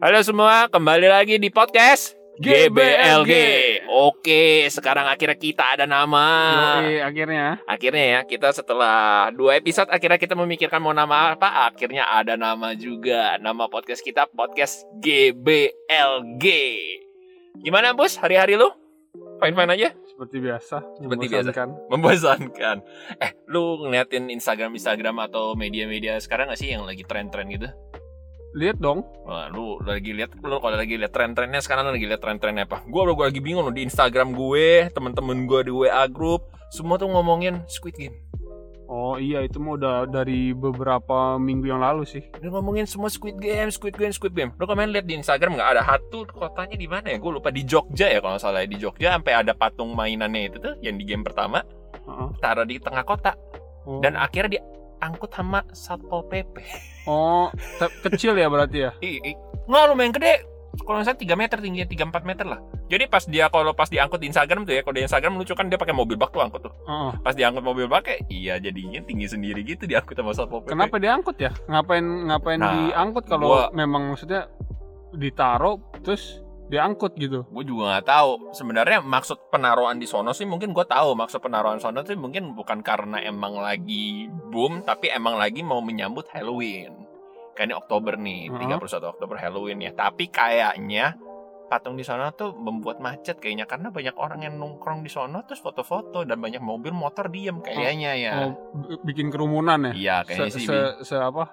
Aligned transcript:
Halo 0.00 0.16
semua, 0.24 0.64
kembali 0.72 1.12
lagi 1.12 1.36
di 1.36 1.52
podcast 1.52 2.16
GBLG. 2.40 3.32
Oke, 3.84 4.64
sekarang 4.72 5.04
akhirnya 5.04 5.36
kita 5.36 5.76
ada 5.76 5.84
nama. 5.84 6.80
Yoi, 6.80 7.04
akhirnya 7.04 7.60
Akhirnya 7.68 8.04
ya, 8.16 8.20
kita 8.24 8.48
setelah 8.48 9.28
dua 9.28 9.60
episode 9.60 9.92
akhirnya 9.92 10.16
kita 10.16 10.32
memikirkan 10.32 10.80
mau 10.80 10.96
nama 10.96 11.36
apa. 11.36 11.68
Akhirnya 11.68 12.08
ada 12.08 12.32
nama 12.40 12.72
juga. 12.72 13.36
Nama 13.44 13.68
podcast 13.68 14.00
kita 14.00 14.24
podcast 14.32 14.88
GBLG. 15.04 16.44
Gimana 17.60 17.92
bos, 17.92 18.16
hari-hari 18.16 18.56
lu? 18.56 18.72
Fine-fine 19.36 19.72
aja? 19.76 19.88
seperti 20.20 20.36
biasa. 20.40 20.76
Seperti 21.00 21.26
biasa. 21.28 21.48
membosankan. 21.48 21.68
Membosankan. 21.88 22.76
Eh, 23.20 23.32
lu 23.48 23.84
ngeliatin 23.84 24.28
Instagram-Instagram 24.32 25.16
atau 25.28 25.56
media-media 25.56 26.20
sekarang 26.20 26.52
gak 26.52 26.60
sih 26.60 26.72
yang 26.72 26.84
lagi 26.84 27.04
tren-tren 27.08 27.48
gitu? 27.48 27.68
Lihat 28.50 28.82
dong. 28.82 29.06
Wah, 29.22 29.46
lu 29.46 29.78
lagi 29.86 30.10
lihat 30.10 30.34
lu 30.42 30.58
kalau 30.58 30.74
lagi 30.74 30.98
lihat 30.98 31.14
tren-trennya 31.14 31.62
sekarang 31.62 31.86
lu 31.86 31.94
lagi 31.94 32.06
lihat 32.10 32.18
tren-trennya 32.18 32.66
apa? 32.66 32.82
Gua 32.90 33.06
gua 33.14 33.30
lagi 33.30 33.38
bingung 33.38 33.62
loh 33.62 33.70
di 33.70 33.86
Instagram 33.86 34.34
gue, 34.34 34.90
temen-temen 34.90 35.46
gue 35.46 35.70
di 35.70 35.72
WA 35.72 36.04
group, 36.10 36.50
semua 36.74 36.98
tuh 36.98 37.06
ngomongin 37.06 37.62
Squid 37.70 37.94
Game. 37.94 38.16
Oh 38.90 39.14
iya 39.22 39.46
itu 39.46 39.62
mah 39.62 39.78
udah 39.78 39.96
dari 40.10 40.50
beberapa 40.50 41.38
minggu 41.38 41.70
yang 41.70 41.78
lalu 41.78 42.02
sih. 42.02 42.26
Udah 42.42 42.58
ngomongin 42.58 42.90
semua 42.90 43.06
Squid 43.06 43.38
Game, 43.38 43.70
Squid 43.70 43.94
Game, 43.94 44.10
Squid 44.10 44.34
Game. 44.34 44.50
Lu 44.58 44.66
kemarin 44.66 44.90
lihat 44.90 45.06
di 45.06 45.14
Instagram 45.14 45.54
nggak 45.54 45.70
ada 45.78 45.82
satu 45.86 46.26
kotanya 46.26 46.74
di 46.74 46.90
mana 46.90 47.06
ya? 47.14 47.22
Gue 47.22 47.38
lupa 47.38 47.54
di 47.54 47.62
Jogja 47.62 48.10
ya 48.10 48.18
kalau 48.18 48.34
salah 48.42 48.66
ya. 48.66 48.68
di 48.68 48.82
Jogja 48.82 49.14
sampai 49.14 49.46
ada 49.46 49.54
patung 49.54 49.94
mainannya 49.94 50.50
itu 50.50 50.58
tuh 50.58 50.74
yang 50.82 50.98
di 50.98 51.06
game 51.06 51.22
pertama 51.22 51.62
Heeh. 52.02 52.28
taruh 52.42 52.66
di 52.66 52.82
tengah 52.82 53.06
kota 53.06 53.30
Oh. 53.80 53.96
dan 54.04 54.12
akhirnya 54.12 54.60
diangkut 54.60 55.32
sama 55.32 55.64
satpol 55.72 56.28
pp. 56.28 56.52
oh 57.04 57.48
kecil 58.02 58.34
ya 58.34 58.48
berarti 58.48 58.78
ya. 58.84 58.90
Ih, 59.00 59.20
ih. 59.22 59.36
Nggak 59.64 59.84
lumayan 59.88 60.12
gede. 60.12 60.34
Kalau 60.70 61.02
salah 61.02 61.18
3 61.18 61.34
meter 61.34 61.58
tingginya 61.58 61.82
3-4 61.84 62.22
meter 62.22 62.46
lah. 62.46 62.62
Jadi 62.86 63.04
pas 63.06 63.22
dia 63.22 63.50
kalau 63.50 63.74
pas 63.74 63.90
diangkut 63.90 64.22
di 64.22 64.30
Instagram 64.30 64.62
tuh 64.62 64.78
ya, 64.78 64.82
kalau 64.82 64.94
di 64.94 65.02
Instagram 65.02 65.34
lucu 65.34 65.50
kan 65.52 65.66
dia 65.66 65.74
pakai 65.74 65.90
mobil 65.90 66.14
bak 66.14 66.30
tuh 66.30 66.40
angkut 66.40 66.62
tuh. 66.62 66.74
Heeh. 66.86 67.10
Pas 67.22 67.34
diangkut 67.34 67.62
mobil 67.62 67.90
bak 67.90 68.06
kayak 68.06 68.30
iya 68.30 68.54
jadinya 68.56 69.02
tinggi 69.02 69.26
sendiri 69.26 69.66
gitu 69.66 69.86
diangkut 69.86 70.14
sama 70.14 70.30
satpol 70.30 70.62
pp. 70.62 70.70
Kenapa 70.70 70.96
diangkut 70.98 71.36
ya? 71.36 71.50
Ngapain 71.66 72.02
ngapain 72.02 72.58
Nah, 72.58 72.70
diangkut 72.86 73.24
kalau 73.26 73.46
gua- 73.50 73.70
memang 73.74 74.14
maksudnya 74.14 74.46
ditaruh 75.10 75.82
terus 76.06 76.38
diangkut 76.70 77.18
gitu. 77.18 77.42
Gue 77.50 77.66
juga 77.66 77.98
nggak 77.98 78.06
tahu. 78.06 78.54
Sebenarnya 78.54 79.02
maksud 79.02 79.50
penaruhan 79.50 79.98
di 79.98 80.06
sono 80.06 80.30
sih 80.30 80.46
mungkin 80.46 80.70
gue 80.70 80.86
tahu 80.86 81.18
maksud 81.18 81.42
penaruhan 81.42 81.82
sono 81.82 82.06
sih 82.06 82.14
mungkin 82.14 82.54
bukan 82.54 82.80
karena 82.86 83.18
emang 83.26 83.58
lagi 83.58 84.30
boom, 84.30 84.86
tapi 84.86 85.10
emang 85.10 85.36
lagi 85.36 85.66
mau 85.66 85.82
menyambut 85.82 86.30
Halloween. 86.30 87.10
Ini 87.60 87.76
Oktober 87.76 88.16
nih, 88.16 88.48
Heeh. 88.48 88.80
31 88.80 89.12
Oktober 89.12 89.36
Halloween 89.36 89.84
ya. 89.84 89.92
Tapi 89.92 90.32
kayaknya 90.32 91.12
patung 91.68 91.94
di 91.94 92.02
sono 92.02 92.32
tuh 92.32 92.56
membuat 92.56 92.98
macet 92.98 93.36
kayaknya 93.36 93.68
karena 93.68 93.92
banyak 93.92 94.16
orang 94.16 94.42
yang 94.42 94.56
nongkrong 94.56 95.06
di 95.06 95.12
sono 95.12 95.44
terus 95.46 95.60
foto-foto 95.60 96.24
dan 96.24 96.40
banyak 96.40 96.58
mobil 96.58 96.90
motor 96.90 97.28
diem 97.28 97.60
kayaknya 97.60 98.16
ya. 98.16 98.32
Oh, 98.48 98.56
bikin 99.04 99.28
kerumunan 99.28 99.92
ya. 99.92 99.94
Iya 99.94 100.16
kayaknya 100.24 100.50
se, 100.50 100.58
sih. 100.58 100.66
se, 100.66 100.78
se 101.04 101.16
apa? 101.20 101.52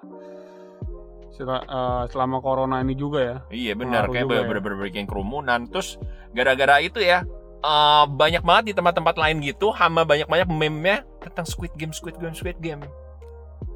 Sel- 1.38 1.62
eh, 1.62 2.04
selama 2.10 2.42
corona 2.42 2.82
ini 2.82 2.98
juga 2.98 3.18
ya. 3.22 3.36
Iya 3.48 3.72
benar 3.78 4.10
kayak 4.10 4.26
ya. 4.26 4.42
bener-bener 4.50 4.90
bikin 4.90 5.06
kerumunan 5.06 5.70
terus 5.70 5.94
gara-gara 6.34 6.82
itu 6.82 6.98
ya 6.98 7.22
eh, 7.62 8.04
banyak 8.10 8.42
banget 8.42 8.64
di 8.70 8.74
tempat-tempat 8.74 9.14
lain 9.14 9.38
gitu 9.46 9.70
sama 9.78 10.02
banyak-banyak 10.02 10.50
meme-nya 10.50 11.06
tentang 11.22 11.46
Squid 11.46 11.72
Game 11.78 11.94
Squid 11.94 12.18
Game 12.18 12.34
Squid 12.34 12.58
Game. 12.58 12.82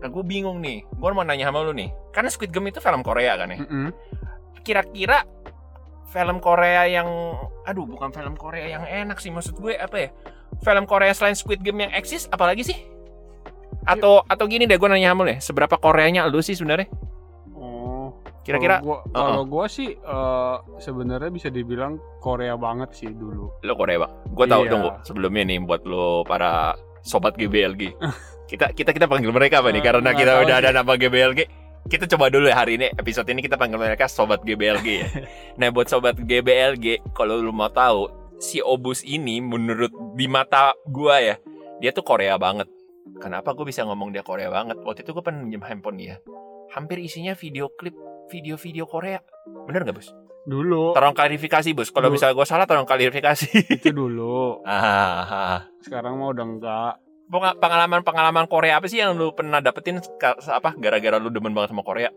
Nah 0.02 0.10
gue 0.10 0.24
bingung 0.26 0.58
nih, 0.58 0.82
gue 0.82 1.08
mau 1.14 1.22
nanya 1.22 1.50
sama 1.50 1.62
lu 1.62 1.70
nih, 1.70 1.90
karena 2.10 2.26
Squid 2.26 2.50
Game 2.50 2.66
itu 2.66 2.82
film 2.82 3.06
Korea 3.06 3.38
kan 3.38 3.54
ya. 3.54 3.58
Kira-kira 4.62 5.22
film 6.10 6.38
Korea 6.38 6.86
yang, 6.86 7.08
aduh 7.66 7.86
bukan 7.86 8.10
film 8.10 8.34
Korea 8.34 8.66
yang 8.66 8.84
enak 8.86 9.18
sih 9.18 9.30
maksud 9.30 9.58
gue 9.58 9.74
apa 9.78 9.96
ya? 9.98 10.08
Film 10.62 10.84
Korea 10.86 11.14
selain 11.14 11.34
Squid 11.34 11.62
Game 11.62 11.82
yang 11.82 11.90
eksis, 11.94 12.26
apalagi 12.30 12.62
sih? 12.62 12.78
Atau 13.82 14.22
atau 14.26 14.44
gini 14.46 14.66
deh 14.66 14.78
gue 14.78 14.86
nanya 14.86 15.14
sama 15.14 15.22
lu 15.26 15.30
ya, 15.34 15.38
seberapa 15.42 15.74
Koreanya 15.78 16.26
lu 16.30 16.38
sih 16.38 16.54
sebenarnya? 16.54 16.86
Kira-kira 18.42 18.78
Kalau 18.78 18.86
gua, 18.86 18.98
kalau 19.08 19.42
gua 19.46 19.66
sih 19.66 19.94
eh, 19.94 20.56
sebenarnya 20.76 21.30
bisa 21.30 21.46
dibilang 21.46 21.96
Korea 22.18 22.58
banget 22.58 22.90
sih 22.92 23.08
dulu. 23.08 23.54
Lo 23.62 23.72
Korea 23.74 24.02
bang. 24.02 24.12
Gue 24.30 24.46
tahu 24.46 24.62
Iya. 24.66 24.70
tunggu 24.70 24.90
sebelumnya 25.02 25.42
nih 25.46 25.58
buat 25.62 25.82
lo 25.82 26.26
para 26.26 26.74
sobat 27.00 27.34
GBLG. 27.34 27.94
kita 28.50 28.74
kita 28.74 28.90
kita 28.90 29.06
panggil 29.06 29.30
mereka 29.30 29.62
apa 29.62 29.70
nih? 29.70 29.78
Eh, 29.78 29.84
Karena 29.84 30.10
nggak 30.10 30.18
kita 30.18 30.32
udah 30.42 30.56
sih. 30.58 30.62
ada 30.66 30.70
nama 30.74 30.92
GBLG. 30.92 31.40
Kita 31.82 32.06
coba 32.06 32.30
dulu 32.30 32.46
ya 32.46 32.54
hari 32.56 32.78
ini 32.78 32.90
episode 32.92 33.26
ini 33.26 33.42
kita 33.42 33.54
panggil 33.54 33.78
mereka 33.78 34.06
sobat 34.06 34.42
GBLG 34.42 34.86
ya. 34.90 35.06
nah 35.58 35.70
buat 35.70 35.86
sobat 35.86 36.18
GBLG 36.18 37.14
kalau 37.14 37.38
lo 37.38 37.50
mau 37.50 37.70
tahu 37.70 38.06
si 38.38 38.58
Obus 38.58 39.02
ini 39.02 39.38
menurut 39.38 39.90
di 40.14 40.26
mata 40.26 40.74
gua 40.84 41.18
ya 41.18 41.34
dia 41.78 41.90
tuh 41.90 42.02
Korea 42.02 42.34
banget. 42.38 42.66
Kenapa 43.18 43.50
gue 43.50 43.66
bisa 43.66 43.82
ngomong 43.82 44.10
dia 44.10 44.22
Korea 44.22 44.46
banget? 44.46 44.78
Waktu 44.78 45.02
itu 45.02 45.10
gue 45.10 45.22
minjem 45.30 45.62
handphone 45.62 45.98
dia. 45.98 46.16
Hampir 46.70 46.98
isinya 46.98 47.34
video 47.34 47.66
klip 47.74 47.94
video-video 48.28 48.84
Korea. 48.84 49.18
Bener 49.66 49.82
nggak 49.82 49.96
bos? 49.96 50.10
Dulu 50.42 50.90
Tolong 50.92 51.14
klarifikasi 51.14 51.70
bos. 51.72 51.88
Kalau 51.88 52.10
misalnya 52.10 52.34
gue 52.34 52.44
salah 52.44 52.66
tolong 52.66 52.84
klarifikasi. 52.84 53.46
itu 53.72 53.90
dulu. 53.90 54.58
Ah, 54.66 55.22
ah. 55.24 55.60
Sekarang 55.80 56.18
mah 56.18 56.30
udah 56.30 56.44
enggak. 56.44 56.92
Penga- 57.26 57.56
pengalaman-pengalaman 57.56 58.44
Korea 58.44 58.76
apa 58.76 58.86
sih 58.86 58.98
yang 58.98 59.14
lu 59.14 59.32
pernah 59.32 59.58
dapetin 59.58 60.02
apa 60.44 60.74
gara-gara 60.76 61.16
lu 61.16 61.30
demen 61.30 61.50
banget 61.50 61.70
sama 61.70 61.80
Korea? 61.80 62.10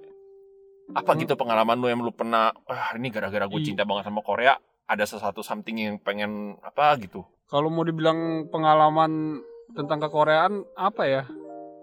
Apa 0.91 1.13
Hmm. 1.13 1.21
gitu 1.21 1.33
pengalaman 1.33 1.77
lu 1.77 1.88
yang 1.88 2.01
lu 2.01 2.11
pernah 2.11 2.51
ah 2.66 2.93
ini 2.93 3.09
gara-gara 3.09 3.45
gue 3.45 3.57
Ih. 3.57 3.66
cinta 3.66 3.81
banget 3.83 4.05
sama 4.05 4.19
Korea, 4.19 4.53
ada 4.85 5.01
sesuatu 5.01 5.39
something 5.39 5.77
yang 5.77 5.95
pengen 5.97 6.57
apa 6.59 6.93
gitu. 6.99 7.23
Kalau 7.45 7.69
mau 7.69 7.81
dibilang 7.81 8.49
pengalaman 8.49 9.41
tentang 9.72 9.97
kekoreaan 9.99 10.66
apa 10.73 11.03
ya? 11.05 11.23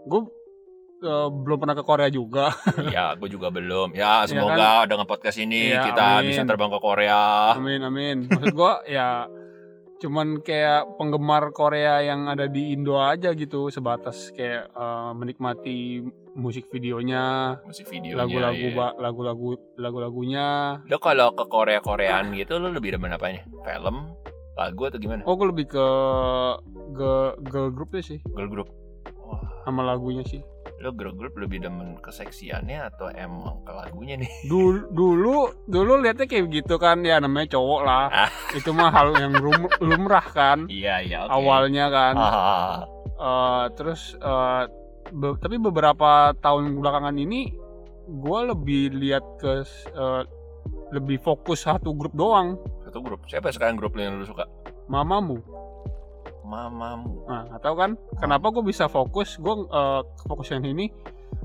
Gue 0.05 0.27
eh, 1.03 1.29
belum 1.29 1.59
pernah 1.59 1.75
ke 1.75 1.83
Korea 1.83 2.09
juga. 2.09 2.55
ya, 2.95 3.13
gue 3.13 3.29
juga 3.29 3.49
belum. 3.49 3.93
Ya, 3.93 4.23
Iya 4.23 4.31
semoga 4.31 4.87
dengan 4.87 5.05
podcast 5.05 5.37
ini 5.37 5.71
Iya, 5.71 5.83
kita 5.85 6.05
amin. 6.17 6.29
bisa 6.29 6.43
terbang 6.43 6.71
ke 6.71 6.79
Korea. 6.79 7.53
Amin 7.53 7.81
amin. 7.81 8.17
Maksud 8.27 8.53
gua 8.53 8.81
ya 8.85 9.27
cuman 9.99 10.43
kayak 10.43 10.99
penggemar 10.99 11.51
Korea 11.51 12.03
yang 12.03 12.27
ada 12.27 12.47
di 12.47 12.75
Indo 12.75 12.99
aja 12.99 13.31
gitu 13.33 13.69
sebatas 13.69 14.31
kayak 14.31 14.67
eh, 14.69 15.11
menikmati 15.13 16.03
musik 16.33 16.67
videonya, 16.69 17.55
Musik 17.63 17.87
videonya. 17.87 18.19
lagu-lagu 18.19 18.65
ya. 18.65 18.75
ba- 18.75 18.97
lagu-lagu 18.97 19.49
lagu-lagunya. 19.77 20.47
Lo 20.85 20.97
kalau 20.97 21.31
ke 21.33 21.45
Korea-Koreaan 21.45 22.33
gitu 22.33 22.57
lu 22.57 22.71
lebih 22.71 22.97
demen 22.97 23.11
apanya? 23.11 23.45
Film, 23.61 24.17
lagu 24.53 24.83
atau 24.83 24.97
gimana? 24.97 25.23
Oh, 25.23 25.35
gue 25.35 25.47
lebih 25.47 25.67
ke 25.69 25.87
girl, 26.91 27.37
girl 27.43 27.69
group 27.69 27.93
sih 27.99 28.19
Girl 28.27 28.49
group. 28.49 28.69
Wah, 29.23 29.39
sama 29.63 29.85
lagunya 29.85 30.25
sih. 30.25 30.41
Lo 30.83 30.91
girl 30.91 31.15
group 31.15 31.39
lebih 31.39 31.63
demen 31.63 31.95
keseksiannya 32.03 32.91
atau 32.91 33.07
emang 33.09 33.63
ke 33.63 33.71
lagunya 33.71 34.19
nih? 34.19 34.27
Dulu 34.51 34.91
dulu 34.91 35.37
dulu 35.65 35.93
lihatnya 35.97 36.27
kayak 36.27 36.51
gitu 36.51 36.75
kan 36.77 37.01
ya 37.01 37.17
namanya 37.17 37.55
cowok 37.55 37.81
lah. 37.83 38.05
Ah. 38.11 38.31
Itu 38.51 38.75
mah 38.75 38.91
hal 38.91 39.15
yang 39.15 39.39
lumrah 39.79 40.27
kan 40.27 40.67
Iya, 40.67 41.01
iya, 41.01 41.19
oke. 41.25 41.33
awalnya 41.33 41.87
kan. 41.89 42.15
Ah, 42.19 42.79
Eh, 43.15 43.65
terus 43.79 44.19
eh, 44.19 44.63
be- 45.09 45.39
tapi 45.39 45.55
beberapa 45.55 46.35
tahun 46.37 46.75
belakangan 46.75 47.15
ini 47.15 47.55
gue 48.05 48.41
lebih 48.51 48.99
lihat 48.99 49.23
ke 49.39 49.63
eh, 49.89 50.23
lebih 50.91 51.23
fokus 51.23 51.63
satu 51.63 51.95
grup 51.95 52.11
doang 52.13 52.59
satu 52.83 52.99
grup. 52.99 53.23
Siapa 53.25 53.49
sekarang 53.49 53.79
grup 53.79 53.95
lo 53.95 54.03
yang 54.03 54.19
lu 54.19 54.27
suka? 54.27 54.43
mamamu 54.85 55.39
Mamamu. 56.53 57.25
nah 57.25 57.59
tahu 57.59 57.75
kan 57.75 57.91
kenapa 58.17 58.51
gue 58.51 58.61
bisa 58.63 58.85
fokus 58.87 59.37
gue 59.37 59.55
eh, 59.65 60.01
fokus 60.23 60.49
yang 60.49 60.63
ini 60.63 60.93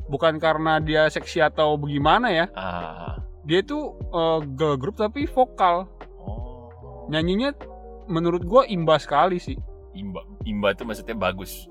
bukan 0.06 0.36
karena 0.38 0.78
dia 0.78 1.08
seksi 1.08 1.40
atau 1.42 1.76
bagaimana 1.76 2.28
ya 2.30 2.46
Ah. 2.52 3.24
dia 3.42 3.62
tuh 3.62 3.84
eh, 3.96 4.40
girl 4.52 4.76
group 4.76 4.96
tapi 4.96 5.24
vokal 5.26 5.88
Oh. 6.20 6.68
nyanyinya 7.08 7.56
menurut 8.06 8.42
gue 8.42 8.62
imbas 8.68 9.04
sekali 9.04 9.38
sih 9.38 9.56
Imba. 9.94 10.22
Imba 10.44 10.72
itu 10.72 10.84
maksudnya 10.84 11.16
bagus. 11.16 11.66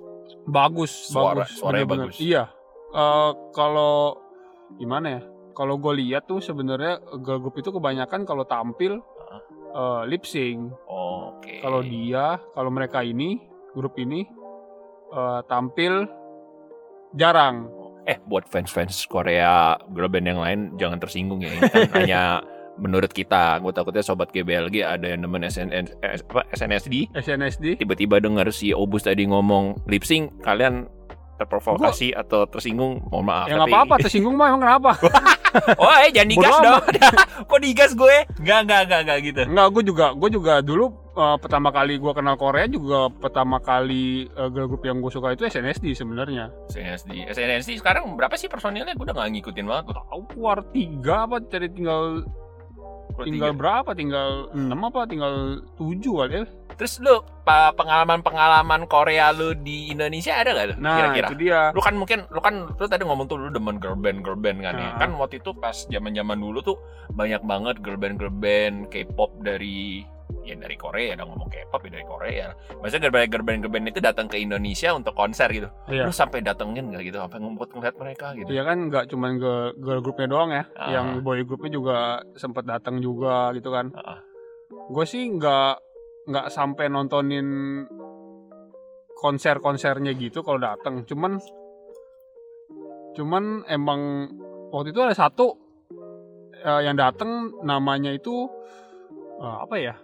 bagus 0.45 0.91
Suara- 1.07 1.45
bagus 1.45 1.55
suaranya 1.55 1.85
bener-bener. 1.85 2.09
bagus. 2.09 2.19
iya 2.19 2.45
Eh, 2.89 3.33
kalau 3.53 4.17
gimana 4.75 5.07
ya 5.11 5.23
kalau 5.53 5.77
gue 5.77 5.93
lihat 5.97 6.25
tuh 6.25 6.39
sebenarnya 6.39 6.97
girl 7.19 7.39
group 7.39 7.57
itu 7.57 7.69
kebanyakan 7.69 8.25
kalau 8.25 8.45
tampil 8.45 9.05
eh, 9.77 10.03
lip 10.09 10.25
sync 10.25 10.73
Oke. 10.89 11.61
kalau 11.61 11.85
dia 11.85 12.41
kalau 12.57 12.73
mereka 12.73 13.05
ini 13.05 13.45
grup 13.77 14.01
ini 14.01 14.25
eh, 15.13 15.41
tampil 15.45 16.09
jarang 17.13 17.69
eh 18.07 18.23
buat 18.23 18.47
fans-fans 18.47 19.05
Korea 19.11 19.75
girl 19.91 20.07
band 20.07 20.27
yang 20.31 20.41
lain 20.41 20.61
jangan 20.79 21.03
tersinggung 21.03 21.43
ya. 21.43 21.51
Ini 21.51 21.61
kan 21.69 21.91
hanya 21.99 22.23
menurut 22.79 23.11
kita. 23.11 23.59
Gue 23.59 23.75
takutnya 23.75 24.07
sobat 24.07 24.31
GBLG 24.31 24.87
ada 24.87 25.11
yang 25.11 25.27
nemen 25.27 25.43
apa, 25.43 26.41
SNSD 26.55 27.11
SNSD 27.19 27.83
tiba-tiba 27.83 28.23
dengar 28.23 28.47
si 28.55 28.71
Obus 28.71 29.05
tadi 29.05 29.27
ngomong 29.27 29.91
lip 29.91 30.07
sync, 30.07 30.31
kalian 30.47 30.87
terprovokasi 31.37 32.13
atau 32.13 32.45
tersinggung, 32.45 33.05
mohon 33.07 33.25
maaf. 33.25 33.47
ya 33.47 33.55
nggak 33.55 33.69
tapi- 33.69 33.77
apa-apa 33.77 33.95
tersinggung 34.01 34.35
mah 34.35 34.47
emang 34.49 34.63
kenapa 34.63 34.91
Oh, 35.57 35.89
eh 35.97 36.13
jangan 36.13 36.29
digas 36.29 36.53
Bodo 36.53 36.69
dong. 36.69 36.83
Kok 37.49 37.61
digas 37.61 37.93
gue? 37.97 38.17
Enggak, 38.37 38.59
enggak, 38.67 38.81
enggak, 38.85 39.01
enggak 39.01 39.19
gitu. 39.25 39.41
Enggak, 39.49 39.67
gue 39.73 39.83
juga 39.87 40.07
gue 40.13 40.29
juga 40.29 40.55
dulu 40.61 40.85
eh, 41.17 41.37
pertama 41.41 41.69
kali 41.73 41.97
gue 41.97 42.13
kenal 42.13 42.37
Korea 42.37 42.67
juga 42.69 43.09
pertama 43.09 43.57
kali 43.57 44.29
eh, 44.29 44.49
girl 44.53 44.69
group 44.69 44.85
yang 44.85 45.01
gue 45.01 45.09
suka 45.09 45.33
itu 45.33 45.49
SNSD 45.49 45.97
sebenarnya. 45.97 46.53
SNSD, 46.69 47.33
SNSD 47.33 47.81
sekarang 47.81 48.05
berapa 48.15 48.37
sih 48.37 48.53
personilnya? 48.53 48.93
Gue 48.93 49.09
udah 49.09 49.17
gak 49.17 49.33
ngikutin 49.33 49.65
banget. 49.65 49.85
Tahu 49.97 50.23
keluar 50.29 50.61
tiga 50.71 51.25
apa 51.25 51.41
jadi 51.41 51.73
tinggal 51.73 52.29
tinggal 53.17 53.53
berapa? 53.57 53.91
Tinggal 53.93 54.53
enam 54.53 54.81
apa? 54.85 55.09
Tinggal 55.09 55.35
tujuh 55.81 56.15
kali. 56.21 56.45
Ya. 56.77 56.79
Terus 56.79 56.93
lu 57.01 57.15
pengalaman-pengalaman 57.47 58.85
Korea 58.85 59.33
lu 59.33 59.57
di 59.57 59.89
Indonesia 59.89 60.37
ada 60.37 60.53
gak? 60.53 60.77
Nah 60.77 60.97
kira-kira? 61.01 61.29
itu 61.33 61.37
dia. 61.41 61.61
Lu 61.73 61.81
kan 61.81 61.95
mungkin 61.97 62.29
lu 62.29 62.41
kan 62.45 62.69
lu 62.69 62.85
tadi 62.85 63.03
ngomong 63.09 63.25
tuh 63.25 63.41
lu 63.41 63.49
demen 63.49 63.81
girl 63.81 63.97
band 63.97 64.21
girl 64.21 64.37
band 64.37 64.61
kan 64.61 64.75
ya. 64.77 64.91
Nah. 64.93 64.99
Kan 65.01 65.17
waktu 65.17 65.41
itu 65.41 65.57
pas 65.57 65.89
zaman-zaman 65.89 66.37
dulu 66.37 66.61
tuh 66.61 66.77
banyak 67.17 67.41
banget 67.49 67.81
girl 67.81 67.97
band 67.97 68.21
girl 68.21 68.35
band 68.35 68.93
K-pop 68.93 69.33
dari 69.41 70.05
ya 70.43 70.59
dari 70.59 70.75
Korea 70.75 71.15
dong 71.15 71.35
ngomong 71.35 71.51
K-pop 71.51 71.87
ya 71.87 71.91
dari 71.97 72.07
Korea. 72.07 72.47
Maksudnya 72.83 73.11
band 73.15 73.31
girl 73.31 73.45
band 73.47 73.59
girl 73.63 73.73
band 73.73 73.87
itu 73.89 74.01
datang 74.03 74.27
ke 74.27 74.37
Indonesia 74.37 74.91
untuk 74.93 75.15
konser 75.15 75.49
gitu. 75.55 75.71
Iya. 75.87 76.05
Lu 76.07 76.13
sampai 76.13 76.43
datengin 76.43 76.91
gak 76.93 77.03
gitu? 77.07 77.19
Sampai 77.23 77.41
ngumpet 77.41 77.71
ngeliat 77.73 77.97
mereka 77.97 78.27
gitu. 78.35 78.51
Iya 78.51 78.63
kan 78.67 78.79
nggak 78.91 79.05
cuman 79.11 79.31
girl, 79.39 79.73
girl 79.79 80.01
groupnya 80.03 80.29
doang 80.29 80.51
ya, 80.51 80.65
Ah. 80.75 80.91
yang 80.99 81.23
boy 81.23 81.41
groupnya 81.47 81.71
juga 81.73 81.97
sempat 82.35 82.67
datang 82.67 82.99
juga 82.99 83.55
gitu 83.55 83.71
kan. 83.71 83.95
Ah. 83.95 84.21
Gue 84.91 85.07
sih 85.07 85.27
nggak 85.31 85.86
nggak 86.27 86.51
sampai 86.51 86.91
nontonin 86.91 87.47
konser-konsernya 89.17 90.13
gitu 90.19 90.43
kalau 90.43 90.61
datang. 90.61 91.07
Cuman 91.07 91.39
cuman 93.17 93.65
emang 93.71 94.29
waktu 94.71 94.93
itu 94.93 95.01
ada 95.01 95.17
satu 95.17 95.57
eh, 96.53 96.81
yang 96.85 96.99
datang 96.99 97.55
namanya 97.65 98.13
itu 98.13 98.51
eh, 99.41 99.57
apa 99.65 99.75
ya? 99.81 99.95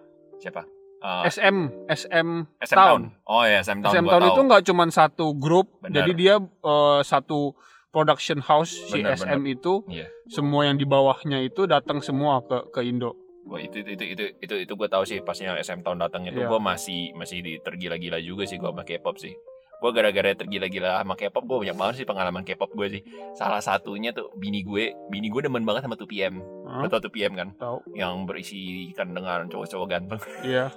Siapa? 0.40 0.62
Uh, 1.02 1.26
SM 1.26 1.56
SM 1.90 2.28
SM 2.62 2.78
Town. 2.78 3.10
Town. 3.10 3.26
Oh 3.26 3.42
ya 3.42 3.58
SM 3.58 3.82
Town. 3.82 3.90
SM 3.90 4.06
Town 4.06 4.22
tahu. 4.22 4.30
itu 4.30 4.40
nggak 4.46 4.62
cuman 4.70 4.88
satu 4.94 5.26
grup, 5.34 5.66
Benar. 5.82 5.98
jadi 5.98 6.12
dia 6.14 6.34
eh, 6.38 7.00
satu 7.02 7.58
production 7.90 8.38
house 8.38 8.70
si 8.86 9.02
Benar, 9.02 9.18
SM 9.18 9.42
itu 9.50 9.82
Iya. 9.90 10.06
semua 10.30 10.62
yang 10.70 10.78
di 10.78 10.86
bawahnya 10.86 11.42
itu 11.42 11.66
datang 11.66 11.98
semua 12.06 12.38
ke 12.46 12.70
ke 12.70 12.80
Indo. 12.86 13.18
Wah, 13.42 13.58
itu 13.58 13.82
itu 13.82 13.90
itu 13.92 14.04
itu 14.06 14.24
itu, 14.38 14.54
itu 14.62 14.72
gue 14.72 14.88
tahu 14.88 15.02
sih 15.02 15.18
pasnya 15.18 15.58
SM 15.58 15.82
Town 15.82 15.98
datang 15.98 16.22
itu 16.24 16.38
Iya. 16.38 16.46
gue 16.46 16.60
masih 16.62 17.10
masih 17.12 17.42
di 17.42 17.58
tergila-gila 17.58 18.16
juga 18.18 18.46
sih 18.46 18.56
gue 18.56 18.70
sama 18.70 18.82
K-pop 18.82 19.18
sih. 19.18 19.34
Gue 19.82 19.90
gara-gara 19.90 20.30
tergila-gila 20.32 21.02
sama 21.02 21.18
K-pop 21.18 21.42
gue 21.42 21.56
banyak 21.66 21.74
banget 21.74 21.94
sih 21.98 22.06
pengalaman 22.06 22.46
K-pop 22.46 22.70
gue 22.70 22.86
sih. 22.88 23.02
Salah 23.34 23.58
satunya 23.58 24.14
tuh 24.14 24.30
bini 24.38 24.62
gue, 24.62 24.94
bini 25.10 25.26
gue 25.26 25.42
demen 25.42 25.66
banget 25.66 25.82
sama 25.82 25.98
2PM. 25.98 26.38
Hah? 26.70 26.80
Lo 26.80 26.88
tau 26.88 27.02
2PM 27.02 27.34
kan? 27.34 27.48
Tahu? 27.58 27.98
Yang 27.98 28.14
berisi 28.24 28.60
kan 28.94 29.10
dengan 29.10 29.50
cowok-cowok 29.50 29.86
ganteng. 29.90 30.22
Iya. 30.46 30.70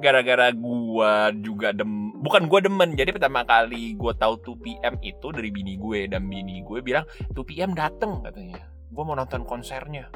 Gara-gara 0.00 0.48
gue 0.50 1.12
juga 1.44 1.70
dem, 1.70 2.10
bukan 2.18 2.48
gue 2.48 2.60
demen. 2.62 2.96
Jadi 2.96 3.10
pertama 3.12 3.44
kali 3.44 3.94
gue 3.94 4.12
tahu 4.16 4.34
2PM 4.40 4.98
itu 4.98 5.26
dari 5.30 5.50
bini 5.50 5.76
gue 5.76 6.08
dan 6.08 6.24
bini 6.24 6.64
gue 6.64 6.80
bilang 6.80 7.04
2PM 7.30 7.76
dateng 7.76 8.18
katanya. 8.24 8.66
Gue 8.90 9.02
mau 9.04 9.14
nonton 9.14 9.44
konsernya. 9.44 10.10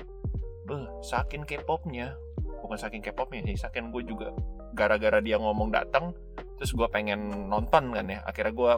Beh, 0.65 0.85
saking 1.05 1.45
K-popnya. 1.45 2.17
Bukan 2.65 2.79
saking 2.81 3.05
K-popnya 3.05 3.45
sih, 3.45 3.57
saking 3.61 3.93
gue 3.93 4.03
juga 4.09 4.33
gara-gara 4.73 5.21
dia 5.21 5.37
ngomong 5.37 5.71
datang, 5.71 6.17
terus 6.57 6.73
gue 6.73 6.89
pengen 6.89 7.49
nonton 7.53 7.93
kan 7.93 8.07
ya. 8.09 8.25
Akhirnya 8.25 8.53
gue 8.57 8.73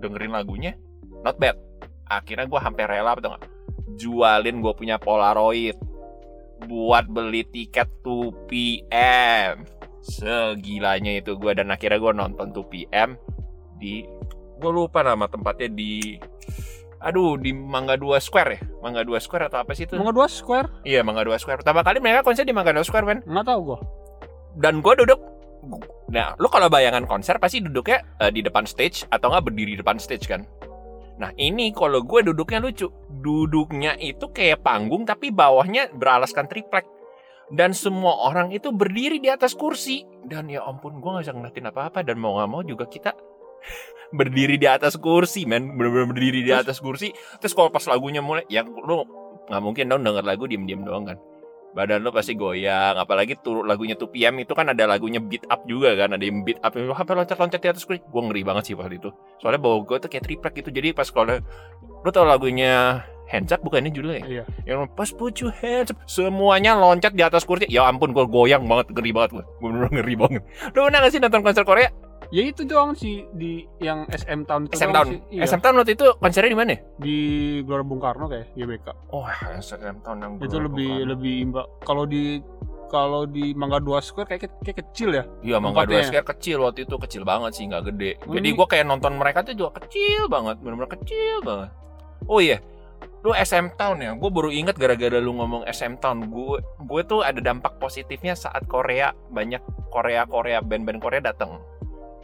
dengerin 0.00 0.32
lagunya, 0.32 0.72
not 1.20 1.36
bad. 1.36 1.56
Akhirnya 2.08 2.48
gue 2.48 2.60
hampir 2.60 2.88
rela 2.88 3.12
atau 3.12 3.36
nggak 3.36 3.44
jualin 4.00 4.64
gue 4.64 4.72
punya 4.72 4.96
Polaroid 4.96 5.76
buat 6.64 7.04
beli 7.06 7.44
tiket 7.44 7.88
2 8.00 8.48
PM. 8.48 9.68
Segilanya 10.00 11.20
itu 11.20 11.36
gue 11.36 11.52
dan 11.52 11.68
akhirnya 11.68 12.00
gue 12.00 12.12
nonton 12.16 12.48
2 12.56 12.72
PM 12.72 13.20
di 13.76 14.02
gue 14.58 14.72
lupa 14.72 15.06
nama 15.06 15.30
tempatnya 15.30 15.70
di 15.70 16.18
aduh 16.98 17.38
di 17.38 17.54
Mangga 17.54 17.94
2 17.94 18.18
Square 18.18 18.50
ya 18.50 18.60
Mangga 18.88 19.04
2 19.04 19.20
Square 19.20 19.52
atau 19.52 19.60
apa 19.60 19.76
sih 19.76 19.84
itu? 19.84 20.00
Mangga 20.00 20.16
dua 20.16 20.26
Square? 20.32 20.80
iya 20.88 21.04
Mangga 21.04 21.28
2 21.28 21.36
Square. 21.36 21.60
Pertama 21.60 21.84
kali 21.84 22.00
mereka 22.00 22.24
konser 22.24 22.48
di 22.48 22.56
Mangga 22.56 22.72
2 22.72 22.80
Square 22.88 23.04
men. 23.04 23.20
Nggak 23.28 23.44
tahu 23.52 23.60
gua. 23.62 23.78
dan 24.56 24.80
gue 24.80 24.94
duduk 25.04 25.20
nah 26.08 26.32
lu 26.40 26.48
kalau 26.48 26.66
bayangan 26.72 27.04
konser 27.04 27.36
pasti 27.36 27.60
duduknya 27.60 28.00
eh, 28.18 28.32
di 28.32 28.40
depan 28.40 28.64
stage 28.64 29.04
atau 29.12 29.28
nggak 29.28 29.44
berdiri 29.52 29.76
di 29.76 29.78
depan 29.84 30.00
stage 30.00 30.24
kan? 30.24 30.42
Nah 31.18 31.34
ini 31.34 31.74
kalau 31.74 32.00
gue 32.00 32.22
duduknya 32.24 32.62
lucu. 32.62 32.88
Duduknya 33.10 33.98
itu 33.98 34.30
kayak 34.30 34.62
panggung 34.62 35.02
tapi 35.02 35.34
bawahnya 35.34 35.90
beralaskan 35.92 36.46
triplek. 36.46 36.86
Dan 37.50 37.74
semua 37.74 38.30
orang 38.30 38.54
itu 38.54 38.70
berdiri 38.70 39.18
di 39.18 39.26
atas 39.26 39.52
kursi. 39.58 40.06
Dan 40.22 40.46
ya 40.46 40.62
ampun 40.62 41.02
gue 41.02 41.10
nggak 41.10 41.24
bisa 41.26 41.34
ngeliatin 41.34 41.68
apa-apa. 41.68 42.06
Dan 42.06 42.22
mau 42.22 42.38
nggak 42.38 42.48
mau 42.48 42.62
juga 42.62 42.86
kita 42.86 43.12
berdiri 44.12 44.56
di 44.56 44.68
atas 44.68 44.96
kursi 44.96 45.44
men. 45.44 45.76
Bener-bener 45.76 46.08
berdiri 46.08 46.40
di 46.44 46.52
atas 46.52 46.80
kursi. 46.80 47.12
Terus 47.40 47.52
kalau 47.52 47.68
pas 47.68 47.84
lagunya 47.88 48.24
mulai 48.24 48.44
ya 48.48 48.64
lu 48.64 49.04
nggak 49.48 49.62
mungkin 49.64 49.88
dong 49.88 50.04
denger 50.04 50.24
lagu 50.24 50.44
diem-diem 50.48 50.84
doang 50.84 51.08
kan. 51.08 51.18
Badan 51.76 52.00
lo 52.00 52.10
pasti 52.10 52.32
goyang 52.32 52.96
apalagi 52.96 53.36
tuh 53.44 53.60
lagunya 53.60 53.92
2 53.92 54.08
PM 54.08 54.40
itu 54.40 54.56
kan 54.56 54.72
ada 54.72 54.88
lagunya 54.88 55.20
beat 55.20 55.44
up 55.52 55.68
juga 55.68 55.92
kan. 55.94 56.16
Ada 56.16 56.24
yang 56.24 56.42
beat 56.42 56.60
up 56.64 56.72
sampai 56.72 57.14
loncat-loncat 57.14 57.60
di 57.60 57.68
atas 57.68 57.84
kursi. 57.84 58.00
Gue 58.08 58.22
ngeri 58.24 58.42
banget 58.42 58.72
sih 58.72 58.74
pas 58.74 58.88
itu. 58.88 59.12
Soalnya 59.38 59.60
bawa 59.60 59.84
gue 59.84 59.96
tuh 60.00 60.08
kayak 60.08 60.24
triplek 60.24 60.54
gitu. 60.64 60.72
Jadi 60.72 60.96
pas 60.96 61.08
kalau 61.12 61.38
lo 62.02 62.08
tau 62.08 62.24
lagunya 62.24 63.04
Hands 63.28 63.52
Up? 63.52 63.60
Bukan 63.60 63.84
ini 63.84 63.92
judulnya 63.92 64.24
ya? 64.24 64.28
Iya. 64.40 64.44
yang 64.64 64.88
pas 64.96 65.12
put 65.12 65.36
your 65.44 65.52
hands 65.52 65.92
up 65.92 66.00
semuanya 66.08 66.72
loncat 66.72 67.12
di 67.12 67.20
atas 67.20 67.44
kursi. 67.44 67.68
Ya 67.68 67.84
ampun 67.84 68.16
gue 68.16 68.24
goyang 68.24 68.64
banget 68.64 68.88
ngeri 68.96 69.12
banget 69.12 69.30
gue 69.36 69.44
gue 69.44 69.68
bener 69.68 69.90
ngeri 69.92 70.14
banget. 70.16 70.42
Lo 70.72 70.88
pernah 70.88 70.98
gak 71.04 71.12
sih 71.12 71.20
nonton 71.20 71.44
konser 71.44 71.68
Korea 71.68 71.92
Ya 72.28 72.42
itu 72.44 72.68
doang 72.68 72.92
sih 72.92 73.24
di 73.32 73.64
yang 73.80 74.04
SM 74.12 74.44
Town 74.44 74.68
itu 74.68 74.76
SM 74.76 74.92
Town 74.92 75.06
sih. 75.08 75.18
Iya. 75.32 75.48
SM 75.48 75.60
Town 75.64 75.74
waktu 75.80 75.96
itu 75.96 76.06
konsernya 76.20 76.52
di 76.52 76.58
mana 76.58 76.76
di 77.00 77.16
Gelora 77.64 77.84
Bung 77.84 78.00
Karno 78.04 78.28
kayak 78.28 78.52
GBK. 78.52 78.86
oh 79.16 79.24
SM 79.56 80.04
Town 80.04 80.18
yang 80.20 80.32
itu 80.36 80.60
gua 80.60 80.66
lebih 80.68 80.90
bukan. 80.92 81.08
lebih 81.08 81.32
imba. 81.40 81.62
Kalau 81.88 82.04
di 82.04 82.44
kalau 82.88 83.28
di 83.28 83.52
Mangga 83.52 83.78
dua 83.78 84.00
Square 84.00 84.28
kayak 84.28 84.60
kayak 84.64 84.78
kecil 84.80 85.12
ya. 85.12 85.24
Iya, 85.44 85.56
Mangga 85.60 85.84
Dua. 85.84 86.00
Square 86.00 86.24
kecil 86.36 86.64
waktu 86.64 86.88
itu 86.88 86.96
kecil 86.96 87.22
banget 87.22 87.52
sih, 87.52 87.68
nggak 87.68 87.84
gede. 87.92 88.10
Oh, 88.24 88.32
Jadi 88.32 88.48
gue 88.56 88.66
kayak 88.66 88.86
nonton 88.88 89.20
mereka 89.20 89.44
tuh 89.44 89.52
juga 89.52 89.76
kecil 89.84 90.26
banget, 90.26 90.56
benar-benar 90.64 90.90
kecil 90.96 91.44
banget. 91.44 91.70
Oh 92.24 92.40
iya, 92.40 92.58
lu 93.22 93.36
SM 93.36 93.76
Town 93.76 94.00
ya? 94.00 94.16
Gue 94.16 94.30
baru 94.32 94.48
ingat 94.48 94.80
gara-gara 94.80 95.20
lu 95.20 95.36
ngomong 95.36 95.68
SM 95.68 96.00
Town, 96.00 96.32
gue 96.32 96.64
gue 96.64 97.00
tuh 97.04 97.20
ada 97.20 97.38
dampak 97.38 97.76
positifnya 97.76 98.32
saat 98.32 98.64
Korea 98.66 99.12
banyak 99.30 99.60
Korea 99.92 100.24
Korea 100.24 100.64
band-band 100.64 100.98
Korea 101.04 101.20
datang. 101.20 101.60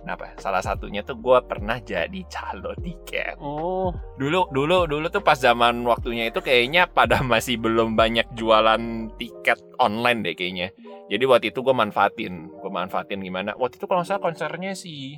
Kenapa? 0.04 0.36
Salah 0.36 0.60
satunya 0.60 1.00
tuh 1.00 1.16
gue 1.16 1.38
pernah 1.48 1.80
jadi 1.80 2.20
calo 2.28 2.76
tiket. 2.76 3.40
Oh, 3.40 3.88
Dulu 4.20 4.52
dulu 4.52 4.84
dulu 4.84 5.08
tuh 5.08 5.24
pas 5.24 5.40
zaman 5.40 5.80
waktunya 5.88 6.28
itu 6.28 6.44
kayaknya 6.44 6.84
pada 6.84 7.24
masih 7.24 7.56
belum 7.56 7.96
banyak 7.96 8.36
jualan 8.36 9.08
tiket 9.16 9.56
online 9.80 10.20
deh 10.20 10.36
kayaknya. 10.36 10.68
Jadi 11.08 11.24
waktu 11.24 11.46
itu 11.56 11.64
gue 11.64 11.72
manfaatin, 11.72 12.52
gue 12.52 12.70
manfaatin 12.70 13.24
gimana? 13.24 13.56
Waktu 13.56 13.80
itu 13.80 13.88
kalau 13.88 14.04
nggak 14.04 14.12
salah 14.12 14.22
konsernya 14.28 14.76
si 14.76 15.16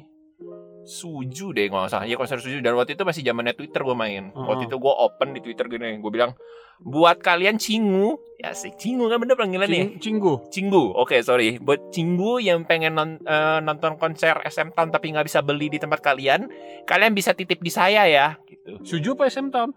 Suju 0.86 1.50
deh 1.50 1.66
kalau 1.66 1.84
nggak 1.84 1.92
salah. 1.92 2.06
Iya 2.06 2.14
konser 2.14 2.38
Suju 2.38 2.62
dan 2.62 2.78
waktu 2.78 2.94
itu 2.94 3.02
masih 3.02 3.26
zamannya 3.26 3.58
Twitter 3.58 3.82
gue 3.82 3.96
main. 3.98 4.30
Oh. 4.32 4.46
Waktu 4.54 4.70
itu 4.70 4.78
gue 4.78 4.94
open 4.94 5.34
di 5.34 5.40
Twitter 5.42 5.66
gini, 5.66 5.98
gue 5.98 6.12
bilang 6.14 6.32
buat 6.76 7.24
kalian 7.24 7.56
cingu, 7.56 8.20
ya 8.36 8.52
sih 8.52 8.70
cingu 8.76 9.08
kan 9.08 9.16
bener 9.16 9.34
panggilannya. 9.34 9.96
Cing, 9.96 10.00
Cinggu. 10.00 10.32
Cinggu, 10.52 10.84
oke 10.94 11.16
sorry. 11.24 11.56
Buat 11.56 11.90
Cinggu 11.90 12.38
yang 12.38 12.68
pengen 12.68 12.94
non- 12.94 13.20
eh, 13.24 13.58
nonton 13.64 13.96
konser 13.96 14.36
SM 14.44 14.76
Town 14.76 14.92
tapi 14.92 15.10
nggak 15.10 15.26
bisa 15.26 15.40
beli 15.40 15.72
di 15.72 15.80
tempat 15.80 16.04
kalian, 16.04 16.46
kalian 16.84 17.12
bisa 17.16 17.32
titip 17.32 17.64
di 17.64 17.72
saya 17.72 18.04
ya. 18.06 18.36
Gitu. 18.44 18.84
Suju 18.84 19.16
apa 19.16 19.26
SM 19.26 19.48
Town? 19.48 19.72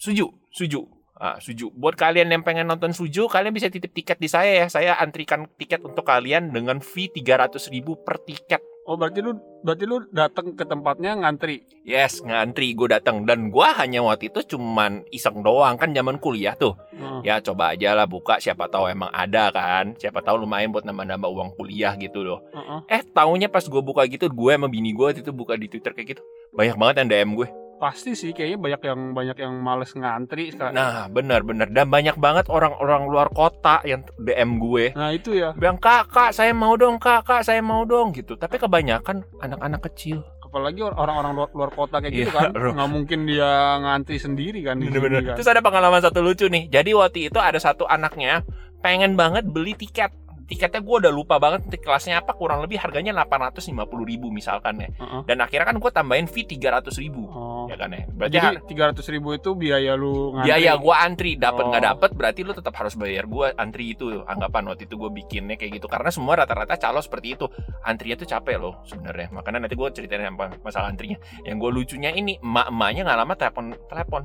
Suju, 0.00 0.26
Suju. 0.50 0.98
Ah, 1.18 1.42
Suju. 1.42 1.74
Buat 1.74 1.98
kalian 1.98 2.30
yang 2.30 2.46
pengen 2.46 2.70
nonton 2.70 2.94
Suju, 2.94 3.26
kalian 3.26 3.50
bisa 3.50 3.66
titip 3.66 3.90
tiket 3.90 4.22
di 4.22 4.30
saya 4.30 4.64
ya. 4.64 4.66
Saya 4.70 4.94
antrikan 5.02 5.50
tiket 5.58 5.82
untuk 5.82 6.06
kalian 6.06 6.54
dengan 6.54 6.78
fee 6.78 7.10
300.000 7.10 7.74
ribu 7.74 7.98
per 8.06 8.22
tiket. 8.22 8.62
Oh, 8.88 8.96
berarti 8.96 9.20
lu 9.20 9.36
berarti 9.60 9.84
lu 9.84 10.00
datang 10.16 10.56
ke 10.56 10.64
tempatnya 10.64 11.12
ngantri. 11.12 11.60
Yes, 11.84 12.24
ngantri 12.24 12.72
gue 12.72 12.88
datang 12.88 13.28
dan 13.28 13.52
gua 13.52 13.76
hanya 13.76 14.00
waktu 14.00 14.32
itu 14.32 14.56
cuman 14.56 15.04
iseng 15.12 15.44
doang 15.44 15.76
kan 15.76 15.92
zaman 15.92 16.16
kuliah 16.16 16.56
tuh. 16.56 16.72
Oh. 16.96 17.20
Ya 17.20 17.36
coba 17.44 17.76
aja 17.76 17.92
lah 17.92 18.08
buka 18.08 18.40
siapa 18.40 18.64
tahu 18.72 18.88
emang 18.88 19.12
ada 19.12 19.52
kan. 19.52 19.92
Siapa 20.00 20.24
tahu 20.24 20.48
lumayan 20.48 20.72
buat 20.72 20.88
nambah-nambah 20.88 21.28
uang 21.28 21.50
kuliah 21.60 22.00
gitu 22.00 22.24
loh. 22.24 22.40
Heeh. 22.56 22.80
Eh 22.88 23.02
taunya 23.12 23.52
pas 23.52 23.60
gue 23.60 23.82
buka 23.84 24.08
gitu 24.08 24.24
gue 24.24 24.52
sama 24.56 24.72
bini 24.72 24.96
gue 24.96 25.04
waktu 25.04 25.20
itu 25.20 25.36
buka 25.36 25.60
di 25.60 25.68
Twitter 25.68 25.92
kayak 25.92 26.16
gitu. 26.16 26.22
Banyak 26.56 26.80
banget 26.80 26.94
yang 27.04 27.08
DM 27.12 27.30
gue. 27.44 27.67
Pasti 27.78 28.12
sih 28.12 28.30
kayaknya 28.30 28.58
banyak 28.58 28.80
yang 28.82 29.00
banyak 29.12 29.36
yang 29.38 29.54
males 29.56 29.90
ngantri 29.92 30.50
sekarang. 30.50 30.74
Nah 30.74 31.06
benar-benar 31.06 31.70
dan 31.70 31.86
banyak 31.86 32.14
banget 32.14 32.46
orang-orang 32.46 33.06
luar 33.06 33.28
kota 33.28 33.78
yang 33.82 34.02
DM 34.18 34.58
gue. 34.58 34.90
Nah, 34.92 35.10
itu 35.10 35.30
ya. 35.32 35.54
Bilang 35.54 35.78
kak, 35.78 36.06
kak 36.08 36.30
saya 36.32 36.50
mau 36.50 36.74
dong 36.74 36.98
kak, 36.98 37.22
kak 37.22 37.42
saya 37.42 37.62
mau 37.62 37.82
dong 37.82 38.10
gitu. 38.10 38.34
Tapi 38.34 38.58
kebanyakan 38.58 39.22
anak-anak 39.38 39.80
kecil. 39.86 40.26
apalagi 40.40 40.80
or- 40.80 40.96
orang-orang 40.96 41.36
luar, 41.36 41.50
luar 41.52 41.70
kota 41.70 42.00
kayak 42.00 42.08
gitu 42.10 42.32
Iya, 42.32 42.32
kan 42.32 42.56
bro. 42.56 42.72
nggak 42.72 42.88
mungkin 42.88 43.28
dia 43.28 43.52
ngantri 43.78 44.16
sendiri 44.16 44.64
kan 44.64 44.80
di 44.80 44.88
sini 44.88 44.96
Bener-bener. 44.96 45.20
kan. 45.22 45.34
Terus 45.36 45.44
ada 45.46 45.60
pengalaman 45.60 46.00
satu 46.00 46.24
lucu 46.24 46.48
nih. 46.48 46.72
Jadi 46.72 46.96
waktu 46.96 47.28
itu 47.28 47.36
ada 47.36 47.60
satu 47.60 47.84
anaknya 47.84 48.48
pengen 48.80 49.12
banget 49.12 49.44
beli 49.44 49.76
tiket. 49.76 50.08
Tiketnya 50.48 50.80
gue 50.80 50.96
udah 50.98 51.12
lupa 51.12 51.36
banget 51.36 51.68
di 51.68 51.76
kelasnya 51.76 52.18
apa 52.18 52.32
kurang 52.32 52.64
lebih 52.64 52.80
harganya 52.80 53.12
850 53.12 53.68
ribu 54.02 54.32
misalkan 54.32 54.80
ya. 54.80 54.88
Heeh. 54.90 55.20
Dan 55.28 55.38
akhirnya 55.38 55.66
kan 55.66 55.76
gue 55.76 55.90
tambahin 55.92 56.24
fee 56.24 56.48
300 56.48 56.88
ribu. 56.96 57.28
Oh. 57.28 57.68
Ya 57.68 57.76
kan 57.76 57.92
ya. 57.92 58.08
Berarti 58.08 58.32
Jadi 58.32 58.46
har- 58.48 58.64
tiga 58.64 58.82
ratus 58.88 59.06
ribu 59.06 59.28
itu 59.30 59.52
biaya 59.52 59.92
lu 59.92 60.32
ngantri. 60.32 60.48
biaya 60.48 60.72
gue 60.74 60.94
antri 60.96 61.30
dapat 61.36 61.64
nggak 61.66 61.82
Oh. 61.82 61.88
dapet 61.92 62.10
berarti 62.10 62.40
lu 62.42 62.52
tetap 62.52 62.72
harus 62.74 62.96
bayar 62.96 63.24
gue 63.24 63.46
antri 63.54 63.92
itu 63.92 64.24
anggapan 64.24 64.62
waktu 64.66 64.84
itu 64.84 64.96
gue 64.96 65.10
bikinnya 65.14 65.54
kayak 65.54 65.72
gitu 65.74 65.86
karena 65.86 66.08
semua 66.08 66.32
rata-rata 66.34 66.74
calo 66.74 66.98
seperti 66.98 67.36
itu 67.36 67.44
antrinya 67.82 68.16
tuh 68.16 68.24
capek 68.26 68.56
loh 68.56 68.80
sebenarnya 68.82 69.28
makanya 69.30 69.58
nanti 69.60 69.76
gue 69.76 69.88
ceritain 69.90 70.24
apa 70.24 70.56
masalah 70.58 70.88
antrinya 70.88 71.20
yang 71.42 71.60
gue 71.60 71.68
lucunya 71.68 72.08
ini 72.10 72.40
emak-emaknya 72.40 73.02
nggak 73.04 73.18
lama 73.18 73.34
telepon 73.34 73.64
telepon 73.84 74.22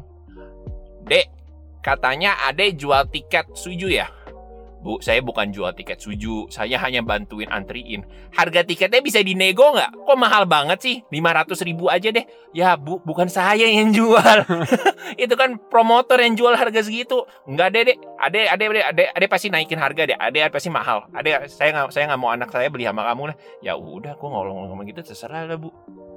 dek 1.04 1.28
katanya 1.80 2.40
ade 2.42 2.72
jual 2.74 3.04
tiket 3.06 3.52
suju 3.52 3.92
ya 3.92 4.08
Bu, 4.84 5.00
saya 5.00 5.24
bukan 5.24 5.56
jual 5.56 5.72
tiket 5.72 6.04
suju, 6.04 6.52
saya 6.52 6.76
hanya 6.84 7.00
bantuin 7.00 7.48
antriin. 7.48 8.04
Harga 8.36 8.68
tiketnya 8.68 9.00
bisa 9.00 9.24
dinego 9.24 9.72
nggak? 9.72 9.96
Kok 10.04 10.18
mahal 10.20 10.44
banget 10.44 10.84
sih? 10.84 10.96
500 11.08 11.56
ribu 11.64 11.88
aja 11.88 12.12
deh. 12.12 12.28
Ya 12.52 12.76
bu, 12.76 13.00
bukan 13.02 13.32
saya 13.32 13.64
yang 13.64 13.96
jual. 13.96 14.44
itu 15.24 15.34
kan 15.36 15.56
promotor 15.72 16.20
yang 16.20 16.34
jual 16.36 16.54
harga 16.56 16.84
segitu 16.86 17.26
nggak 17.46 17.68
ada 17.74 17.80
deh 17.92 17.98
ada 18.20 18.40
ada 18.56 18.64
ada 18.64 18.82
ada 18.94 19.04
ada 19.14 19.26
pasti 19.30 19.48
naikin 19.52 19.80
harga 19.80 20.10
deh 20.10 20.18
ada 20.18 20.50
pasti 20.50 20.70
mahal 20.72 21.08
ada 21.14 21.46
saya 21.50 21.70
nggak 21.76 21.92
saya 21.94 22.04
nggak 22.12 22.22
mau 22.22 22.32
anak 22.32 22.50
saya 22.50 22.68
beli 22.72 22.88
sama 22.88 23.06
kamu 23.08 23.34
lah 23.34 23.38
ya 23.62 23.74
udah 23.78 24.14
gua 24.18 24.30
ngomong 24.40 24.72
ngomong 24.72 24.86
gitu 24.90 25.02
terserah 25.04 25.46
lah 25.48 25.58
bu 25.60 25.70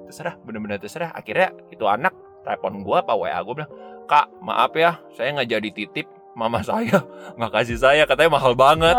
terserah 0.09 0.35
bener-bener 0.43 0.79
terserah 0.81 1.11
akhirnya 1.13 1.53
itu 1.71 1.85
anak 1.87 2.15
telepon 2.47 2.83
gua 2.83 3.03
apa 3.03 3.13
wa 3.15 3.29
gua 3.43 3.55
bilang 3.55 3.73
kak 4.07 4.27
maaf 4.39 4.73
ya 4.79 4.99
saya 5.15 5.35
nggak 5.35 5.49
jadi 5.51 5.69
titip 5.75 6.07
mama 6.37 6.61
saya 6.61 7.01
nggak 7.41 7.53
kasih 7.57 7.81
saya 7.81 8.05
katanya 8.05 8.37
mahal 8.37 8.53
banget. 8.53 8.93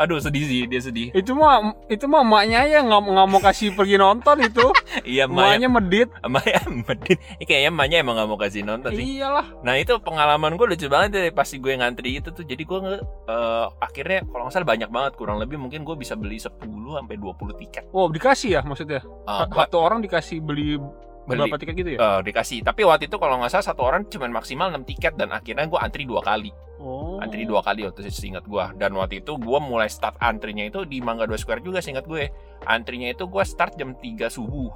Aduh 0.00 0.16
sedih 0.24 0.44
sih 0.48 0.64
dia 0.64 0.80
sedih. 0.80 1.12
Itu 1.12 1.36
mah 1.36 1.76
itu 1.92 2.08
mah 2.08 2.24
emaknya 2.24 2.64
ya 2.64 2.80
nggak 2.80 3.00
nggak 3.04 3.28
mau 3.28 3.40
kasih 3.44 3.76
pergi 3.76 4.00
nonton 4.00 4.40
itu. 4.40 4.66
Iya 5.04 5.28
emaknya 5.28 5.68
medit. 5.68 6.08
Emaknya 6.24 6.64
medit. 6.88 7.20
Ini 7.38 7.44
kayaknya 7.44 7.70
emaknya 7.70 7.96
emang 8.00 8.14
nggak 8.16 8.28
mau 8.32 8.40
kasih 8.40 8.64
nonton 8.64 8.90
sih. 8.96 9.20
Iyalah. 9.20 9.46
Nah 9.60 9.76
itu 9.76 9.94
pengalaman 10.00 10.56
gue 10.56 10.66
lucu 10.74 10.88
banget 10.88 11.10
dari 11.12 11.30
pasti 11.30 11.60
gue 11.60 11.76
ngantri 11.76 12.18
itu 12.18 12.32
tuh. 12.32 12.42
Jadi 12.42 12.62
gue 12.64 12.78
nge, 12.80 12.96
eh, 13.28 13.66
akhirnya 13.84 14.24
kalau 14.24 14.48
nggak 14.48 14.54
salah 14.56 14.68
banyak 14.68 14.88
banget. 14.88 15.12
Kurang 15.20 15.38
lebih 15.38 15.60
mungkin 15.60 15.84
gue 15.84 15.96
bisa 16.00 16.16
beli 16.16 16.40
10 16.40 16.56
sampai 16.56 17.16
20 17.20 17.60
tiket. 17.60 17.84
oh 17.92 18.08
dikasih 18.08 18.58
ya 18.58 18.60
maksudnya? 18.64 19.04
Eh, 19.04 19.44
satu 19.52 19.76
orang 19.76 20.00
dikasih 20.00 20.40
beli, 20.40 20.80
beli 21.28 21.44
berapa 21.44 21.56
tiket 21.60 21.74
gitu 21.76 21.90
ya 21.94 21.98
eh, 22.00 22.20
dikasih. 22.24 22.58
Tapi 22.64 22.80
waktu 22.88 23.04
itu 23.12 23.16
kalau 23.20 23.36
nggak 23.38 23.52
salah 23.52 23.66
satu 23.68 23.84
orang 23.84 24.08
cuma 24.08 24.26
maksimal 24.32 24.72
6 24.72 24.88
tiket 24.88 25.14
dan 25.20 25.28
akhirnya 25.30 25.68
gue 25.68 25.78
antri 25.78 26.08
dua 26.08 26.24
kali. 26.24 26.50
oh 26.80 27.20
Antri 27.20 27.44
dua 27.44 27.60
kali 27.60 27.84
waktu 27.84 28.08
itu 28.08 28.10
seingat 28.10 28.48
gue. 28.48 28.64
Dan 28.80 28.96
waktu 28.96 29.20
itu 29.20 29.36
gue 29.36 29.58
mulai 29.60 29.92
start 29.92 30.16
antrinya 30.18 30.64
itu 30.64 30.88
di 30.88 31.04
Mangga 31.04 31.28
2 31.28 31.36
Square 31.36 31.60
juga 31.60 31.84
seingat 31.84 32.08
gue. 32.08 32.32
Antrinya 32.64 33.12
itu 33.12 33.28
gue 33.28 33.44
start 33.44 33.76
jam 33.76 33.92
3 33.92 34.32
subuh. 34.32 34.72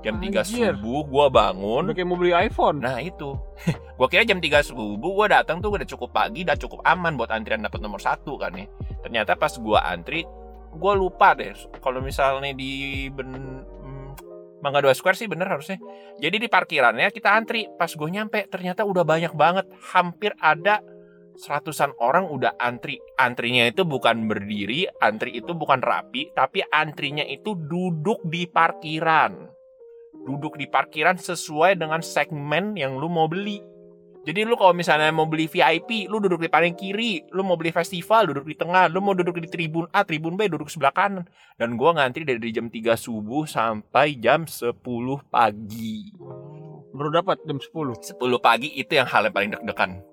Jam 0.00 0.16
3 0.16 0.32
Anjir. 0.32 0.72
subuh 0.80 1.04
gue 1.04 1.26
bangun. 1.28 1.82
udah 1.84 1.92
kayak 1.92 2.08
mau 2.08 2.16
beli 2.16 2.32
iPhone 2.32 2.80
Nah 2.80 3.04
itu, 3.04 3.36
gue 4.00 4.08
kira 4.08 4.24
jam 4.24 4.40
3 4.40 4.64
subuh 4.64 4.96
gue 4.96 5.26
datang 5.28 5.60
tuh 5.60 5.76
udah 5.76 5.84
cukup 5.84 6.08
pagi, 6.16 6.40
udah 6.40 6.56
cukup 6.56 6.80
aman 6.88 7.20
buat 7.20 7.28
antrian 7.28 7.60
dapat 7.60 7.84
nomor 7.84 8.00
satu 8.00 8.40
kan 8.40 8.56
ya. 8.56 8.64
Ternyata 9.04 9.36
pas 9.36 9.52
gue 9.52 9.76
antri, 9.76 10.24
gue 10.72 10.92
lupa 10.96 11.36
deh. 11.36 11.52
Kalau 11.84 12.00
misalnya 12.00 12.56
di 12.56 13.06
ben, 13.12 13.60
Mangga 14.60 14.84
2 14.84 14.92
Square 14.92 15.16
sih 15.16 15.28
bener 15.28 15.48
harusnya. 15.48 15.80
Jadi 16.20 16.36
di 16.36 16.48
parkirannya 16.48 17.08
kita 17.12 17.32
antri. 17.32 17.68
Pas 17.76 17.90
gue 17.90 18.08
nyampe, 18.08 18.44
ternyata 18.48 18.84
udah 18.84 19.04
banyak 19.04 19.32
banget. 19.32 19.66
Hampir 19.92 20.36
ada 20.40 20.84
seratusan 21.40 21.96
orang 22.00 22.28
udah 22.28 22.56
antri. 22.60 23.00
Antrinya 23.16 23.64
itu 23.64 23.88
bukan 23.88 24.28
berdiri, 24.28 24.84
antri 25.00 25.40
itu 25.40 25.56
bukan 25.56 25.80
rapi, 25.80 26.32
tapi 26.36 26.60
antrinya 26.68 27.24
itu 27.24 27.56
duduk 27.56 28.20
di 28.28 28.44
parkiran 28.44 29.60
duduk 30.20 30.60
di 30.60 30.68
parkiran 30.68 31.16
sesuai 31.16 31.80
dengan 31.80 32.04
segmen 32.04 32.76
yang 32.76 33.00
lu 33.00 33.08
mau 33.08 33.24
beli. 33.24 33.69
Jadi 34.20 34.44
lu 34.44 34.52
kalau 34.52 34.76
misalnya 34.76 35.08
mau 35.08 35.24
beli 35.24 35.48
VIP, 35.48 36.04
lu 36.04 36.20
duduk 36.20 36.44
di 36.44 36.52
paling 36.52 36.76
kiri. 36.76 37.24
Lu 37.32 37.40
mau 37.40 37.56
beli 37.56 37.72
festival, 37.72 38.28
duduk 38.28 38.44
di 38.44 38.52
tengah. 38.52 38.92
Lu 38.92 39.00
mau 39.00 39.16
duduk 39.16 39.40
di 39.40 39.48
tribun 39.48 39.88
A, 39.96 40.04
tribun 40.04 40.36
B, 40.36 40.44
duduk 40.44 40.68
sebelah 40.68 40.92
kanan. 40.92 41.24
Dan 41.56 41.80
gua 41.80 41.96
ngantri 41.96 42.28
dari 42.28 42.52
jam 42.52 42.68
3 42.68 43.00
subuh 43.00 43.48
sampai 43.48 44.20
jam 44.20 44.44
10 44.44 44.76
pagi. 45.32 46.12
baru 46.90 47.22
dapat 47.22 47.40
jam 47.46 47.56
10 47.56 48.18
10 48.18 48.18
pagi 48.42 48.68
itu 48.76 48.92
yang 48.98 49.08
hal 49.08 49.24
yang 49.24 49.32
paling 49.32 49.50
deg-degan. 49.56 50.04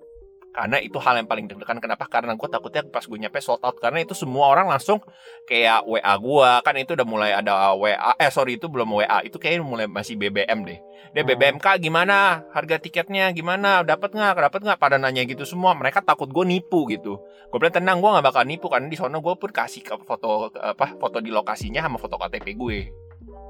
Karena 0.58 0.82
itu 0.82 0.98
hal 0.98 1.22
yang 1.22 1.30
paling 1.30 1.46
deg-degan. 1.46 1.78
Kenapa? 1.78 2.10
Karena 2.10 2.34
gue 2.34 2.50
takutnya 2.50 2.82
pas 2.90 3.06
gue 3.06 3.14
nyampe 3.14 3.38
sold 3.38 3.62
out. 3.62 3.78
Karena 3.78 4.02
itu 4.02 4.18
semua 4.18 4.50
orang 4.50 4.66
langsung 4.74 4.98
kayak 5.46 5.86
WA 5.86 6.14
gue. 6.18 6.50
Kan 6.66 6.74
itu 6.82 6.98
udah 6.98 7.06
mulai 7.06 7.30
ada 7.38 7.78
WA. 7.78 8.18
Eh 8.18 8.34
sorry 8.34 8.58
itu 8.58 8.66
belum 8.66 8.90
WA. 8.90 9.22
Itu 9.22 9.38
kayaknya 9.38 9.62
mulai 9.62 9.86
masih 9.86 10.18
BBM 10.18 10.66
deh. 10.66 10.82
Dia 11.14 11.22
Oh. 11.22 11.30
BBM 11.30 11.62
kak 11.62 11.78
gimana? 11.78 12.42
Harga 12.58 12.82
tiketnya 12.82 13.30
gimana? 13.38 13.86
Dapat 13.86 14.18
nggak? 14.18 14.34
Dapat 14.50 14.62
nggak? 14.66 14.80
Pada 14.82 14.98
nanya 14.98 15.22
gitu 15.30 15.46
semua. 15.46 15.78
Mereka 15.78 16.02
takut 16.02 16.26
gue 16.34 16.46
nipu 16.50 16.90
gitu. 16.90 17.22
Gue 17.54 17.58
bilang 17.62 17.78
tenang 17.78 18.02
gue 18.02 18.10
nggak 18.10 18.26
bakal 18.26 18.42
nipu. 18.50 18.66
Karena 18.66 18.90
di 18.90 18.98
sana 18.98 19.22
gue 19.22 19.34
pun 19.38 19.54
kasih 19.54 19.86
ke 19.86 19.94
foto 20.10 20.50
apa 20.58 20.98
foto 20.98 21.22
di 21.22 21.30
lokasinya 21.30 21.86
sama 21.86 22.02
foto 22.02 22.18
KTP 22.18 22.58
gue. 22.58 23.07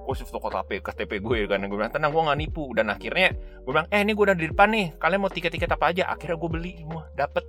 Gue 0.07 0.15
sih 0.15 0.23
foto 0.23 0.39
KTP, 0.39 0.79
KTP 0.79 1.19
gue 1.19 1.39
kan. 1.45 1.59
Gue 1.59 1.75
bilang 1.75 1.91
tenang 1.91 2.15
gue 2.15 2.23
nggak 2.23 2.39
nipu. 2.39 2.71
Dan 2.71 2.87
akhirnya 2.87 3.35
gue 3.35 3.67
bilang 3.67 3.91
eh 3.91 3.99
ini 3.99 4.15
gue 4.15 4.23
udah 4.23 4.37
di 4.39 4.47
depan 4.47 4.71
nih. 4.71 4.95
Kalian 4.95 5.19
mau 5.19 5.27
tiket-tiket 5.27 5.67
apa 5.67 5.91
aja? 5.91 6.07
Akhirnya 6.07 6.39
gue 6.39 6.49
beli 6.49 6.71
semua 6.79 7.11
dapet. 7.13 7.43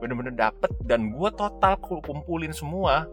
Bener-bener 0.00 0.32
dapet. 0.32 0.72
Dan 0.80 1.12
gue 1.12 1.28
total 1.30 1.76
ku- 1.76 2.00
kumpulin 2.00 2.50
semua 2.50 3.04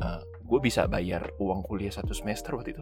Eh, 0.00 0.20
gue 0.40 0.60
bisa 0.64 0.88
bayar 0.88 1.28
uang 1.36 1.60
kuliah 1.60 1.92
satu 1.92 2.16
semester 2.16 2.56
waktu 2.56 2.72
itu. 2.72 2.80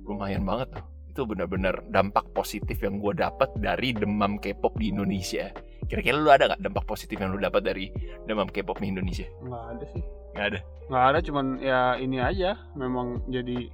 Lumayan 0.00 0.42
banget 0.42 0.72
tuh. 0.72 0.84
Itu 1.12 1.28
bener-bener 1.28 1.84
dampak 1.92 2.32
positif 2.32 2.80
yang 2.80 2.96
gue 2.96 3.12
dapat 3.12 3.52
dari 3.60 3.92
demam 3.92 4.40
K-pop 4.40 4.80
di 4.80 4.88
Indonesia. 4.88 5.52
Kira-kira 5.84 6.16
lu 6.16 6.32
ada 6.32 6.48
nggak 6.48 6.64
dampak 6.64 6.88
positif 6.88 7.20
yang 7.20 7.36
lu 7.36 7.38
dapat 7.38 7.60
dari 7.60 7.92
demam 8.24 8.48
K-pop 8.48 8.80
di 8.80 8.88
Indonesia? 8.88 9.28
Nggak 9.44 9.64
ada 9.76 9.84
sih. 9.92 10.02
Nggak 10.32 10.46
ada? 10.48 10.58
Nggak 10.88 11.04
ada 11.04 11.18
cuman 11.20 11.46
ya 11.60 11.80
ini 12.00 12.16
aja. 12.16 12.50
Memang 12.72 13.20
jadi 13.28 13.68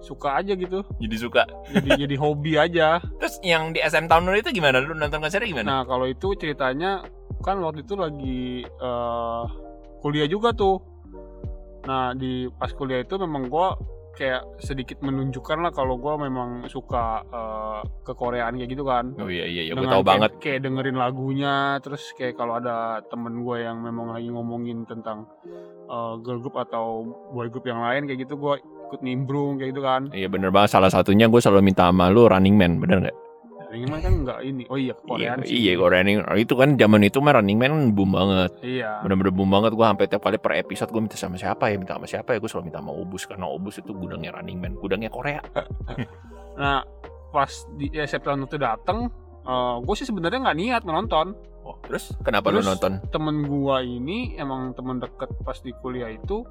suka 0.00 0.40
aja 0.40 0.56
gitu. 0.56 0.82
Jadi 0.98 1.16
suka. 1.16 1.44
Jadi 1.70 1.88
jadi 2.08 2.16
hobi 2.16 2.56
aja. 2.56 2.98
Terus 3.20 3.36
yang 3.44 3.76
di 3.76 3.80
SM 3.80 4.08
Town 4.08 4.26
itu 4.32 4.50
gimana? 4.50 4.80
Lu 4.80 4.96
nonton 4.96 5.20
konsernya 5.20 5.48
gimana? 5.48 5.68
Nah 5.68 5.82
kalau 5.84 6.08
itu 6.08 6.32
ceritanya 6.34 7.04
kan 7.44 7.60
waktu 7.60 7.84
itu 7.84 7.94
lagi 7.96 8.64
eh, 8.64 9.44
kuliah 10.00 10.28
juga 10.28 10.56
tuh. 10.56 10.80
Nah 11.86 12.12
di 12.16 12.48
pas 12.56 12.72
kuliah 12.72 13.04
itu 13.04 13.16
memang 13.20 13.48
gua 13.48 13.76
kayak 14.10 14.60
sedikit 14.60 15.00
menunjukkan 15.00 15.64
lah 15.64 15.72
kalau 15.72 15.96
gua 15.96 16.20
memang 16.20 16.68
suka 16.68 17.24
eh, 17.28 17.80
ke 18.04 18.12
Koreaan 18.16 18.56
kayak 18.56 18.70
gitu 18.72 18.84
kan. 18.84 19.12
Oh 19.20 19.28
iya 19.28 19.44
iya, 19.48 19.68
iya. 19.68 19.72
Gue 19.76 19.84
tahu 19.88 20.04
kayak- 20.04 20.08
banget. 20.08 20.30
kayak 20.40 20.60
dengerin 20.64 20.98
lagunya 20.98 21.54
terus 21.80 22.12
kayak 22.16 22.36
kalau 22.36 22.60
ada 22.60 23.00
temen 23.08 23.40
gue 23.44 23.56
yang 23.64 23.80
memang 23.80 24.12
lagi 24.12 24.28
ngomongin 24.28 24.84
tentang 24.84 25.28
eh, 25.88 26.14
girl 26.20 26.40
group 26.40 26.56
atau 26.56 27.04
boy 27.32 27.48
group 27.48 27.64
yang 27.64 27.80
lain 27.80 28.04
kayak 28.08 28.28
gitu 28.28 28.36
gue 28.36 28.56
ikut 28.90 29.00
nimbrung 29.06 29.62
kayak 29.62 29.70
gitu 29.70 29.82
kan. 29.86 30.02
Iya 30.10 30.26
bener 30.26 30.50
banget. 30.50 30.74
Salah 30.74 30.90
satunya 30.90 31.30
gue 31.30 31.38
selalu 31.38 31.70
minta 31.70 31.86
sama 31.86 32.10
lu 32.10 32.26
Running 32.26 32.58
Man 32.58 32.82
bener 32.82 33.06
nggak? 33.06 33.16
Running 33.70 33.86
Man 33.86 34.00
kan 34.02 34.14
nggak 34.26 34.38
ini. 34.42 34.62
Oh 34.66 34.74
iya 34.74 34.98
Koreaan 34.98 35.46
iya, 35.46 35.46
sih. 35.46 35.54
iya 35.54 35.72
Running 35.78 36.26
itu 36.42 36.54
kan 36.58 36.74
zaman 36.74 37.00
itu 37.06 37.22
mah 37.22 37.38
Running 37.38 37.58
Man 37.58 37.70
kan 37.70 37.84
boom 37.94 38.10
banget. 38.10 38.50
Iya. 38.66 39.06
Bener-bener 39.06 39.30
boom 39.30 39.50
banget. 39.54 39.70
Gue 39.78 39.86
sampai 39.86 40.06
tiap 40.10 40.22
kali 40.26 40.36
per 40.42 40.58
episode 40.58 40.90
gue 40.90 41.00
minta 41.00 41.14
sama 41.14 41.38
siapa 41.38 41.70
ya? 41.70 41.78
Minta 41.78 41.94
sama 41.94 42.06
siapa 42.10 42.34
ya? 42.34 42.42
Gue 42.42 42.50
selalu 42.50 42.74
minta 42.74 42.82
sama 42.82 42.90
Obus 42.90 43.22
karena 43.30 43.46
Obus 43.46 43.78
itu 43.78 43.94
gudangnya 43.94 44.34
Running 44.34 44.58
Man 44.58 44.74
gudangnya 44.74 45.08
Korea. 45.08 45.38
Nah 46.60 46.82
pas 47.30 47.48
di 47.78 47.88
ya, 47.94 48.04
September 48.04 48.44
itu 48.44 48.58
dateng 48.60 49.08
gue 49.80 49.94
sih 49.96 50.04
sebenarnya 50.04 50.44
nggak 50.44 50.58
niat 50.60 50.82
menonton 50.84 51.32
oh, 51.64 51.76
terus? 51.86 52.12
Kenapa 52.26 52.50
lu 52.50 52.60
Terus- 52.60 52.68
nonton? 52.74 52.92
temen 53.08 53.46
gua 53.46 53.80
ini 53.80 54.34
emang 54.36 54.74
temen 54.74 54.98
deket 54.98 55.30
pas 55.46 55.56
di 55.62 55.72
kuliah 55.78 56.10
itu 56.10 56.44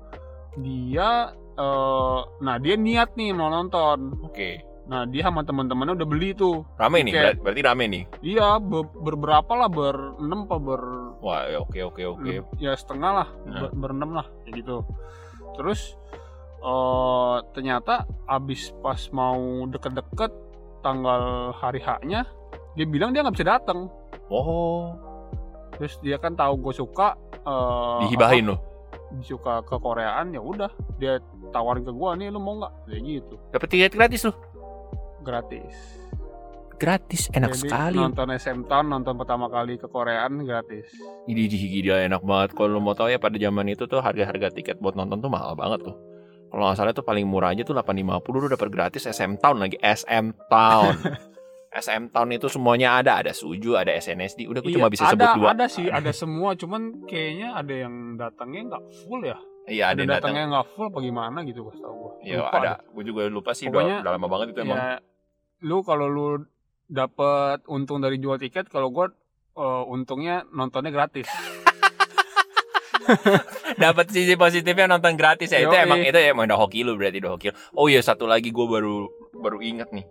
dia 0.59 1.29
eh 1.59 2.19
nah 2.39 2.55
dia 2.57 2.75
niat 2.75 3.13
nih 3.13 3.35
mau 3.35 3.51
nonton. 3.51 4.15
Oke. 4.23 4.63
Nah 4.87 5.05
dia 5.05 5.21
sama 5.21 5.43
teman-temannya 5.43 5.93
udah 5.93 6.07
beli 6.07 6.33
tuh. 6.33 6.65
Rame 6.73 7.03
nih 7.03 7.13
ber- 7.13 7.39
berarti 7.43 7.61
rame 7.61 7.85
nih? 7.85 8.03
Iya, 8.25 8.57
be- 8.57 8.89
berberapa 8.95 9.51
lah, 9.53 9.69
berenam 9.69 10.47
apa 10.47 10.57
ber 10.57 10.81
wah 11.19 11.45
ya, 11.45 11.59
oke 11.59 11.77
oke 11.85 12.01
oke. 12.07 12.33
Ya 12.57 12.73
setengah 12.73 13.11
lah, 13.13 13.27
Nah. 13.45 13.59
ber- 13.61 13.75
berenam 13.75 14.15
lah 14.15 14.25
kayak 14.41 14.63
gitu. 14.63 14.81
Terus 15.53 15.93
eh 16.59 17.37
ternyata 17.53 18.03
abis 18.25 18.73
pas 18.79 18.99
mau 19.11 19.37
deket-deket 19.65 20.31
tanggal 20.79 21.51
hari 21.53 21.79
haknya 21.79 22.23
dia 22.73 22.83
bilang 22.83 23.11
dia 23.11 23.21
nggak 23.21 23.35
bisa 23.35 23.47
datang. 23.51 23.91
oh. 24.27 24.95
Terus 25.75 25.95
dia 26.01 26.17
kan 26.17 26.33
tahu 26.33 26.59
gue 26.59 26.73
suka 26.73 27.15
eh, 27.39 27.99
dihibahin 28.03 28.51
lo 28.51 28.57
apa, 28.57 29.21
suka 29.21 29.63
ke 29.63 29.75
Koreaan 29.77 30.33
ya 30.33 30.41
udah. 30.41 30.67
Dia 30.97 31.21
tawarin 31.49 31.83
ke 31.85 31.93
gue 31.93 32.09
nih 32.21 32.27
lu 32.31 32.39
mau 32.41 32.57
nggak 32.61 32.73
kayak 32.89 33.01
gitu. 33.05 33.35
dapet 33.51 33.67
tiket 33.69 33.93
gratis 33.93 34.21
lo 34.25 34.33
gratis. 35.21 35.75
Gratis, 36.79 37.27
enak 37.35 37.59
Jadi 37.59 37.61
sekali. 37.67 37.99
nonton 37.99 38.31
SM 38.31 38.59
Town, 38.71 38.87
nonton 38.87 39.19
pertama 39.19 39.51
kali 39.51 39.75
ke 39.75 39.91
Koreaan 39.91 40.47
gratis. 40.47 40.87
Ini 41.27 41.51
gila 41.51 42.07
enak 42.07 42.23
banget. 42.23 42.55
Kalau 42.55 42.71
lo 42.71 42.79
mau 42.79 42.95
tahu 42.95 43.11
ya 43.11 43.19
pada 43.19 43.35
zaman 43.35 43.67
itu 43.67 43.83
tuh 43.83 43.99
harga-harga 43.99 44.47
tiket 44.55 44.79
buat 44.79 44.95
nonton 44.95 45.19
tuh 45.19 45.27
mahal 45.27 45.59
banget 45.59 45.91
tuh. 45.91 45.95
Kalau 46.49 46.63
nggak 46.65 46.77
salah 46.79 46.93
tuh 46.95 47.03
paling 47.03 47.27
murah 47.27 47.51
aja 47.51 47.67
tuh 47.67 47.75
850 47.75 48.23
lu 48.31 48.47
dapat 48.47 48.67
gratis 48.71 49.03
SM 49.11 49.37
Town 49.43 49.59
lagi 49.59 49.75
SM 49.83 50.25
Town. 50.47 50.95
SM 51.75 52.03
Town 52.15 52.29
itu 52.31 52.47
semuanya 52.47 52.95
ada, 53.03 53.21
ada 53.21 53.35
Suju, 53.35 53.75
ada 53.75 53.91
SNSD. 53.91 54.47
Udah 54.47 54.63
gue 54.63 54.71
Iya, 54.71 54.79
cuma 54.79 54.87
bisa 54.87 55.03
ada, 55.03 55.13
sebut 55.13 55.29
dua. 55.35 55.47
Ada 55.51 55.65
sih, 55.67 55.91
ada 55.99 56.11
semua. 56.15 56.55
Cuman 56.55 57.03
kayaknya 57.11 57.59
ada 57.59 57.73
yang 57.75 58.15
datangnya 58.15 58.61
nggak 58.71 58.83
full 59.03 59.19
ya. 59.27 59.35
Iya, 59.69 59.93
ada 59.93 59.99
yang 60.01 60.09
datang. 60.09 60.33
datangnya 60.33 60.43
nggak 60.49 60.65
full 60.73 60.85
apa 60.89 60.99
gimana 60.99 61.37
gitu 61.45 61.59
gue 61.69 61.75
tau 61.77 61.93
gue. 61.93 62.11
Iya, 62.25 62.41
ada. 62.49 62.81
Gue 62.89 63.03
juga 63.05 63.21
lupa 63.29 63.53
sih 63.53 63.69
Pokoknya, 63.69 64.01
udah, 64.01 64.09
udah 64.09 64.13
lama 64.17 64.27
banget 64.27 64.47
itu 64.51 64.59
emang. 64.65 64.77
Ya, 64.81 64.97
lu 65.61 65.77
kalau 65.85 66.07
lu 66.09 66.27
dapet 66.89 67.61
untung 67.69 68.01
dari 68.01 68.17
jual 68.17 68.41
tiket, 68.41 68.65
kalau 68.73 68.89
gue 68.89 69.13
eh, 69.55 69.83
untungnya 69.85 70.49
nontonnya 70.49 70.89
gratis. 70.89 71.29
Dapat 73.83 74.11
sisi 74.13 74.33
positifnya 74.35 74.89
nonton 74.89 75.15
gratis 75.15 75.53
ya. 75.53 75.61
Itu 75.63 75.73
Yoi. 75.73 75.85
emang 75.85 75.99
itu 76.03 76.17
emang 76.17 76.45
udah 76.49 76.59
hoki 76.59 76.81
lu 76.85 76.97
berarti 76.97 77.21
udah 77.21 77.31
hoki. 77.37 77.47
Oh 77.77 77.87
iya 77.89 78.01
satu 78.01 78.25
lagi 78.25 78.49
gue 78.49 78.65
baru 78.65 79.07
baru 79.37 79.61
inget 79.61 79.89
nih. 79.93 80.05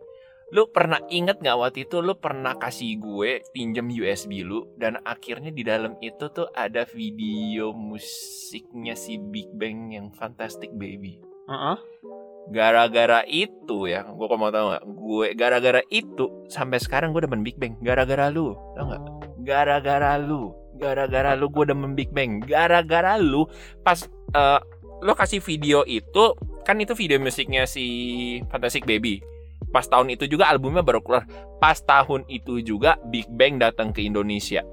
Lu 0.49 0.69
pernah 0.73 1.01
inget 1.13 1.45
nggak 1.45 1.59
waktu 1.61 1.85
itu 1.85 2.01
lu 2.01 2.17
pernah 2.17 2.57
kasih 2.57 2.97
gue 2.97 3.45
pinjam 3.53 3.85
USB 3.93 4.41
lu 4.41 4.65
dan 4.81 4.97
akhirnya 5.05 5.53
di 5.53 5.61
dalam 5.61 6.01
itu 6.01 6.33
tuh 6.33 6.49
ada 6.57 6.89
video 6.89 7.77
musiknya 7.77 8.97
si 8.97 9.21
Big 9.21 9.53
Bang 9.53 9.93
yang 9.93 10.09
Fantastic 10.17 10.73
Baby. 10.73 11.21
Heeh. 11.49 11.79
Gara-gara 12.49 13.29
itu 13.29 13.93
ya, 13.93 14.09
gue 14.09 14.27
mau 14.41 14.49
tahu 14.49 14.73
nggak? 14.73 14.85
Gue 14.89 15.27
gara-gara 15.37 15.85
itu 15.93 16.49
sampai 16.49 16.81
sekarang 16.81 17.13
gue 17.13 17.29
demen 17.29 17.45
Big 17.45 17.61
Bang. 17.61 17.77
Gara-gara 17.85 18.33
lu, 18.33 18.57
tau 18.73 18.89
nggak? 18.89 19.19
gara-gara 19.49 20.21
lu 20.21 20.53
gara-gara 20.77 21.33
lu 21.33 21.49
gue 21.49 21.65
demen 21.73 21.97
Big 21.97 22.13
Bang 22.13 22.45
gara-gara 22.45 23.17
lu 23.17 23.49
pas 23.81 24.05
eh, 24.37 24.61
lo 25.01 25.13
kasih 25.17 25.41
video 25.41 25.89
itu 25.89 26.37
kan 26.69 26.77
itu 26.77 26.93
video 26.93 27.17
musiknya 27.17 27.65
si 27.65 27.85
Fantastic 28.53 28.85
Baby 28.85 29.25
pas 29.69 29.85
tahun 29.85 30.17
itu 30.17 30.25
juga 30.29 30.49
albumnya 30.49 30.81
baru 30.85 31.01
keluar. 31.05 31.25
Pas 31.59 31.79
tahun 31.79 32.25
itu 32.29 32.61
juga 32.65 32.97
Big 33.09 33.29
Bang 33.29 33.61
datang 33.61 33.93
ke 33.93 34.05
Indonesia. 34.05 34.65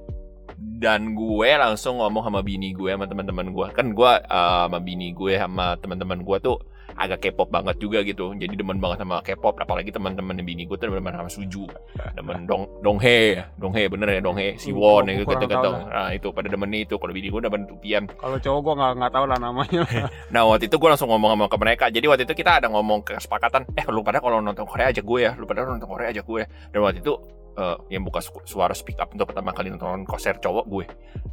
Dan 0.56 1.16
gue 1.16 1.50
langsung 1.56 2.00
ngomong 2.00 2.32
sama 2.32 2.42
bini 2.44 2.72
gue 2.72 2.92
sama 2.92 3.08
teman-teman 3.08 3.52
gue. 3.52 3.68
Kan 3.76 3.92
gue 3.92 4.12
eh, 4.24 4.64
sama 4.68 4.80
bini 4.80 5.12
gue 5.12 5.34
sama 5.36 5.76
teman-teman 5.80 6.24
gue 6.24 6.38
tuh 6.40 6.58
agak 6.96 7.20
K-pop 7.28 7.52
banget 7.52 7.76
juga 7.78 8.00
gitu. 8.02 8.32
Jadi 8.36 8.56
demen 8.56 8.80
banget 8.80 9.04
sama 9.04 9.20
K-pop 9.20 9.60
apalagi 9.60 9.92
teman-teman 9.92 10.40
bini 10.42 10.64
gue 10.64 10.80
tuh 10.80 10.88
demen 10.88 11.12
sama 11.12 11.28
Suju. 11.28 11.68
Demen 12.16 12.48
dong 12.48 12.68
donghe 12.82 13.44
donghe 13.60 13.92
bener 13.92 14.20
ya 14.20 14.22
donghe 14.24 14.56
Siwon 14.56 15.12
ya 15.12 15.20
gitu 15.20 15.28
kurang 15.28 15.44
gitu 15.44 15.56
tahu 15.60 15.76
nah 15.92 16.10
itu 16.12 16.28
pada 16.32 16.48
demen 16.48 16.72
itu. 16.72 16.96
Kalau 16.96 17.12
bini 17.12 17.28
gue 17.28 17.42
demen 17.44 17.62
tupian 17.68 18.04
Kalau 18.08 18.38
cowok 18.40 18.60
gue 18.64 18.74
nggak 18.80 18.92
nggak 19.00 19.12
tahu 19.12 19.26
lah 19.28 19.38
namanya. 19.40 19.82
nah 20.34 20.42
waktu 20.48 20.72
itu 20.72 20.76
gue 20.80 20.90
langsung 20.90 21.12
ngomong 21.12 21.30
sama 21.36 21.46
ke 21.52 21.58
mereka. 21.60 21.86
Jadi 21.92 22.06
waktu 22.08 22.24
itu 22.24 22.34
kita 22.34 22.64
ada 22.64 22.68
ngomong 22.72 23.04
kesepakatan. 23.04 23.68
Eh 23.76 23.86
lu 23.92 24.00
pada 24.02 24.24
kalau 24.24 24.40
nonton 24.40 24.64
Korea 24.64 24.90
aja 24.90 25.04
gue 25.04 25.20
ya. 25.20 25.32
Lu 25.36 25.44
pada 25.44 25.68
nonton 25.68 25.88
Korea 25.88 26.10
aja 26.12 26.24
gue 26.24 26.42
dan 26.46 26.80
waktu 26.80 27.00
itu 27.04 27.14
eh, 27.56 27.78
yang 27.92 28.04
buka 28.04 28.20
su- 28.20 28.44
suara 28.46 28.76
speak 28.76 29.00
up 29.00 29.12
untuk 29.12 29.32
pertama 29.32 29.52
kali 29.56 29.72
nonton 29.72 30.04
konser 30.04 30.38
cowok 30.40 30.66
gue 30.68 30.86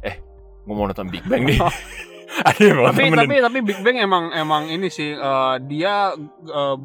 eh 0.07 0.15
gue 0.63 0.73
mau 0.73 0.87
nonton 0.87 1.11
Big 1.11 1.23
Bang 1.27 1.43
nih 1.43 1.59
ada 2.49 2.61
yang 2.61 2.77
tapi 2.83 3.01
temenin. 3.03 3.19
tapi 3.19 3.35
tapi 3.41 3.57
Big 3.61 3.79
Bang 3.81 3.97
emang 3.97 4.23
emang 4.31 4.63
ini 4.67 4.87
sih 4.87 5.13
eh, 5.13 5.55
dia 5.65 6.13
eh, 6.43 6.75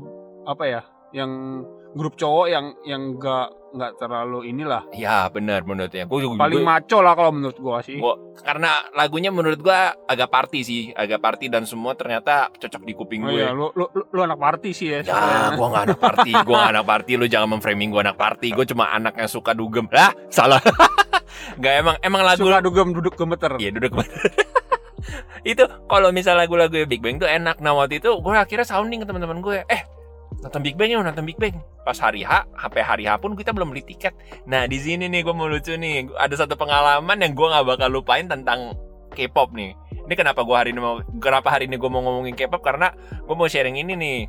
apa 0.44 0.64
ya 0.64 0.80
yang 1.12 1.30
grup 1.92 2.14
cowok 2.14 2.46
yang 2.46 2.66
yang 2.84 3.16
nggak 3.16 3.48
nggak 3.68 4.00
terlalu 4.00 4.48
inilah 4.48 4.88
ya 4.96 5.28
benar 5.28 5.60
menurut 5.60 5.92
ya 5.92 6.08
juga 6.08 6.40
paling 6.40 6.64
maco 6.64 7.04
lah 7.04 7.12
kalau 7.12 7.36
menurut 7.36 7.58
gua 7.60 7.84
sih 7.84 8.00
Gua- 8.00 8.16
karena 8.40 8.80
lagunya 8.96 9.28
menurut 9.28 9.60
gua 9.60 9.92
agak 10.08 10.32
party 10.32 10.60
sih 10.64 10.82
agak 10.96 11.20
party 11.20 11.52
dan 11.52 11.68
semua 11.68 11.92
ternyata 11.92 12.48
cocok 12.48 12.82
di 12.84 12.92
kuping 12.96 13.24
oh 13.24 13.32
gue 13.32 13.44
iya 13.44 13.52
lu, 13.52 13.68
lu, 13.76 13.84
lu, 13.92 14.20
anak 14.24 14.40
party 14.40 14.72
sih 14.72 14.88
ya 14.88 15.00
Ya, 15.00 15.12
sebenarnya. 15.12 15.50
gua 15.52 15.66
gak 15.68 15.84
anak 15.84 16.00
party, 16.08 16.30
gua 16.44 16.56
gak 16.58 16.72
anak 16.72 16.86
party, 16.86 17.12
lu 17.16 17.26
jangan 17.28 17.48
memframing 17.56 17.88
gua 17.92 18.00
anak 18.08 18.16
party, 18.16 18.48
gua 18.52 18.64
cuma 18.64 18.84
anak 18.88 19.14
yang 19.14 19.28
suka 19.28 19.52
dugem. 19.52 19.84
Lah, 19.92 20.12
salah. 20.32 20.60
gak 21.62 21.74
emang 21.76 21.96
emang 22.00 22.22
lagu 22.24 22.40
suka 22.40 22.64
dugem 22.64 22.88
duduk 22.92 23.14
gemeter 23.14 23.52
Iya, 23.60 23.70
duduk 23.76 24.00
Itu 25.46 25.64
kalau 25.86 26.10
misal 26.10 26.38
lagu-lagu 26.38 26.74
Big 26.86 27.00
Bang 27.00 27.18
tuh 27.22 27.30
enak. 27.30 27.62
Nah, 27.62 27.74
waktu 27.74 28.02
itu 28.02 28.10
gua 28.18 28.42
akhirnya 28.42 28.66
sounding 28.66 29.02
ke 29.02 29.06
teman-teman 29.06 29.38
gue, 29.42 29.62
"Eh, 29.70 29.82
nonton 30.42 30.60
Big 30.60 30.74
Bang 30.74 30.90
yuk, 30.90 31.02
nonton 31.02 31.24
Big 31.24 31.38
Bang." 31.38 31.56
Pas 31.86 31.96
hari 31.96 32.26
H, 32.26 32.44
sampai 32.58 32.82
hari 32.84 33.04
H 33.08 33.16
pun 33.22 33.32
kita 33.38 33.54
belum 33.54 33.72
beli 33.72 33.86
tiket. 33.86 34.12
Nah, 34.44 34.68
di 34.68 34.78
sini 34.78 35.08
nih 35.08 35.24
gua 35.24 35.34
mau 35.34 35.48
lucu 35.48 35.74
nih. 35.74 36.10
Ada 36.18 36.44
satu 36.44 36.58
pengalaman 36.58 37.18
yang 37.22 37.32
gua 37.32 37.58
nggak 37.58 37.66
bakal 37.78 37.88
lupain 37.88 38.26
tentang 38.28 38.76
K-pop 39.14 39.54
nih. 39.56 39.72
Ini 40.08 40.14
kenapa 40.16 40.44
gua 40.44 40.62
hari 40.64 40.76
ini 40.76 40.80
mau 40.80 41.00
kenapa 41.20 41.48
hari 41.52 41.66
ini 41.66 41.80
gua 41.80 41.90
mau 41.90 42.02
ngomongin 42.04 42.36
K-pop 42.36 42.60
karena 42.60 42.92
gua 43.24 43.34
mau 43.34 43.48
sharing 43.48 43.80
ini 43.80 43.94
nih. 43.96 44.20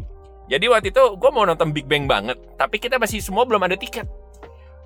Jadi 0.49 0.65
waktu 0.65 0.89
itu 0.89 1.03
gue 1.21 1.29
mau 1.29 1.45
nonton 1.45 1.69
Big 1.69 1.85
Bang 1.85 2.09
banget, 2.09 2.33
tapi 2.57 2.81
kita 2.81 2.97
masih 2.97 3.21
semua 3.21 3.45
belum 3.45 3.61
ada 3.69 3.77
tiket. 3.77 4.09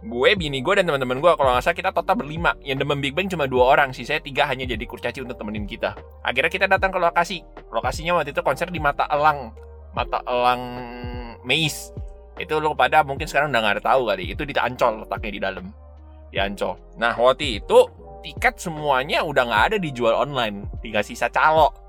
Gue, 0.04 0.36
bini 0.36 0.60
gue, 0.60 0.74
dan 0.76 0.84
teman-teman 0.84 1.24
gue, 1.24 1.32
kalau 1.40 1.56
nggak 1.56 1.64
salah 1.64 1.78
kita 1.80 1.92
total 1.96 2.20
berlima. 2.20 2.52
Yang 2.60 2.84
demen 2.84 3.00
Big 3.00 3.16
Bang 3.16 3.32
cuma 3.32 3.48
dua 3.48 3.72
orang, 3.72 3.96
sisanya 3.96 4.20
tiga 4.20 4.44
hanya 4.52 4.68
jadi 4.68 4.84
kurcaci 4.84 5.24
untuk 5.24 5.40
temenin 5.40 5.64
kita. 5.64 5.96
Akhirnya 6.28 6.52
kita 6.52 6.68
datang 6.68 6.92
ke 6.92 7.00
lokasi. 7.00 7.40
Lokasinya 7.72 8.20
waktu 8.20 8.36
itu 8.36 8.44
konser 8.44 8.68
di 8.68 8.84
Mata 8.84 9.08
Elang. 9.08 9.56
Mata 9.96 10.20
Elang 10.28 10.64
Meis. 11.48 11.96
Itu 12.36 12.60
lo 12.60 12.76
pada 12.76 13.06
mungkin 13.06 13.30
sekarang 13.30 13.54
udah 13.54 13.62
nggak 13.64 13.76
ada 13.80 13.84
tahu 13.84 14.02
kali. 14.12 14.24
Itu 14.36 14.44
di 14.44 14.52
Ancol 14.58 15.08
letaknya 15.08 15.32
di 15.32 15.42
dalam. 15.42 15.66
Di 16.34 16.38
Ancol. 16.42 16.76
Nah 17.00 17.14
waktu 17.16 17.64
itu 17.64 17.80
tiket 18.24 18.60
semuanya 18.60 19.22
udah 19.24 19.44
nggak 19.48 19.64
ada 19.72 19.78
dijual 19.78 20.20
online. 20.20 20.68
Tinggal 20.82 21.06
sisa 21.06 21.30
calo. 21.32 21.83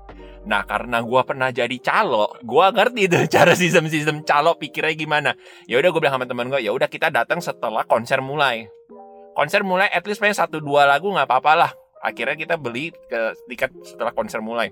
Nah 0.45 0.61
karena 0.63 1.01
gua 1.01 1.25
pernah 1.25 1.49
jadi 1.49 1.73
calo, 1.81 2.37
gua 2.45 2.69
ngerti 2.69 3.09
tuh 3.09 3.25
cara 3.35 3.57
sistem-sistem 3.57 4.21
calo 4.21 4.57
pikirnya 4.61 4.93
gimana. 4.93 5.31
Ya 5.65 5.81
udah 5.81 5.89
gue 5.89 6.01
bilang 6.01 6.21
sama 6.21 6.29
teman 6.29 6.47
gue, 6.53 6.61
ya 6.61 6.71
udah 6.71 6.85
kita 6.85 7.09
datang 7.09 7.41
setelah 7.41 7.83
konser 7.85 8.21
mulai. 8.21 8.69
Konser 9.35 9.67
mulai, 9.67 9.91
at 9.91 10.05
least 10.07 10.23
paling 10.23 10.37
satu 10.37 10.63
dua 10.63 10.87
lagu 10.87 11.11
nggak 11.11 11.27
apa-apa 11.27 11.53
lah. 11.57 11.71
Akhirnya 11.99 12.37
kita 12.37 12.55
beli 12.55 12.93
ke 12.93 13.33
tiket 13.49 13.73
setelah 13.83 14.13
konser 14.13 14.39
mulai. 14.39 14.71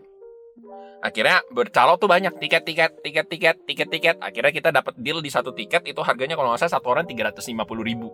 Akhirnya 1.03 1.43
bercalo 1.51 1.99
tuh 1.99 2.07
banyak 2.07 2.39
tiket-tiket, 2.39 3.03
tiket-tiket, 3.03 3.67
tiket-tiket. 3.67 4.15
Akhirnya 4.23 4.53
kita 4.55 4.69
dapat 4.71 4.95
deal 4.95 5.19
di 5.19 5.27
satu 5.27 5.51
tiket 5.51 5.83
itu 5.83 5.99
harganya 5.99 6.39
kalau 6.39 6.55
nggak 6.55 6.63
salah 6.63 6.79
satu 6.79 6.95
orang 6.95 7.03
350 7.03 7.43
ribu. 7.83 8.07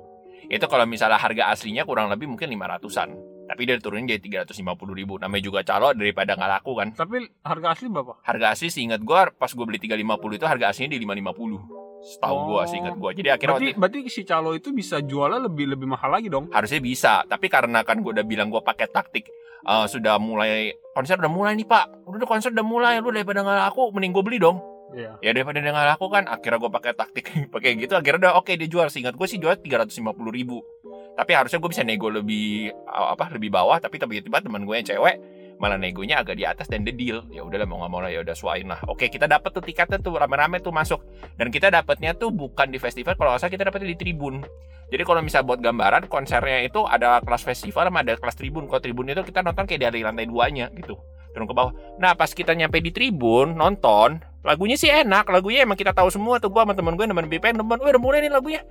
Itu 0.49 0.65
kalau 0.65 0.89
misalnya 0.89 1.21
harga 1.21 1.53
aslinya 1.53 1.85
kurang 1.85 2.09
lebih 2.09 2.25
mungkin 2.25 2.49
500-an. 2.49 3.28
Tapi 3.49 3.61
dia 3.65 3.75
turunin 3.75 4.05
jadi 4.05 4.21
350 4.45 4.53
ribu. 4.93 5.17
Namanya 5.17 5.41
juga 5.41 5.59
calo 5.63 5.89
daripada 5.91 6.33
nggak 6.33 6.51
laku 6.53 6.71
kan. 6.75 6.87
tapi 6.91 7.25
harga 7.41 7.67
asli 7.73 7.89
berapa 7.89 8.21
Harga 8.21 8.47
asli 8.53 8.69
seingat 8.69 9.01
gue 9.01 9.19
pas 9.33 9.49
gue 9.49 9.65
beli 9.65 9.79
350 9.79 10.05
itu 10.31 10.45
harga 10.45 10.65
aslinya 10.69 10.93
di 10.93 11.01
550. 11.01 11.57
Setahu 11.99 12.37
gue 12.47 12.55
Oh. 12.55 12.63
seingat 12.63 12.95
gue. 12.95 13.11
Jadi 13.13 13.27
akhirnya 13.27 13.49
berarti 13.51 13.67
waktu- 13.73 13.79
berarti 13.99 13.99
si 14.07 14.21
calo 14.23 14.53
itu 14.53 14.69
bisa 14.71 15.01
jualnya 15.01 15.43
lebih 15.43 15.65
lebih 15.67 15.87
mahal 15.87 16.09
lagi 16.09 16.27
dong 16.27 16.47
harusnya 16.49 16.79
bisa 16.79 17.25
tapi 17.25 17.45
karena 17.45 17.81
kan 17.81 17.99
gue 17.99 18.11
udah 18.11 18.23
bilang 18.23 18.47
gue 18.47 18.61
pakai 18.61 18.87
taktik 18.87 19.25
eh, 19.61 19.85
sudah 19.85 20.15
mulai 20.15 20.71
konser 20.93 21.17
udah 21.17 21.27
mulai 21.27 21.53
nih 21.53 21.65
pak 21.65 22.05
udah 22.05 22.23
konser 22.23 22.49
udah 22.49 22.63
mulai 22.63 22.93
lu 22.97 23.09
daripada 23.09 23.41
nggak 23.41 23.59
laku 23.65 23.91
mending 23.91 24.11
gue 24.11 24.23
beli 24.23 24.37
dong 24.37 24.63
Iya. 24.89 25.21
ya 25.21 25.29
daripada 25.37 25.61
dia 25.61 25.69
nggak 25.69 25.87
laku 25.95 26.09
kan 26.09 26.25
akhirnya 26.25 26.57
gue 26.57 26.71
pakai 26.73 26.91
taktik 26.97 27.25
pakai 27.53 27.77
gitu 27.77 27.93
akhirnya 27.93 28.29
udah 28.29 28.33
oke 28.41 28.49
dia 28.57 28.65
jual 28.65 28.89
seingat 28.89 29.13
gue 29.13 29.27
sih 29.29 29.37
jual 29.37 29.53
350 29.57 30.01
ribu. 30.33 30.65
Tapi 31.13 31.31
harusnya 31.35 31.59
gue 31.59 31.69
bisa 31.69 31.83
nego 31.85 32.07
lebih 32.09 32.73
apa 32.89 33.29
lebih 33.35 33.53
bawah 33.53 33.77
tapi 33.77 34.01
tiba-tiba 34.01 34.41
teman 34.41 34.65
gue 34.65 34.75
yang 34.75 34.87
cewek 34.87 35.15
malah 35.59 35.75
negonya 35.75 36.23
agak 36.23 36.39
di 36.39 36.47
atas 36.47 36.71
dan 36.71 36.87
dia 36.87 36.95
deal. 36.95 37.27
Ya 37.29 37.43
udahlah 37.43 37.67
mau 37.67 37.83
nggak 37.83 37.91
mau 37.91 37.99
lah 38.01 38.09
ya 38.09 38.23
udah 38.23 38.33
suain 38.33 38.65
lah. 38.65 38.79
Oke 38.87 39.11
kita 39.11 39.27
dapat 39.27 39.51
tuh 39.51 39.61
tiketnya 39.61 39.99
tuh 39.99 40.15
rame-rame 40.15 40.63
tuh 40.63 40.71
masuk. 40.71 41.03
Dan 41.35 41.51
kita 41.51 41.69
dapatnya 41.69 42.15
tuh 42.15 42.31
bukan 42.31 42.71
di 42.71 42.79
festival 42.79 43.19
kalau 43.19 43.35
nggak 43.35 43.45
salah 43.45 43.53
kita 43.53 43.67
dapetnya 43.67 43.93
di 43.93 43.99
tribun. 43.99 44.41
Jadi 44.89 45.03
kalau 45.05 45.21
misal 45.21 45.45
buat 45.45 45.61
gambaran 45.61 46.09
konsernya 46.09 46.65
itu 46.65 46.81
ada 46.87 47.21
kelas 47.21 47.45
festival 47.45 47.91
sama 47.91 48.01
ada 48.01 48.17
kelas 48.17 48.39
tribun. 48.39 48.65
Kalau 48.65 48.81
tribun 48.81 49.11
itu 49.11 49.21
kita 49.21 49.45
nonton 49.45 49.69
kayak 49.69 49.91
dari 49.91 50.01
lantai 50.01 50.25
duanya 50.25 50.71
gitu 50.73 50.97
turun 51.33 51.45
ke 51.45 51.55
bawah. 51.55 51.73
Nah 52.01 52.17
pas 52.17 52.31
kita 52.33 52.57
nyampe 52.57 52.81
di 52.81 52.89
tribun 52.89 53.53
nonton 53.55 54.19
lagunya 54.39 54.79
sih 54.79 54.87
enak 54.87 55.27
lagunya 55.27 55.67
emang 55.67 55.75
kita 55.75 55.91
tahu 55.91 56.09
semua 56.11 56.39
tuh. 56.39 56.51
Gua 56.51 56.63
sama 56.63 56.73
temen 56.75 56.95
gue 56.95 57.05
temen 57.05 57.27
BPN 57.27 57.59
temen 57.59 57.77
gue 57.79 57.89
udah 57.89 58.01
mulai 58.01 58.19
nih 58.23 58.31
lagunya. 58.31 58.61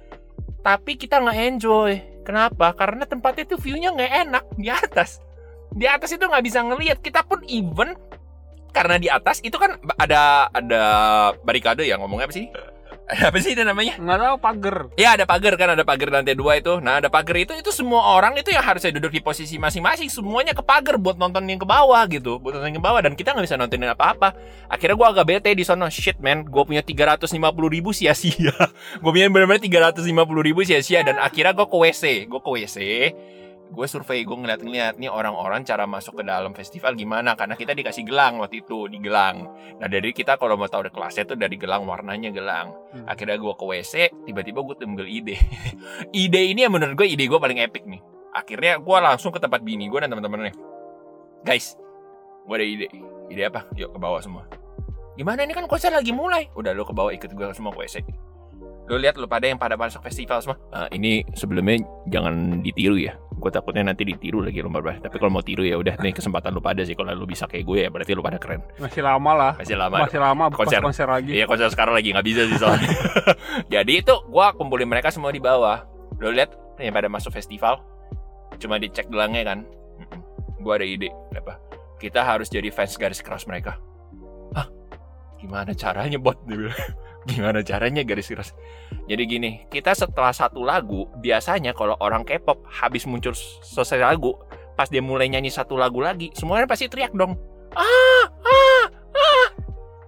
Tapi 0.65 0.97
kita 0.97 1.21
nggak 1.23 1.39
enjoy. 1.55 1.93
Kenapa? 2.25 2.77
Karena 2.77 3.09
tempatnya 3.09 3.45
tuh 3.49 3.59
view-nya 3.61 3.95
nggak 3.95 4.13
enak 4.29 4.45
di 4.57 4.69
atas. 4.69 5.21
Di 5.73 5.87
atas 5.89 6.13
itu 6.13 6.25
nggak 6.25 6.45
bisa 6.45 6.61
ngelihat. 6.65 6.99
Kita 7.01 7.25
pun 7.25 7.41
even 7.49 7.97
karena 8.69 9.01
di 9.01 9.09
atas 9.09 9.41
itu 9.41 9.57
kan 9.57 9.81
ada 9.97 10.47
ada 10.53 10.83
barikade 11.41 11.89
ya 11.89 11.97
ngomongnya 11.97 12.29
apa 12.29 12.37
sih 12.37 12.47
apa 13.29 13.41
sih 13.41 13.57
itu 13.57 13.65
namanya 13.65 13.97
nggak 13.97 14.19
tahu 14.21 14.37
pagar 14.37 14.77
Ya 15.01 15.17
ada 15.17 15.25
pagar 15.25 15.57
kan 15.57 15.73
ada 15.73 15.81
pagar 15.81 16.13
lantai 16.13 16.37
dua 16.37 16.61
itu. 16.61 16.77
Nah 16.85 17.01
ada 17.01 17.09
pagar 17.09 17.41
itu 17.41 17.57
itu 17.57 17.71
semua 17.73 18.05
orang 18.13 18.37
itu 18.37 18.53
yang 18.53 18.61
harusnya 18.61 18.93
duduk 18.93 19.09
di 19.09 19.25
posisi 19.25 19.57
masing-masing. 19.57 20.13
Semuanya 20.13 20.53
ke 20.53 20.61
pagar 20.61 21.01
buat 21.01 21.17
nonton 21.17 21.49
yang 21.49 21.57
ke 21.57 21.65
bawah 21.65 22.05
gitu, 22.13 22.37
buat 22.37 22.61
nonton 22.61 22.69
yang 22.69 22.79
ke 22.81 22.85
bawah 22.85 23.01
dan 23.01 23.13
kita 23.17 23.33
nggak 23.33 23.47
bisa 23.49 23.57
nontonin 23.57 23.89
apa-apa. 23.97 24.37
Akhirnya 24.69 24.97
gua 25.01 25.09
agak 25.17 25.25
bete 25.25 25.51
di 25.57 25.65
sono. 25.65 25.89
Shit 25.89 26.21
man, 26.21 26.45
gue 26.45 26.63
punya 26.69 26.85
350 26.85 27.33
ribu 27.73 27.97
sia-sia. 27.97 28.53
gue 29.03 29.11
punya 29.11 29.33
benar-benar 29.33 29.65
350 29.65 30.05
ribu 30.45 30.61
sia-sia 30.69 31.01
dan 31.01 31.17
akhirnya 31.17 31.57
gue 31.57 31.65
ke 31.65 31.77
WC. 31.81 32.05
Gue 32.29 32.41
ke 32.45 32.51
WC. 32.61 32.77
Gue 33.69 33.85
survei, 33.85 34.25
gue 34.25 34.33
ngeliat-ngeliat 34.33 34.97
nih 34.97 35.13
orang-orang 35.13 35.61
cara 35.63 35.85
masuk 35.85 36.19
ke 36.19 36.25
dalam 36.25 36.57
festival 36.57 36.97
gimana 36.97 37.37
Karena 37.37 37.53
kita 37.53 37.77
dikasih 37.77 38.03
gelang 38.09 38.41
waktu 38.41 38.65
itu, 38.65 38.89
di 38.89 38.97
gelang 38.97 39.45
Nah 39.77 39.87
dari 39.87 40.11
kita 40.17 40.41
kalau 40.41 40.57
mau 40.57 40.67
tahu 40.67 40.89
kelasnya 40.89 41.29
tuh 41.29 41.37
dari 41.37 41.61
gelang 41.61 41.85
warnanya 41.85 42.33
gelang 42.33 42.73
Hmm. 42.89 43.05
Akhirnya 43.05 43.37
gue 43.37 43.53
ke 43.53 43.65
WC, 43.69 43.93
tiba-tiba 44.25 44.65
gue 44.65 44.77
timbul 44.81 45.05
ide. 45.05 45.37
ide 46.25 46.41
ini 46.41 46.65
yang 46.65 46.73
menurut 46.73 46.97
gue 46.97 47.05
ide 47.05 47.29
gue 47.29 47.37
paling 47.37 47.61
epic 47.61 47.85
nih. 47.85 48.01
Akhirnya 48.33 48.81
gue 48.81 48.97
langsung 48.97 49.29
ke 49.29 49.37
tempat 49.37 49.61
bini 49.61 49.93
gue 49.93 50.01
dan 50.01 50.09
teman-temannya. 50.09 50.57
Guys, 51.45 51.77
gue 52.49 52.55
ada 52.57 52.65
ide. 52.65 52.89
Ide 53.29 53.43
apa? 53.45 53.69
Yuk 53.77 53.93
ke 53.93 53.99
bawah 54.01 54.25
semua. 54.25 54.49
Gimana 55.21 55.45
ini 55.45 55.53
kan 55.53 55.69
konser 55.69 55.93
lagi 55.93 56.17
mulai? 56.17 56.49
Udah 56.57 56.73
lu 56.73 56.87
ke 56.89 56.97
bawah 56.97 57.13
ikut 57.13 57.29
gue 57.29 57.47
semua 57.53 57.77
ke 57.77 57.85
WC. 57.85 57.97
Lu 58.89 58.97
lihat 58.97 59.21
lu 59.21 59.29
pada 59.29 59.45
yang 59.45 59.61
pada 59.61 59.77
masuk 59.77 60.01
festival 60.01 60.41
semua. 60.41 60.57
"Ah, 60.73 60.89
ini 60.89 61.21
sebelumnya 61.37 61.85
jangan 62.09 62.65
ditiru 62.65 62.97
ya. 62.97 63.21
Gue 63.39 63.49
takutnya 63.49 63.87
nanti 63.87 64.03
ditiru 64.03 64.43
lagi 64.43 64.59
lomba 64.59 64.79
berdua. 64.79 64.99
Tapi 65.01 65.15
kalau 65.17 65.31
mau 65.31 65.41
tiru 65.41 65.63
ya 65.63 65.75
udah 65.75 65.95
nih 65.97 66.11
kesempatan 66.11 66.51
lu 66.51 66.59
pada 66.59 66.83
sih. 66.83 66.93
Kalau 66.93 67.15
lu 67.15 67.23
bisa 67.23 67.47
kayak 67.47 67.63
gue 67.63 67.79
ya 67.81 67.89
berarti 67.89 68.13
lu 68.13 68.21
pada 68.21 68.37
keren. 68.37 68.61
masih 68.77 69.01
lama 69.01 69.31
lah 69.31 69.53
Masih 69.55 69.77
lama. 69.77 69.97
masih 70.03 70.19
lama 70.19 70.45
konser. 70.51 70.81
konser 70.81 71.07
lagi 71.07 71.33
Iya 71.33 71.47
konser 71.47 71.71
sekarang 71.71 71.95
lagi 71.95 72.11
nggak 72.11 72.27
bisa 72.27 72.43
sih 72.45 72.59
soalnya. 72.59 72.91
Jadi 73.75 73.93
itu 73.97 74.15
gua 74.27 74.51
kumpulin 74.53 74.87
mereka 74.87 75.09
semua 75.09 75.31
di 75.31 75.39
bawah. 75.39 75.87
Lo 76.19 76.29
lihat 76.29 76.51
yang 76.77 76.91
pada 76.91 77.07
masuk 77.07 77.31
festival, 77.31 77.79
cuma 78.57 78.77
dicek 78.77 79.07
gelangnya 79.07 79.47
kan. 79.47 79.59
Gua 80.59 80.75
ada 80.75 80.85
ide 80.85 81.15
apa? 81.31 81.63
Kita 81.97 82.23
harus 82.23 82.47
jadi 82.47 82.69
fans 82.69 82.95
garis 82.95 83.19
keras 83.19 83.43
mereka. 83.45 83.79
Hah? 84.53 84.67
Gimana 85.37 85.71
caranya 85.73 86.19
bot? 86.19 86.39
Dia 86.45 86.55
bilang. 86.57 86.79
Gimana 87.29 87.61
caranya 87.61 88.01
garis 88.03 88.33
keras? 88.33 88.57
Jadi 89.05 89.23
gini, 89.29 89.51
kita 89.69 89.93
setelah 89.93 90.33
satu 90.33 90.65
lagu, 90.65 91.09
biasanya 91.21 91.77
kalau 91.77 91.97
orang 92.01 92.25
K-pop 92.25 92.65
habis 92.69 93.05
muncul 93.05 93.37
selesai 93.65 94.01
lagu, 94.01 94.33
pas 94.77 94.89
dia 94.89 95.05
mulai 95.05 95.29
nyanyi 95.29 95.53
satu 95.53 95.77
lagu 95.77 96.01
lagi, 96.01 96.33
semuanya 96.33 96.65
pasti 96.65 96.89
teriak 96.89 97.13
dong. 97.13 97.37
Ah, 97.77 98.25
ah, 98.49 98.85
ah. 99.13 99.47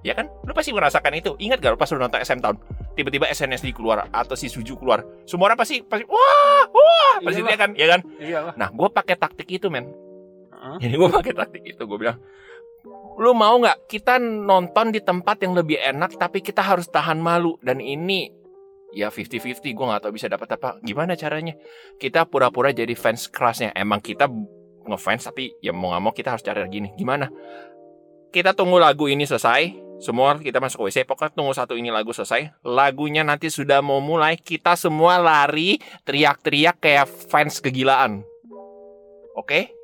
Ya 0.01 0.17
kan? 0.17 0.33
Lu 0.49 0.57
pasti 0.57 0.73
merasakan 0.73 1.13
itu. 1.13 1.37
Ingat 1.37 1.61
gak 1.61 1.77
lu 1.77 1.79
pas 1.81 1.93
lu 1.93 2.01
nonton 2.01 2.25
SM 2.25 2.41
Town? 2.41 2.57
Tiba-tiba 2.97 3.29
SNSD 3.29 3.77
keluar 3.77 4.09
atau 4.09 4.33
si 4.33 4.49
Suju 4.49 4.81
keluar. 4.81 5.05
Semua 5.29 5.53
orang 5.53 5.61
pasti 5.61 5.85
pasti 5.85 6.09
wah, 6.09 6.65
wah, 6.73 7.15
pasti 7.21 7.41
teriak 7.45 7.61
kan? 7.61 7.71
Ya 7.77 7.87
kan? 7.89 8.01
iyalah 8.17 8.55
Nah, 8.57 8.73
gue 8.73 8.89
pakai 8.89 9.17
taktik 9.21 9.49
itu, 9.53 9.69
men. 9.69 9.93
Heeh. 10.57 10.77
Jadi 10.89 10.95
gue 10.97 11.09
pakai 11.09 11.33
taktik 11.37 11.65
itu, 11.69 11.83
gue 11.85 11.99
bilang, 12.01 12.17
lu 13.21 13.37
mau 13.37 13.61
nggak 13.61 13.91
kita 13.91 14.17
nonton 14.21 14.95
di 14.95 15.01
tempat 15.05 15.45
yang 15.45 15.53
lebih 15.53 15.77
enak, 15.77 16.17
tapi 16.17 16.41
kita 16.41 16.65
harus 16.65 16.89
tahan 16.89 17.21
malu. 17.21 17.61
Dan 17.61 17.81
ini 17.81 18.31
ya 18.91 19.11
50-50 19.11 19.63
gue 19.63 19.87
nggak 19.87 20.03
tahu 20.07 20.13
bisa 20.15 20.27
dapat 20.27 20.57
apa. 20.59 20.79
Gimana 20.83 21.15
caranya? 21.15 21.55
Kita 22.01 22.27
pura-pura 22.27 22.75
jadi 22.75 22.93
fans 22.97 23.31
kerasnya. 23.31 23.75
Emang 23.75 24.03
kita 24.03 24.27
ngefans 24.87 25.31
tapi 25.31 25.55
ya 25.63 25.71
mau 25.71 25.93
nggak 25.93 26.03
mau 26.03 26.13
kita 26.15 26.35
harus 26.35 26.45
cari 26.45 26.65
gini. 26.73 26.91
Gimana? 26.97 27.31
Kita 28.31 28.55
tunggu 28.55 28.79
lagu 28.79 29.11
ini 29.11 29.27
selesai. 29.27 29.91
Semua 30.01 30.33
kita 30.41 30.65
masuk 30.65 30.89
WC 30.89 31.05
pokoknya 31.05 31.37
tunggu 31.37 31.53
satu 31.53 31.77
ini 31.77 31.93
lagu 31.93 32.17
selesai. 32.17 32.65
Lagunya 32.65 33.21
nanti 33.21 33.53
sudah 33.53 33.85
mau 33.85 34.01
mulai. 34.01 34.41
Kita 34.41 34.73
semua 34.73 35.21
lari 35.21 35.77
teriak-teriak 36.09 36.81
kayak 36.81 37.07
fans 37.29 37.61
kegilaan. 37.61 38.25
Oke? 39.37 39.77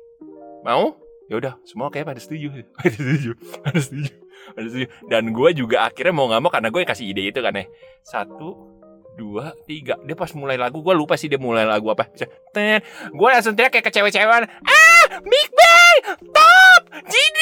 Mau 0.65 1.06
ya 1.27 1.35
udah 1.39 1.53
semua 1.67 1.91
kayak 1.91 2.07
pada 2.07 2.21
setuju. 2.23 2.63
Pada 2.79 2.91
setuju 2.91 3.31
pada 3.63 3.79
setuju 3.79 4.11
pada 4.55 4.67
setuju. 4.67 4.87
Dan 5.11 5.35
gue 5.35 5.49
juga 5.51 5.91
akhirnya 5.91 6.13
mau 6.15 6.31
nggak 6.31 6.41
mau 6.41 6.51
karena 6.51 6.69
gue 6.71 6.81
kasih 6.87 7.11
ide 7.11 7.31
itu 7.31 7.39
kan 7.43 7.51
ya. 7.51 7.67
Satu 8.03 8.76
dua 9.17 9.57
tiga. 9.65 9.97
Dia 10.05 10.13
pas 10.13 10.29
mulai 10.37 10.55
lagu 10.55 10.79
gue 10.85 10.93
lupa 10.93 11.17
sih 11.17 11.25
dia 11.25 11.41
mulai 11.41 11.65
lagu 11.65 11.89
apa. 11.89 12.05
Ten 12.53 12.79
gue 13.09 13.27
langsung 13.27 13.57
teriak 13.57 13.73
kayak 13.73 13.89
kecewa-cewaan 13.89 14.45
ah 14.45 15.05
Big 15.25 15.49
Bang 15.51 15.97
top 16.29 16.81
GD 16.93 17.39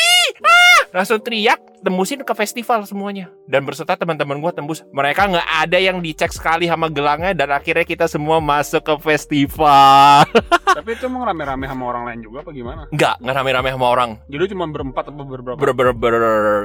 ah. 0.47 0.79
Langsung 0.95 1.19
teriak 1.19 1.59
tembusin 1.85 2.25
ke 2.25 2.33
festival 2.33 2.81
semuanya. 2.89 3.29
Dan 3.45 3.61
berserta 3.61 3.93
teman-teman 3.93 4.41
gue 4.41 4.51
tembus. 4.55 4.81
Mereka 4.89 5.29
nggak 5.29 5.49
ada 5.67 5.77
yang 5.77 6.01
dicek 6.01 6.33
sekali 6.33 6.65
sama 6.65 6.89
gelangnya 6.89 7.37
dan 7.37 7.53
akhirnya 7.53 7.85
kita 7.85 8.09
semua 8.09 8.41
masuk 8.41 8.81
ke 8.81 8.95
festival. 9.05 10.25
Tapi 10.77 10.89
itu 10.91 11.05
emang 11.07 11.23
rame-rame 11.23 11.69
sama 11.69 11.83
orang 11.87 12.03
lain 12.09 12.19
juga 12.25 12.41
apa 12.41 12.51
gimana? 12.51 12.81
Nggak 12.89 13.21
nggak 13.21 13.35
rame-rame 13.37 13.69
sama 13.75 13.87
orang. 13.87 14.09
Jadi 14.27 14.43
cuma 14.51 14.65
berempat 14.67 15.03
atau 15.13 15.23
berberapa? 15.23 15.57
Ber 15.61 15.71
ber 15.71 15.89
ber 15.93 16.15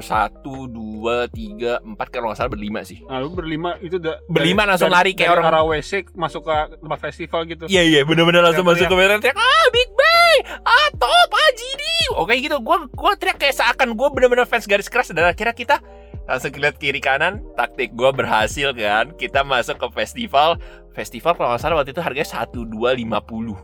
satu 0.01 0.66
dua 0.66 1.29
tiga 1.31 1.79
empat. 1.85 2.09
Kalau 2.11 2.33
nggak 2.33 2.38
salah 2.40 2.51
berlima 2.51 2.81
sih. 2.83 3.05
Nah 3.07 3.20
lu 3.20 3.31
berlima 3.31 3.77
itu 3.85 4.01
udah 4.01 4.25
Berlima 4.27 4.66
langsung 4.66 4.90
lari 5.01 5.17
kayak 5.17 5.33
orang- 5.33 5.49
arah 5.49 5.65
WC 5.65 6.13
masuk 6.13 6.45
ke 6.45 6.53
tempat 6.77 6.99
festival 7.01 7.41
gitu. 7.49 7.65
Iya 7.73 7.83
iya 7.83 8.01
bener-bener 8.05 8.45
langsung 8.45 8.69
masuk 8.69 8.85
ke 8.85 8.95
mereka 8.95 9.17
teriak 9.25 9.41
ah 9.41 9.67
Big 9.73 9.91
Bang! 9.97 10.39
Ah 10.61 10.89
top 10.93 11.31
ah 11.33 11.51
GD 11.57 11.83
oke 12.21 12.35
gitu. 12.37 12.57
Gue 12.61 12.77
gue 12.85 13.13
teriak 13.17 13.41
kayak 13.41 13.57
seakan 13.57 13.97
gue 13.97 14.09
bener-bener 14.13 14.45
fans 14.45 14.69
garis 14.69 14.93
keras 14.93 15.09
dan 15.09 15.25
akhirnya 15.25 15.57
kita 15.57 15.81
langsung 16.29 16.53
lihat 16.53 16.77
kiri 16.77 17.01
kanan 17.01 17.41
taktik 17.57 17.97
gue 17.97 18.11
berhasil 18.13 18.77
kan? 18.77 19.17
Kita 19.17 19.41
masuk 19.41 19.81
ke 19.81 19.87
festival. 19.97 20.61
Festival 20.93 21.33
kalau 21.33 21.49
nggak 21.55 21.63
salah 21.65 21.77
waktu 21.81 21.97
itu 21.97 22.03
harganya 22.05 22.29
satu 22.29 22.69
dua 22.69 22.93
lima 22.93 23.25
puluh. 23.25 23.57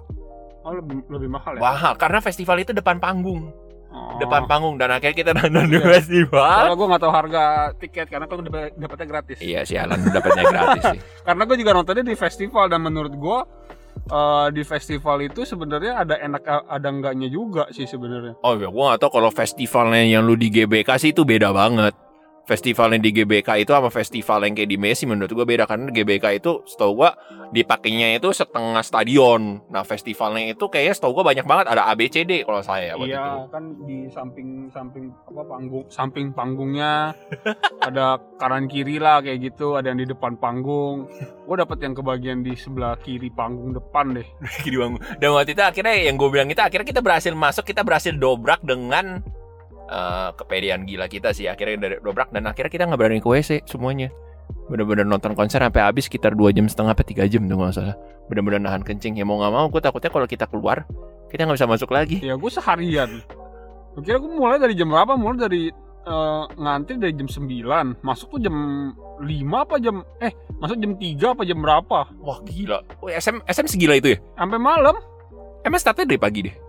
Oh 0.64 0.72
lebih, 0.72 1.04
lebih 1.06 1.28
mahal 1.30 1.54
ya? 1.54 1.60
Mahal 1.60 1.92
karena 1.94 2.18
festival 2.18 2.58
itu 2.58 2.72
depan 2.72 2.96
panggung 2.96 3.52
Oh. 3.96 4.12
depan 4.16 4.44
panggung 4.44 4.76
dan 4.76 4.92
akhirnya 4.92 5.16
kita 5.16 5.32
nonton 5.32 5.66
di 5.66 5.80
festival 5.82 6.36
Soalnya 6.36 6.74
gue 6.74 6.86
gak 6.86 7.02
tahu 7.02 7.12
harga 7.14 7.42
tiket 7.74 8.06
karena 8.06 8.24
kan 8.24 8.36
dapet- 8.40 8.76
dapetnya 8.76 9.06
gratis. 9.06 9.38
iya 9.40 9.60
sialan 9.62 10.04
dapatnya 10.06 10.44
gratis 10.46 10.82
sih 10.86 11.00
Karena 11.26 11.42
gue 11.42 11.56
juga 11.56 11.72
nontonnya 11.72 12.04
di 12.04 12.12
festival 12.14 12.68
dan 12.68 12.80
menurut 12.82 13.12
gue 13.12 13.38
eh, 14.06 14.46
di 14.52 14.62
festival 14.62 15.18
itu 15.22 15.42
sebenarnya 15.42 15.92
ada 15.98 16.14
enak 16.14 16.42
ada 16.44 16.88
enggaknya 16.88 17.26
juga 17.26 17.66
sih 17.70 17.84
sebenarnya. 17.84 18.36
Oh 18.40 18.52
ya, 18.54 18.68
gua 18.68 18.94
gak 18.94 19.00
tau 19.00 19.10
kalau 19.10 19.30
festivalnya 19.30 20.04
yang 20.04 20.22
lu 20.22 20.36
di 20.36 20.46
GBK 20.46 20.88
sih 20.96 21.10
itu 21.10 21.24
beda 21.24 21.50
banget. 21.50 21.96
Festival 22.46 22.94
yang 22.94 23.02
di 23.02 23.10
GBK 23.10 23.66
itu 23.66 23.74
sama 23.74 23.90
festival 23.90 24.46
yang 24.46 24.54
kayak 24.54 24.70
di 24.70 24.78
Messi 24.78 25.02
menurut 25.02 25.30
gua 25.34 25.42
beda 25.42 25.66
karena 25.66 25.90
GBK 25.90 26.38
itu 26.38 26.62
setahu 26.62 27.02
gua 27.02 27.18
dipakainya 27.50 28.22
itu 28.22 28.30
setengah 28.30 28.86
stadion. 28.86 29.66
Nah 29.66 29.82
festivalnya 29.82 30.54
itu 30.54 30.70
kayaknya 30.70 30.94
setahu 30.94 31.18
gua 31.18 31.24
banyak 31.26 31.42
banget 31.42 31.66
ada 31.74 31.90
ABCD 31.90 32.46
kalau 32.46 32.62
saya 32.62 32.94
waktu 32.94 33.10
itu. 33.10 33.18
Iya 33.18 33.50
kan 33.50 33.64
di 33.82 34.06
samping 34.14 34.70
samping 34.70 35.10
apa 35.26 35.42
panggung 35.42 35.84
samping 35.90 36.26
panggungnya 36.30 37.18
ada 37.88 38.22
kanan 38.38 38.70
kiri 38.70 39.02
lah 39.02 39.18
kayak 39.24 39.50
gitu 39.52 39.74
ada 39.74 39.90
yang 39.90 39.98
di 39.98 40.06
depan 40.06 40.38
panggung. 40.38 41.10
Gue 41.46 41.56
dapet 41.58 41.78
yang 41.82 41.94
kebagian 41.98 42.46
di 42.46 42.54
sebelah 42.54 42.94
kiri 43.00 43.30
panggung 43.32 43.74
depan 43.74 44.16
deh. 44.16 44.26
Di 44.66 44.76
bangku. 44.76 44.98
Dan 45.18 45.34
waktu 45.34 45.54
itu 45.54 45.62
akhirnya 45.62 45.94
yang 45.94 46.14
gue 46.18 46.28
bilang 46.30 46.48
itu 46.50 46.62
akhirnya 46.62 46.86
kita 46.86 47.02
berhasil 47.02 47.32
masuk, 47.34 47.64
kita 47.66 47.82
berhasil 47.86 48.12
dobrak 48.14 48.60
dengan 48.62 49.22
eh, 49.86 50.30
kepedean 50.34 50.84
gila 50.84 51.06
kita 51.06 51.30
sih 51.32 51.46
akhirnya 51.46 51.76
dari 51.88 51.96
dobrak 52.02 52.30
dan 52.30 52.46
akhirnya 52.46 52.70
kita 52.70 52.84
nggak 52.86 53.00
berani 53.00 53.20
ke 53.22 53.28
WC 53.28 53.66
semuanya. 53.66 54.10
Bener-bener 54.66 55.06
nonton 55.06 55.34
konser 55.34 55.62
sampai 55.62 55.82
habis 55.82 56.06
sekitar 56.06 56.34
dua 56.34 56.50
jam 56.50 56.66
setengah 56.66 56.94
apa 56.94 57.02
tiga 57.06 57.26
jam 57.26 57.46
tuh 57.46 57.58
nggak 57.58 57.74
salah. 57.74 57.96
Bener-bener 58.30 58.62
nahan 58.62 58.82
kencing 58.82 59.18
ya 59.18 59.24
mau 59.26 59.38
nggak 59.38 59.52
mau 59.54 59.66
gue 59.70 59.82
takutnya 59.82 60.10
kalau 60.10 60.26
kita 60.26 60.46
keluar 60.50 60.86
kita 61.30 61.46
nggak 61.46 61.58
bisa 61.58 61.68
masuk 61.70 61.90
lagi. 61.90 62.22
Ya 62.22 62.34
gue 62.38 62.50
seharian. 62.50 63.22
Gue 63.94 64.02
kira 64.02 64.18
gue 64.18 64.30
mulai 64.30 64.58
dari 64.58 64.74
jam 64.76 64.90
berapa? 64.90 65.14
Mulai 65.18 65.38
dari 65.38 65.62
eh, 66.06 66.44
ngantri 66.54 67.00
dari 67.00 67.12
jam 67.16 67.26
9 67.26 68.04
Masuk 68.04 68.38
tuh 68.38 68.40
jam 68.44 68.54
5 69.18 69.26
apa 69.56 69.74
jam 69.80 70.04
Eh 70.20 70.32
masuk 70.60 70.76
jam 70.78 70.92
3 70.94 71.34
apa 71.34 71.42
jam 71.42 71.58
berapa 71.58 71.98
Wah 72.22 72.38
gila. 72.46 72.78
Oh, 73.02 73.10
SM 73.10 73.42
SM 73.48 73.66
segila 73.66 73.98
itu 73.98 74.14
ya? 74.14 74.18
Sampai 74.38 74.60
malam 74.60 74.94
Emang 75.66 75.82
startnya 75.82 76.06
dari 76.06 76.20
pagi 76.22 76.40
deh. 76.46 76.65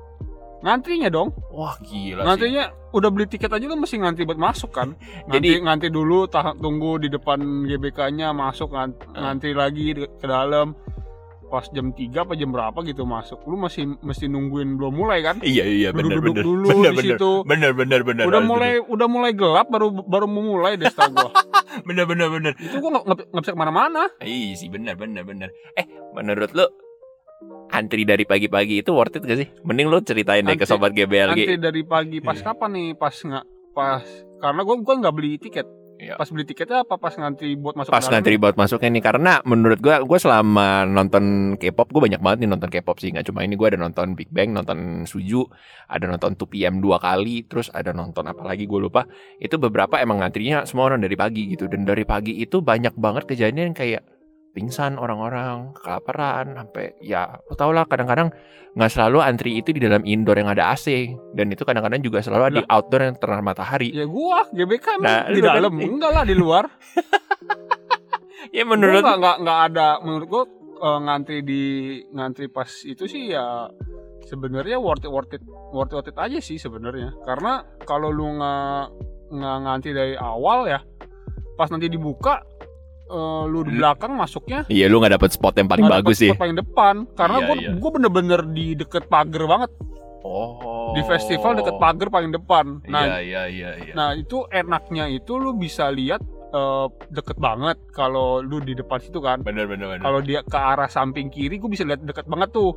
Ngantrinya 0.60 1.08
dong 1.08 1.30
Wah 1.50 1.78
gila 1.80 2.22
sih. 2.22 2.26
Ngantrinya 2.26 2.64
udah 2.90 3.10
beli 3.10 3.26
tiket 3.26 3.48
aja 3.48 3.64
lu 3.64 3.76
mesti 3.76 3.96
ngantri 3.96 4.24
buat 4.24 4.38
masuk 4.38 4.72
kan 4.72 4.98
Jadi- 5.30 5.60
Ngantri, 5.60 5.64
ngantri 5.64 5.90
dulu 5.92 6.26
tahan, 6.26 6.58
tunggu 6.58 6.98
di 6.98 7.08
depan 7.08 7.38
GBK-nya 7.64 8.32
masuk 8.32 8.70
ngan- 8.70 8.98
Ah. 9.12 9.30
ngantri 9.30 9.52
lagi 9.52 9.94
ke 9.94 10.24
dalam 10.24 10.74
pas 11.48 11.64
jam 11.66 11.90
3 11.90 12.12
apa 12.20 12.36
jam 12.36 12.52
berapa 12.52 12.76
gitu 12.84 13.08
masuk 13.08 13.40
lu 13.44 13.56
masih 13.56 13.96
mesti 13.98 14.28
nungguin 14.28 14.76
belum 14.76 14.92
mulai 14.94 15.22
kan 15.22 15.40
Iya 15.40 15.64
iya 15.64 15.90
bener 15.90 16.20
duduk-duduk 16.20 16.34
bener. 16.34 16.44
dulu 16.44 16.68
bener, 16.68 16.76
di 16.84 16.98
bener. 16.98 17.16
situ 17.16 17.32
Bener 17.46 17.72
bener 17.72 18.00
bener. 18.04 18.24
udah 18.24 18.36
harus 18.36 18.50
mulai 18.50 18.72
udah 18.82 19.08
mulai 19.08 19.32
gelap 19.32 19.68
baru 19.68 19.88
baru 19.96 20.26
mau 20.26 20.44
mulai 20.44 20.76
deh 20.76 20.86
setahu 20.86 21.08
gua 21.10 21.32
duduk. 21.32 21.56
Bener 21.88 22.04
bener 22.04 22.28
bener. 22.28 22.52
itu 22.58 22.76
gua 22.78 23.00
nggak 23.00 23.32
bisa 23.38 23.54
ke 23.54 23.60
mana-mana 23.60 24.12
Iya 24.20 24.56
sih 24.56 24.68
bener 24.68 24.98
bener 24.98 25.24
bener. 25.24 25.48
Eh 25.74 25.86
menurut 26.12 26.52
lu 26.52 26.68
antri 27.70 28.04
dari 28.04 28.24
pagi-pagi 28.24 28.80
itu 28.80 28.92
worth 28.92 29.16
it 29.16 29.24
gak 29.24 29.38
sih? 29.38 29.48
Mending 29.62 29.88
lu 29.88 30.00
ceritain 30.00 30.42
deh 30.42 30.54
ke 30.54 30.64
Antri- 30.64 30.70
sobat 30.70 30.92
GBLG. 30.92 31.36
antri 31.38 31.58
dari 31.58 31.84
pagi 31.84 32.18
pas 32.20 32.36
Iya. 32.36 32.46
kapan 32.46 32.70
nih 32.72 32.90
pas 32.94 33.14
nggak 33.14 33.46
pas 33.72 34.04
karena 34.38 34.62
gua 34.62 34.76
gua 34.78 34.96
nggak 34.98 35.14
beli 35.14 35.38
tiket 35.38 35.68
Iya. 35.98 36.14
Pas 36.14 36.30
beli 36.30 36.46
tiketnya 36.46 36.86
apa 36.86 36.94
pas 36.96 37.10
ngantri 37.10 37.58
buat 37.58 37.74
masuk 37.74 37.90
Pas 37.90 38.06
ngantri 38.06 38.38
buat 38.38 38.54
masuknya 38.54 38.94
nih 38.94 39.02
karena 39.02 39.42
menurut 39.42 39.82
gua 39.82 40.06
gua 40.06 40.22
selama 40.22 40.86
nonton 40.86 41.24
K-pop 41.58 41.90
gue 41.90 42.02
banyak 42.06 42.22
banget 42.22 42.46
nih 42.46 42.50
nonton 42.54 42.70
K-pop 42.70 43.02
sih 43.02 43.10
nggak 43.10 43.26
cuma 43.26 43.42
ini 43.42 43.58
gua 43.58 43.74
ada 43.74 43.82
nonton 43.82 44.14
Big 44.14 44.30
Bang, 44.30 44.54
nonton 44.54 45.10
Suju, 45.10 45.50
ada 45.90 46.06
nonton 46.06 46.38
2PM 46.38 46.78
dua 46.78 47.02
kali, 47.02 47.50
terus 47.50 47.74
ada 47.74 47.98
nonton 47.98 48.30
apa 48.30 48.46
lagi 48.46 48.70
gue 48.70 48.78
lupa. 48.78 49.10
Itu 49.42 49.58
beberapa 49.58 49.98
emang 49.98 50.22
ngantrinya 50.22 50.70
semua 50.70 50.86
orang 50.86 51.02
dari 51.02 51.18
pagi 51.18 51.50
gitu 51.50 51.66
dan 51.66 51.82
dari 51.82 52.06
pagi 52.06 52.38
itu 52.38 52.62
banyak 52.62 52.94
banget 52.94 53.26
kejadian 53.26 53.74
kayak 53.74 54.06
pingsan 54.58 54.98
orang-orang, 54.98 55.78
kelaparan, 55.78 56.58
sampai 56.58 56.98
ya 56.98 57.38
lo 57.46 57.54
tau 57.54 57.70
lah 57.70 57.86
kadang-kadang 57.86 58.34
nggak 58.74 58.90
selalu 58.90 59.22
antri 59.22 59.58
itu 59.58 59.70
di 59.70 59.82
dalam 59.82 60.02
indoor 60.02 60.38
yang 60.38 60.50
ada 60.50 60.74
AC 60.74 61.10
dan 61.34 61.50
itu 61.50 61.62
kadang-kadang 61.62 62.02
juga 62.02 62.22
selalu 62.22 62.44
ada 62.44 62.56
di 62.58 62.66
outdoor 62.66 63.02
yang 63.06 63.16
terang 63.18 63.46
matahari. 63.46 63.94
Ya 63.94 64.10
gua 64.10 64.50
GBK 64.50 64.98
Nah, 64.98 65.30
di 65.30 65.38
lu 65.38 65.46
dalam 65.46 65.74
kan- 65.78 65.86
enggak 65.86 66.12
lah 66.12 66.24
di 66.26 66.34
luar. 66.34 66.66
Ya 68.48 68.64
menurut 68.64 69.04
menurut 69.04 69.20
nggak 69.20 69.38
nggak 69.44 69.60
ada 69.70 69.88
menurut 70.00 70.26
gua 70.26 70.44
eh, 70.80 71.00
ngantri 71.04 71.38
di 71.44 71.64
ngantri 72.16 72.48
pas 72.48 72.70
itu 72.88 73.04
sih 73.04 73.36
ya 73.36 73.68
sebenarnya 74.24 74.80
worth 74.80 75.04
it 75.04 75.12
worth 75.12 75.36
it 75.36 75.44
worth 75.74 75.92
it, 75.92 75.96
worth 76.00 76.10
it 76.10 76.16
aja 76.16 76.40
sih 76.40 76.56
sebenarnya 76.56 77.12
karena 77.28 77.68
kalau 77.84 78.08
lu 78.08 78.40
nggak 78.40 78.84
nggak 79.36 79.58
ngantri 79.68 79.92
dari 79.92 80.16
awal 80.16 80.64
ya 80.64 80.80
pas 81.60 81.68
nanti 81.68 81.92
dibuka 81.92 82.40
eh, 83.08 83.44
lu 83.46 83.60
di 83.62 83.74
belakang 83.74 84.14
masuknya 84.14 84.68
Iya 84.68 84.86
lu 84.86 84.98
nggak 84.98 85.16
dapet 85.16 85.32
spot 85.32 85.56
yang 85.56 85.66
paling 85.66 85.86
bagus 85.86 86.18
sih. 86.18 86.30
spot 86.30 86.40
paling 86.40 86.58
depan 86.58 86.96
karena 87.14 87.38
Iya, 87.38 87.46
gua 87.46 87.56
iya. 87.58 87.70
gua 87.74 87.92
bener-bener 87.92 88.40
di 88.48 88.74
deket 88.74 89.08
pagar 89.08 89.46
banget 89.46 89.72
Oh. 90.22 90.92
di 90.92 91.02
festival 91.04 91.56
deket 91.56 91.78
pagar 91.78 92.10
paling 92.10 92.32
depan 92.32 92.82
Iya 92.82 92.92
nah 92.92 93.04
iya 93.18 93.42
iya 93.48 93.70
iya. 93.80 93.94
Nah 93.94 94.10
itu 94.12 94.44
enaknya 94.50 95.08
itu 95.08 95.36
lu 95.36 95.56
bisa 95.56 95.88
lihat 95.88 96.20
eh, 96.50 96.86
deket 97.10 97.38
banget 97.38 97.80
kalau 97.92 98.40
lu 98.40 98.60
di 98.60 98.72
depan 98.72 98.98
situ 98.98 99.20
kan. 99.20 99.40
bener 99.40 99.68
bener 99.68 99.88
bener. 99.90 100.02
Kalau 100.02 100.20
dia 100.20 100.40
ke 100.42 100.56
arah 100.56 100.88
samping 100.88 101.28
kiri, 101.28 101.56
gue 101.58 101.68
bisa 101.68 101.84
lihat 101.84 102.00
deket 102.02 102.24
banget 102.24 102.52
tuh. 102.52 102.76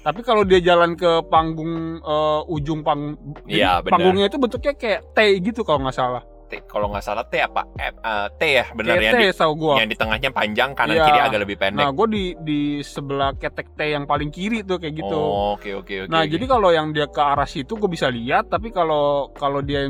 Tapi 0.00 0.20
kalau 0.20 0.42
dia 0.42 0.58
jalan 0.58 0.94
ke 0.94 1.22
panggung 1.26 1.72
eh, 1.98 2.40
ujung 2.48 2.82
panggung, 2.82 3.14
Iya, 3.46 3.78
benar. 3.78 3.92
panggungnya 3.92 4.26
itu 4.26 4.38
bentuknya 4.38 4.74
kayak 4.74 5.00
T 5.08 5.18
gitu 5.40 5.62
kalau 5.62 5.82
nggak 5.82 5.94
salah. 5.96 6.22
T- 6.52 6.64
kalau 6.68 6.92
nggak 6.92 7.00
salah 7.00 7.24
T 7.24 7.40
apa? 7.40 7.64
Eh, 7.80 7.88
eh, 7.88 8.26
T 8.36 8.42
ya 8.52 8.64
kayak 8.68 9.00
yang 9.00 9.16
di, 9.16 9.26
tau 9.32 9.56
gue. 9.56 9.74
yang 9.80 9.88
di 9.88 9.96
tengahnya 9.96 10.28
panjang 10.28 10.70
kanan 10.76 10.92
Iya. 10.92 11.04
kiri 11.08 11.20
agak 11.24 11.40
lebih 11.40 11.56
pendek. 11.56 11.80
Nah 11.80 11.88
gue 11.90 12.06
di 12.12 12.24
di 12.38 12.60
sebelah 12.84 13.32
ketek 13.32 13.72
T 13.72 13.80
yang 13.88 14.04
paling 14.04 14.28
kiri 14.28 14.60
tuh 14.60 14.76
kayak 14.76 15.00
gitu. 15.00 15.16
Oh, 15.16 15.56
Oke 15.56 15.72
oke 15.72 16.04
oke. 16.04 16.12
nah 16.12 16.20
oke. 16.20 16.28
jadi 16.28 16.44
kalau 16.44 16.68
yang 16.68 16.92
dia 16.92 17.08
ke 17.08 17.18
arah 17.18 17.48
situ 17.48 17.72
gue 17.72 17.88
bisa 17.88 18.12
lihat. 18.12 18.52
Tapi 18.52 18.68
kalau 18.68 19.32
kalau 19.32 19.64
dia 19.64 19.88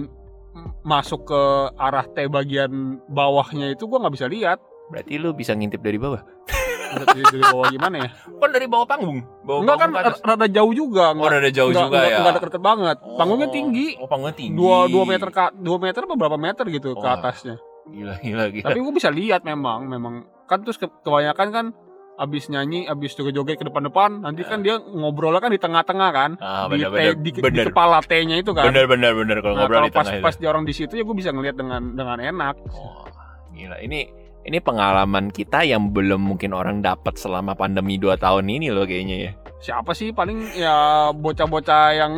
masuk 0.83 1.27
ke 1.27 1.43
arah 1.75 2.07
T 2.07 2.29
bagian 2.29 2.71
bawahnya 3.09 3.75
itu 3.75 3.91
gue 3.91 3.99
nggak 3.99 4.15
bisa 4.15 4.31
lihat. 4.31 4.63
berarti 4.87 5.17
lu 5.17 5.33
bisa 5.33 5.57
ngintip 5.57 5.81
dari 5.81 5.97
bawah. 5.97 6.21
dari, 6.95 7.23
dari 7.23 7.43
bawah 7.43 7.67
gimana 7.69 7.97
ya? 7.97 8.09
Kan 8.13 8.51
dari 8.51 8.67
bawah 8.67 8.85
panggung. 8.85 9.19
Bawah 9.43 9.61
Enggak 9.61 9.77
kan 9.77 9.89
panggung 9.89 10.05
ke 10.05 10.11
atas. 10.13 10.29
rada 10.29 10.47
jauh 10.49 10.73
juga, 10.73 11.05
Oh, 11.11 11.27
rada 11.27 11.51
jauh 11.51 11.69
enggak, 11.69 11.83
juga 11.83 11.97
enggak, 11.97 12.05
ya. 12.05 12.19
enggak 12.19 12.35
deket 12.39 12.63
banget. 12.63 12.97
Oh. 13.01 13.17
Panggungnya 13.17 13.49
tinggi. 13.49 13.87
Oh, 13.97 14.07
panggungnya 14.07 14.37
tinggi. 14.37 14.57
Dua, 14.57 14.77
dua 14.87 15.05
meter 15.05 15.29
ke 15.29 15.43
dua 15.57 15.77
meter 15.79 16.01
apa 16.03 16.15
berapa 16.15 16.37
meter 16.37 16.65
gitu 16.69 16.89
ke 16.93 17.01
Oh. 17.01 17.13
atasnya. 17.13 17.57
Gila 17.85 18.15
gila 18.17 18.45
gila. 18.49 18.65
Tapi 18.65 18.79
gue 18.79 18.93
bisa 18.93 19.09
lihat 19.09 19.43
memang, 19.43 19.85
memang 19.85 20.15
kan 20.45 20.61
terus 20.61 20.77
ke- 20.77 20.93
kebanyakan 21.01 21.49
kan 21.51 21.67
abis 22.15 22.47
nyanyi, 22.47 22.85
abis 22.85 23.13
joget-joget 23.13 23.57
ke 23.57 23.65
depan-depan, 23.65 24.21
nanti 24.21 24.45
kan 24.45 24.61
dia 24.61 24.77
ngobrolnya 24.79 25.41
kan 25.41 25.49
di 25.49 25.59
tengah-tengah 25.59 26.11
kan, 26.13 26.31
ah, 26.39 26.69
di, 26.69 26.79
bener, 26.79 26.87
T- 26.87 26.93
bener, 26.93 27.15
di, 27.17 27.31
di 27.33 27.41
bener. 27.43 27.65
kepala 27.67 27.99
T-nya 28.01 28.37
itu 28.37 28.53
kan. 28.53 28.65
Bener 28.65 28.85
bener 28.85 29.13
bener 29.13 29.41
kalau 29.41 29.57
Nah, 29.57 29.65
ngobrol 29.65 29.79
kalau 29.81 29.89
di 29.89 29.93
pas 29.93 30.05
tengah 30.05 30.15
itu. 30.15 30.23
pas 30.23 30.35
di 30.37 30.45
orang 30.45 30.63
di 30.63 30.73
situ 30.73 30.93
ya 30.93 31.03
gue 31.03 31.17
bisa 31.17 31.31
ngelihat 31.31 31.57
dengan 31.57 31.83
dengan 31.91 32.19
enak. 32.21 32.55
Oh, 32.71 33.09
gila. 33.51 33.81
Ini 33.81 34.01
ini 34.43 34.59
pengalaman 34.59 35.29
kita 35.29 35.63
yang 35.63 35.91
belum 35.91 36.21
mungkin 36.21 36.51
orang 36.51 36.81
dapat 36.81 37.15
selama 37.15 37.53
pandemi 37.53 37.97
2 37.97 38.15
tahun 38.17 38.45
ini 38.45 38.69
loh 38.69 38.83
kayaknya 38.83 39.17
ya. 39.21 39.33
Siapa 39.59 39.93
sih 39.93 40.11
paling 40.11 40.51
ya 40.53 40.75
bocah-bocah 41.13 41.85
yang 41.93 42.13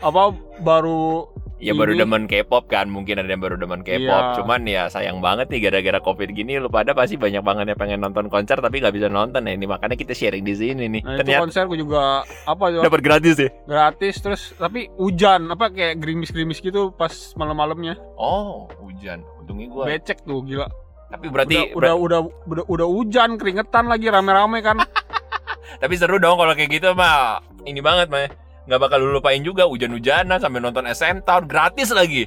apa 0.00 0.22
baru 0.60 1.26
Ya 1.56 1.72
baru 1.72 1.96
Ini- 1.96 2.04
demen 2.04 2.28
K-pop 2.28 2.68
kan, 2.68 2.84
mungkin 2.84 3.16
ada 3.16 3.24
yang 3.26 3.40
baru 3.40 3.56
demen 3.56 3.80
K-pop. 3.80 3.96
Iya. 3.96 4.36
Cuman 4.36 4.68
ya 4.68 4.92
sayang 4.92 5.24
banget 5.24 5.48
nih 5.48 5.64
gara-gara 5.64 6.04
Covid 6.04 6.36
gini 6.36 6.60
lu 6.60 6.68
pada 6.68 6.92
pasti 6.92 7.16
banyak 7.16 7.40
banget 7.40 7.72
yang 7.72 7.80
pengen 7.80 8.00
nonton 8.02 8.28
konser 8.28 8.60
tapi 8.60 8.76
nggak 8.76 8.92
bisa 8.92 9.08
nonton 9.08 9.40
ya. 9.40 9.56
Ini 9.56 9.64
makanya 9.64 9.96
kita 9.96 10.12
sharing 10.12 10.44
di 10.44 10.52
sini 10.52 10.84
nih. 10.86 11.00
Nah 11.00 11.16
Ternyata 11.16 11.40
konser 11.40 11.64
gue 11.64 11.80
juga 11.80 12.20
apa 12.44 12.64
ya 12.68 12.84
dapat 12.84 13.00
gratis 13.00 13.40
ya. 13.40 13.48
gratis 13.64 14.14
terus 14.20 14.52
tapi 14.54 14.92
hujan 14.94 15.48
apa 15.48 15.72
kayak 15.72 15.96
gerimis-gerimis 15.96 16.60
gitu 16.60 16.92
pas 16.92 17.08
malam-malamnya 17.32 17.96
Oh, 18.14 18.68
hujan. 18.78 19.24
Untungnya 19.40 19.72
gua. 19.72 19.88
becek 19.88 20.28
tuh 20.28 20.44
gila 20.44 20.68
Tapi 21.06 21.26
berarti 21.28 21.70
udah, 21.70 21.94
udah 21.94 22.20
udah 22.20 22.20
udah 22.44 22.64
udah 22.66 22.86
hujan 22.88 23.36
keringetan 23.36 23.86
lagi 23.86 24.06
rame-rame 24.06 24.58
kan 24.58 24.82
tapi 25.82 25.94
seru 25.94 26.16
dong 26.16 26.34
kalau 26.34 26.52
kayak 26.52 26.70
gitu 26.72 26.92
mah. 26.92 27.38
Ini 27.62 27.78
banget 27.78 28.08
mah. 28.08 28.26
Nggak 28.64 28.80
bakal 28.80 28.98
lu 28.98 29.12
lupain 29.12 29.38
juga 29.40 29.64
hujan-hujanan 29.64 30.36
sambil 30.36 30.58
nonton 30.60 30.82
SM 30.84 31.22
Town 31.22 31.44
gratis 31.44 31.90
lagi. 31.90 32.26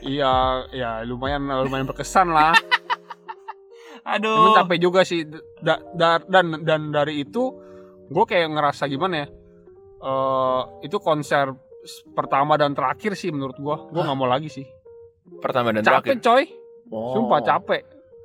iya 0.00 0.30
ya 0.68 0.90
lumayan 1.02 1.46
lumayan 1.46 1.86
berkesan 1.86 2.26
lah 2.28 2.50
Aduh. 4.12 4.34
Cuman 4.34 4.58
capek 4.58 4.78
juga 4.80 5.00
sih 5.02 5.22
Da- 5.58 5.78
da- 5.94 6.26
dan 6.26 6.58
dan 6.60 6.90
dari 6.90 7.22
itu 7.22 7.54
gue 8.04 8.24
kayak 8.24 8.50
ngerasa 8.50 8.84
gimana 8.84 9.22
ya 9.22 9.26
eh 10.02 10.60
itu 10.82 10.98
konser 10.98 11.54
pertama 12.10 12.58
dan 12.58 12.74
terakhir 12.74 13.14
sih 13.14 13.30
menurut 13.30 13.54
gue 13.54 13.76
gue 13.88 14.02
nggak 14.02 14.18
mau 14.18 14.26
lagi 14.26 14.50
sih 14.50 14.66
Pertama 15.38 15.70
dan 15.70 15.80
capek 15.80 16.18
terakhir. 16.18 16.18
coy 16.20 16.44
Oh. 16.90 17.14
sumpah 17.16 17.40
capek 17.40 17.82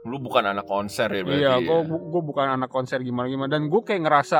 Lu 0.07 0.17
bukan 0.23 0.43
anak 0.47 0.63
konser 0.63 1.11
ya 1.11 1.21
berarti. 1.27 1.41
iya 1.43 1.53
ya? 1.59 1.63
gue 1.63 1.79
gue 1.83 2.21
bukan 2.23 2.47
anak 2.55 2.71
konser 2.71 3.03
gimana 3.03 3.27
gimana 3.27 3.51
dan 3.51 3.67
gue 3.67 3.81
kayak 3.83 4.07
ngerasa 4.07 4.39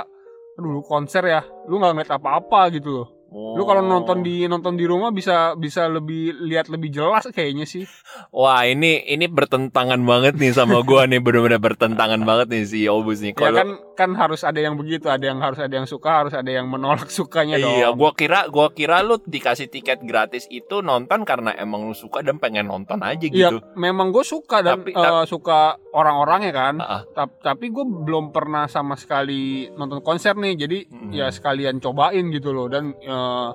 aduh 0.57 0.71
lu 0.73 0.81
konser 0.81 1.21
ya 1.27 1.43
lu 1.67 1.77
nggak 1.77 1.91
ngeliat 1.93 2.11
apa-apa 2.17 2.61
gitu 2.73 2.89
loh 3.03 3.07
lu 3.29 3.61
kalau 3.61 3.79
Oh. 3.79 3.89
nonton 3.89 4.19
di 4.19 4.43
nonton 4.43 4.73
di 4.73 4.83
rumah 4.83 5.09
bisa 5.09 5.35
bisa 5.53 5.85
lebih 5.85 6.31
lihat 6.41 6.67
lebih 6.67 6.89
jelas 6.89 7.27
kayaknya 7.27 7.63
sih 7.63 7.83
Wah 8.29 8.63
ini 8.63 9.03
ini 9.05 9.27
bertentangan 9.27 9.99
banget 9.99 10.35
nih 10.35 10.51
sama 10.51 10.79
gua 10.81 11.03
nih 11.03 11.19
bener-bener 11.19 11.57
bertentangan 11.57 12.21
banget 12.21 12.47
nih 12.47 12.63
si 12.63 12.79
Obus 12.85 13.19
nih. 13.19 13.31
ya 13.31 13.37
Kalau 13.37 13.57
kan 13.57 13.69
kan 13.93 14.09
harus 14.13 14.41
ada 14.41 14.57
yang 14.57 14.73
begitu 14.73 15.07
ada 15.07 15.21
yang 15.21 15.37
harus 15.37 15.57
ada 15.57 15.73
yang 15.73 15.83
suka 15.83 16.23
harus 16.23 16.33
ada 16.33 16.47
yang 16.47 16.65
menolak 16.65 17.11
sukanya 17.13 17.57
dong 17.57 17.73
iya, 17.73 17.91
gua 17.91 18.11
kira 18.11 18.47
gua 18.47 18.69
kira 18.69 19.01
lu 19.01 19.19
dikasih 19.19 19.67
tiket 19.67 20.01
gratis 20.01 20.47
itu 20.47 20.79
nonton 20.79 21.21
karena 21.21 21.51
emang 21.53 21.83
lu 21.83 21.93
suka 21.93 22.21
dan 22.21 22.37
pengen 22.37 22.65
nonton 22.65 22.99
aja 22.99 23.19
Iya, 23.19 23.51
gitu. 23.51 23.57
memang 23.75 24.09
gue 24.09 24.23
suka 24.23 24.61
dan 24.61 24.81
Tapi- 24.81 24.93
eh, 24.93 25.25
suka 25.25 25.59
orang-orangnya 25.89 26.51
kan. 26.51 26.75
Ah. 26.77 27.01
Ta- 27.07 27.27
tapi 27.43 27.67
gue 27.67 27.81
belum 27.81 28.29
pernah 28.29 28.65
sama 28.65 28.93
sekali 28.93 29.65
nonton 29.69 29.99
konser 29.99 30.33
nih, 30.33 30.53
jadi 30.55 30.77
Mhm. 30.85 31.09
ya 31.11 31.27
sekalian 31.27 31.77
cobain 31.77 32.29
gitu 32.29 32.51
loh 32.51 32.67
dan 32.67 32.93
eh, 33.17 33.49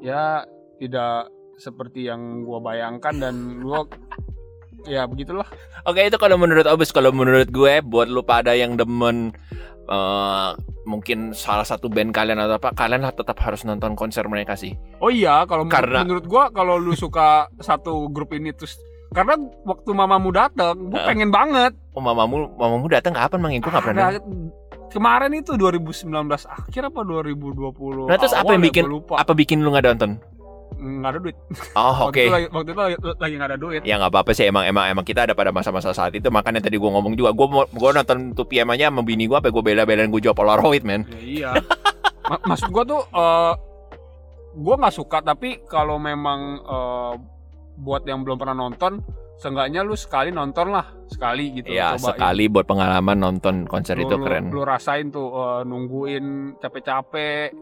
ya 0.00 0.48
tidak 0.78 1.28
seperti 1.58 2.06
yang 2.06 2.46
gue 2.46 2.58
bayangkan 2.58 3.14
dan 3.18 3.34
gue 3.60 3.80
ya 4.94 5.04
begitulah. 5.04 5.44
Oke 5.84 6.06
itu 6.06 6.16
kalau 6.16 6.38
menurut 6.38 6.64
Obus, 6.64 6.88
kalau 6.88 7.10
menurut 7.10 7.50
gue 7.50 7.82
buat 7.82 8.08
lu 8.08 8.22
pada 8.22 8.54
yang 8.54 8.78
demen 8.78 9.34
eh, 9.84 10.50
mungkin 10.88 11.36
salah 11.36 11.66
satu 11.66 11.92
band 11.92 12.16
kalian 12.16 12.40
atau 12.40 12.56
apa, 12.56 12.72
kalian 12.72 13.04
tetap 13.04 13.36
harus 13.40 13.60
nonton 13.62 13.92
konser 13.92 14.24
mereka 14.24 14.56
sih. 14.56 14.72
Oh 14.98 15.12
iya, 15.12 15.44
kalau 15.44 15.68
menurut- 15.68 15.76
Karena- 15.76 16.02
menurut 16.06 16.24
gue 16.24 16.42
kalau 16.54 16.74
lu 16.80 16.94
suka 17.04 17.50
satu 17.60 18.08
grup 18.08 18.32
ini 18.32 18.56
terus 18.56 18.78
karena 19.08 19.40
waktu 19.64 19.88
mamamu 19.90 20.28
datang, 20.30 20.92
gue 20.92 21.00
pengen 21.00 21.32
banget. 21.32 21.72
Oh 21.96 22.00
mamamu 22.00 22.52
mamamu 22.54 22.86
datang 22.92 23.16
kapan 23.16 23.40
mang? 23.40 23.52
Gue 23.56 23.72
nggak 23.72 23.84
pernah. 23.84 24.04
Ada- 24.12 24.24
kemarin 24.88 25.32
itu 25.36 25.54
2019 25.54 26.08
akhir 26.48 26.82
apa 26.88 27.00
2020 27.04 28.08
Nah 28.08 28.16
terus 28.16 28.32
apa 28.32 28.44
awal 28.44 28.56
yang 28.56 28.62
ya, 28.62 28.68
bikin 28.72 28.84
lupa. 28.88 29.14
apa 29.20 29.32
bikin 29.36 29.60
lu 29.60 29.72
nggak 29.72 29.84
nonton? 29.94 30.12
nggak 30.78 31.10
ada 31.10 31.18
duit. 31.18 31.36
Oh 31.74 32.06
oke. 32.06 32.14
waktu, 32.14 32.20
itu 32.22 32.30
lagi, 32.30 32.46
waktu 32.54 32.70
itu 32.70 32.80
lagi, 32.80 32.96
lagi 33.18 33.34
nggak 33.34 33.50
ada 33.50 33.58
duit. 33.58 33.80
Ya 33.82 33.94
nggak 33.98 34.12
apa-apa 34.14 34.30
sih. 34.30 34.46
Emang 34.46 34.62
emang 34.62 34.86
emang 34.86 35.02
kita 35.02 35.26
ada 35.26 35.34
pada 35.34 35.50
masa-masa 35.50 35.90
saat 35.90 36.14
itu. 36.14 36.30
Makanya 36.30 36.62
tadi 36.62 36.78
gua 36.78 36.94
ngomong 36.94 37.18
juga 37.18 37.34
gua 37.34 37.46
mau 37.50 37.62
gua 37.74 37.90
nonton 37.90 38.30
2PM 38.36 38.68
aja 38.70 38.86
sama 38.86 39.02
bini 39.02 39.26
gua 39.26 39.42
apa 39.42 39.50
gua 39.50 39.64
bela-belain 39.64 40.06
gua 40.06 40.22
jawab 40.22 40.38
Polaroid 40.38 40.86
men. 40.86 41.02
ya, 41.08 41.18
iya. 41.18 41.50
Ma- 42.30 42.42
maksud 42.46 42.70
gua 42.70 42.84
tuh 42.86 43.02
eh 43.10 43.52
gua 44.54 44.74
nggak 44.78 44.94
suka 44.94 45.18
tapi 45.24 45.66
kalau 45.66 45.98
memang 45.98 46.40
eh, 46.62 47.12
buat 47.78 48.06
yang 48.06 48.22
belum 48.22 48.38
pernah 48.38 48.54
nonton 48.54 49.02
seenggaknya 49.38 49.80
lu 49.80 49.94
sekali 49.94 50.28
nonton 50.28 50.68
lah 50.68 50.82
sekali 51.06 51.54
gitu 51.54 51.70
Ya 51.70 51.94
cobain. 51.94 52.02
sekali 52.12 52.44
buat 52.46 52.66
pengalaman 52.66 53.16
nonton 53.16 53.54
konser 53.64 53.94
Lu- 53.94 54.04
itu 54.04 54.14
lu- 54.14 54.24
keren. 54.24 54.50
lu 54.50 54.62
rasain 54.62 55.08
tuh 55.08 55.30
eh, 55.30 55.60
nungguin 55.62 56.24
capek-capek 56.58 57.54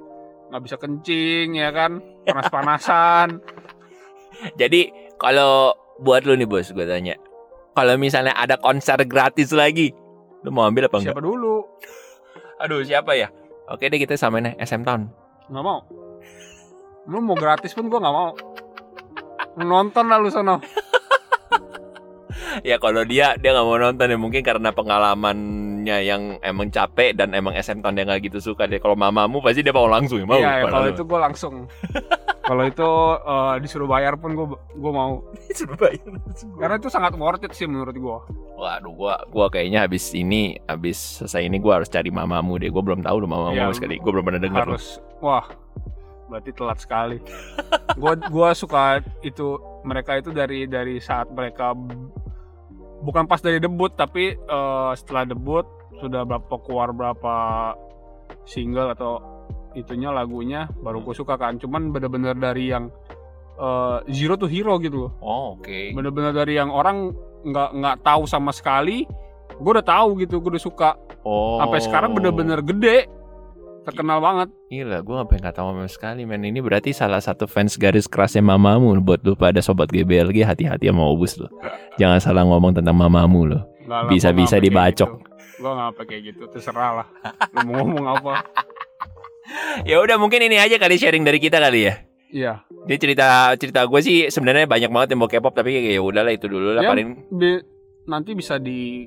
nggak 0.46 0.62
bisa 0.62 0.76
kencing 0.76 1.54
ya 1.54 1.70
kan 1.70 1.98
panas-panasan 2.24 3.40
Jadi 4.60 4.88
kalau 5.16 5.72
buat 5.98 6.22
lu 6.22 6.34
nih 6.34 6.44
bos 6.44 6.68
gua 6.70 6.84
tanya. 6.84 7.16
Kalau 7.72 7.96
misalnya 7.96 8.32
ada 8.32 8.56
konser 8.56 9.00
gratis 9.02 9.48
lagi, 9.50 9.92
lu 10.40 10.50
mau 10.50 10.64
ambil 10.64 10.86
apa 10.86 10.96
enggak? 10.98 11.12
siapa 11.12 11.22
dulu 11.22 11.64
Aduh 12.62 12.80
siapa 12.82 13.12
ya? 13.12 13.28
Oke 13.66 13.88
deh 13.88 13.96
kita 13.96 14.12
samain 14.14 14.44
ya, 14.46 14.56
SM 14.58 14.80
Town. 14.82 15.08
nggak 15.46 15.62
mau 15.62 15.80
lu 17.06 17.18
mau 17.18 17.32
gratis 17.34 17.70
pun 17.70 17.86
gua 17.86 17.96
nggak 17.98 18.12
mau 18.12 18.30
nonton 19.58 20.04
lah 20.04 20.18
lu 20.18 20.26
sono 20.26 20.58
ya 22.62 22.76
kalau 22.78 23.02
dia 23.04 23.34
dia 23.36 23.50
nggak 23.52 23.66
mau 23.66 23.76
nonton 23.76 24.06
ya 24.12 24.18
mungkin 24.20 24.42
karena 24.44 24.70
pengalamannya 24.72 25.98
yang 26.06 26.22
emang 26.40 26.70
capek 26.72 27.16
dan 27.16 27.34
emang 27.36 27.52
SM 27.56 27.82
Town 27.82 27.96
dia 27.96 28.06
nggak 28.06 28.30
gitu 28.30 28.38
suka 28.40 28.64
deh. 28.70 28.78
Kalau 28.78 28.94
mamamu 28.94 29.42
pasti 29.42 29.60
dia 29.60 29.74
mau 29.74 29.90
langsung 29.90 30.22
ya 30.22 30.26
mau. 30.28 30.38
Iya, 30.38 30.64
ya, 30.64 30.70
kalau 30.70 30.86
itu 30.88 31.02
gue 31.04 31.18
langsung. 31.20 31.54
kalau 32.46 32.62
itu 32.62 32.88
eh, 33.26 33.54
disuruh 33.58 33.88
bayar 33.90 34.14
pun 34.16 34.32
gue 34.38 34.46
gue 34.54 34.92
mau. 34.92 35.24
suruh 35.58 35.76
bayar. 35.76 36.06
Karena 36.56 36.74
itu 36.78 36.88
sangat 36.88 37.12
worth 37.18 37.42
it 37.42 37.52
sih 37.52 37.66
menurut 37.66 37.96
gue. 37.96 38.18
Waduh, 38.56 38.92
gua 38.96 39.20
gua 39.28 39.52
kayaknya 39.52 39.84
habis 39.84 40.16
ini 40.16 40.56
habis 40.64 40.96
selesai 40.96 41.44
ini 41.44 41.60
gua 41.60 41.80
harus 41.82 41.92
cari 41.92 42.08
mamamu 42.08 42.56
deh. 42.56 42.72
Gua 42.72 42.80
belum 42.80 43.04
tahu 43.04 43.20
lu 43.20 43.28
mamamu 43.28 43.52
Iya, 43.52 43.68
sekali. 43.76 44.00
Gua 44.00 44.16
belum 44.16 44.24
pernah 44.24 44.40
dengar. 44.40 44.64
loh. 44.64 44.80
Harus, 44.80 44.96
wah, 45.20 45.44
berarti 46.32 46.50
telat 46.56 46.78
sekali. 46.80 47.20
gue 48.00 48.12
gua 48.32 48.56
suka 48.56 49.04
itu 49.20 49.60
mereka 49.84 50.16
itu 50.16 50.32
dari 50.32 50.64
dari 50.64 50.96
saat 50.96 51.28
mereka 51.28 51.76
bukan 53.06 53.24
pas 53.24 53.38
dari 53.38 53.62
debut 53.62 53.94
tapi 53.94 54.34
eh, 54.34 54.92
setelah 54.98 55.22
debut 55.24 55.62
sudah 56.02 56.26
berapa 56.26 56.54
keluar 56.66 56.90
berapa 56.90 57.34
single 58.44 58.92
atau 58.92 59.22
itunya 59.72 60.10
lagunya 60.10 60.66
baru 60.82 61.00
gue 61.00 61.14
suka 61.14 61.38
kan. 61.38 61.56
Cuman 61.56 61.94
bener-bener 61.94 62.34
dari 62.34 62.74
yang 62.74 62.90
eh, 63.56 63.98
zero 64.10 64.34
to 64.34 64.50
hero 64.50 64.76
gitu 64.82 65.06
loh. 65.06 65.12
Oh, 65.22 65.44
oke. 65.56 65.94
bener-bener 65.94 66.34
dari 66.34 66.58
yang 66.58 66.68
orang 66.68 67.14
nggak 67.46 67.70
nggak 67.78 67.96
tahu 68.02 68.26
sama 68.26 68.50
sekali 68.50 69.06
gue 69.56 69.70
udah 69.72 69.86
tahu 69.86 70.18
gitu 70.20 70.42
gue 70.42 70.58
udah 70.58 70.64
suka 70.66 70.90
Oh. 71.26 71.58
sampai 71.58 71.82
sekarang 71.82 72.14
bener-bener 72.14 72.62
gede 72.62 73.10
terkenal 73.86 74.18
banget. 74.18 74.48
Gila, 74.66 74.98
gue 75.00 75.14
gak 75.14 75.28
pengen 75.28 75.44
kata 75.44 75.60
sama 75.62 75.86
sekali 75.86 76.22
men. 76.22 76.42
Ini 76.42 76.58
berarti 76.58 76.90
salah 76.90 77.18
satu 77.18 77.46
fans 77.46 77.74
garis 77.74 78.04
kerasnya 78.04 78.42
mamamu. 78.42 78.98
Buat 78.98 79.22
lu 79.22 79.32
pada 79.32 79.58
sobat 79.58 79.88
GBLG 79.88 80.42
hati-hati 80.42 80.86
sama 80.86 81.06
Obus 81.06 81.34
lo 81.36 81.46
Jangan 81.94 82.18
salah 82.18 82.42
ngomong 82.42 82.74
tentang 82.74 82.92
mamamu 82.92 83.46
lo 83.46 83.60
Bisa-bisa 84.06 84.58
dibacok. 84.58 85.10
gitu. 85.16 85.34
gue 85.56 85.70
nggak 85.70 85.92
pakai 85.94 86.16
gitu 86.20 86.42
terserah 86.46 86.90
lah. 86.94 87.06
Lu 87.54 87.64
mau 87.64 87.80
ngomong 87.80 88.04
apa? 88.12 88.32
Ya 89.86 89.96
udah 89.96 90.18
mungkin 90.18 90.42
ini 90.42 90.58
aja 90.58 90.74
kali 90.74 90.98
sharing 90.98 91.22
dari 91.22 91.38
kita 91.38 91.56
kali 91.56 91.86
ya. 91.86 91.94
Iya. 92.26 92.52
Ini 92.84 92.96
cerita 92.98 93.26
cerita 93.54 93.86
gue 93.86 94.00
sih 94.00 94.26
sebenarnya 94.26 94.66
banyak 94.66 94.90
banget 94.90 95.08
yang 95.14 95.20
mau 95.22 95.30
K-pop 95.30 95.54
tapi 95.54 95.70
ya 95.86 96.02
udahlah 96.02 96.34
itu 96.34 96.44
dulu 96.44 96.74
lah 96.74 96.82
Ya, 96.82 96.90
paling. 96.90 97.30
Bi- 97.30 97.62
nanti 98.04 98.34
bisa 98.34 98.58
di 98.58 99.06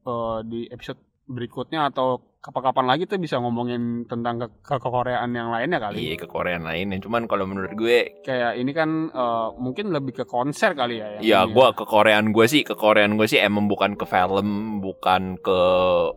eh, 0.00 0.38
di 0.46 0.66
episode 0.68 1.02
berikutnya 1.30 1.88
atau 1.88 2.18
kapan-kapan 2.40 2.86
lagi 2.88 3.04
tuh 3.04 3.20
bisa 3.20 3.36
ngomongin 3.36 4.08
tentang 4.08 4.40
ke, 4.40 4.48
ke 4.64 4.80
Koreaan 4.80 5.28
yang 5.30 5.52
lainnya 5.52 5.76
kali? 5.76 6.08
Iya 6.08 6.16
ke 6.16 6.26
Korean 6.26 6.64
lainnya. 6.64 6.96
Cuman 6.96 7.28
kalau 7.28 7.44
menurut 7.44 7.76
gue 7.76 8.24
kayak 8.24 8.56
ini 8.56 8.72
kan 8.72 9.12
eh, 9.12 9.48
mungkin 9.60 9.92
lebih 9.92 10.16
ke 10.16 10.24
konser 10.24 10.72
kali 10.72 11.04
ya 11.04 11.20
yang 11.20 11.20
ya? 11.20 11.40
gue 11.52 11.66
ke 11.76 11.84
Korean 11.84 12.32
gue 12.32 12.48
sih 12.48 12.64
ke 12.64 12.72
Korean 12.72 13.20
gue 13.20 13.28
sih 13.28 13.36
emang 13.36 13.68
bukan 13.68 13.92
ke 13.92 14.08
film 14.08 14.80
bukan 14.80 15.36
ke 15.36 15.60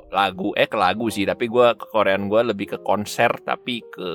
lagu. 0.10 0.56
Eh 0.56 0.72
ke 0.72 0.80
lagu 0.80 1.12
sih 1.12 1.28
tapi 1.28 1.52
gue 1.52 1.68
ke 1.76 1.92
Korean 1.92 2.32
gue 2.32 2.40
lebih 2.40 2.72
ke 2.72 2.78
konser 2.80 3.44
tapi 3.44 3.84
ke 3.84 4.08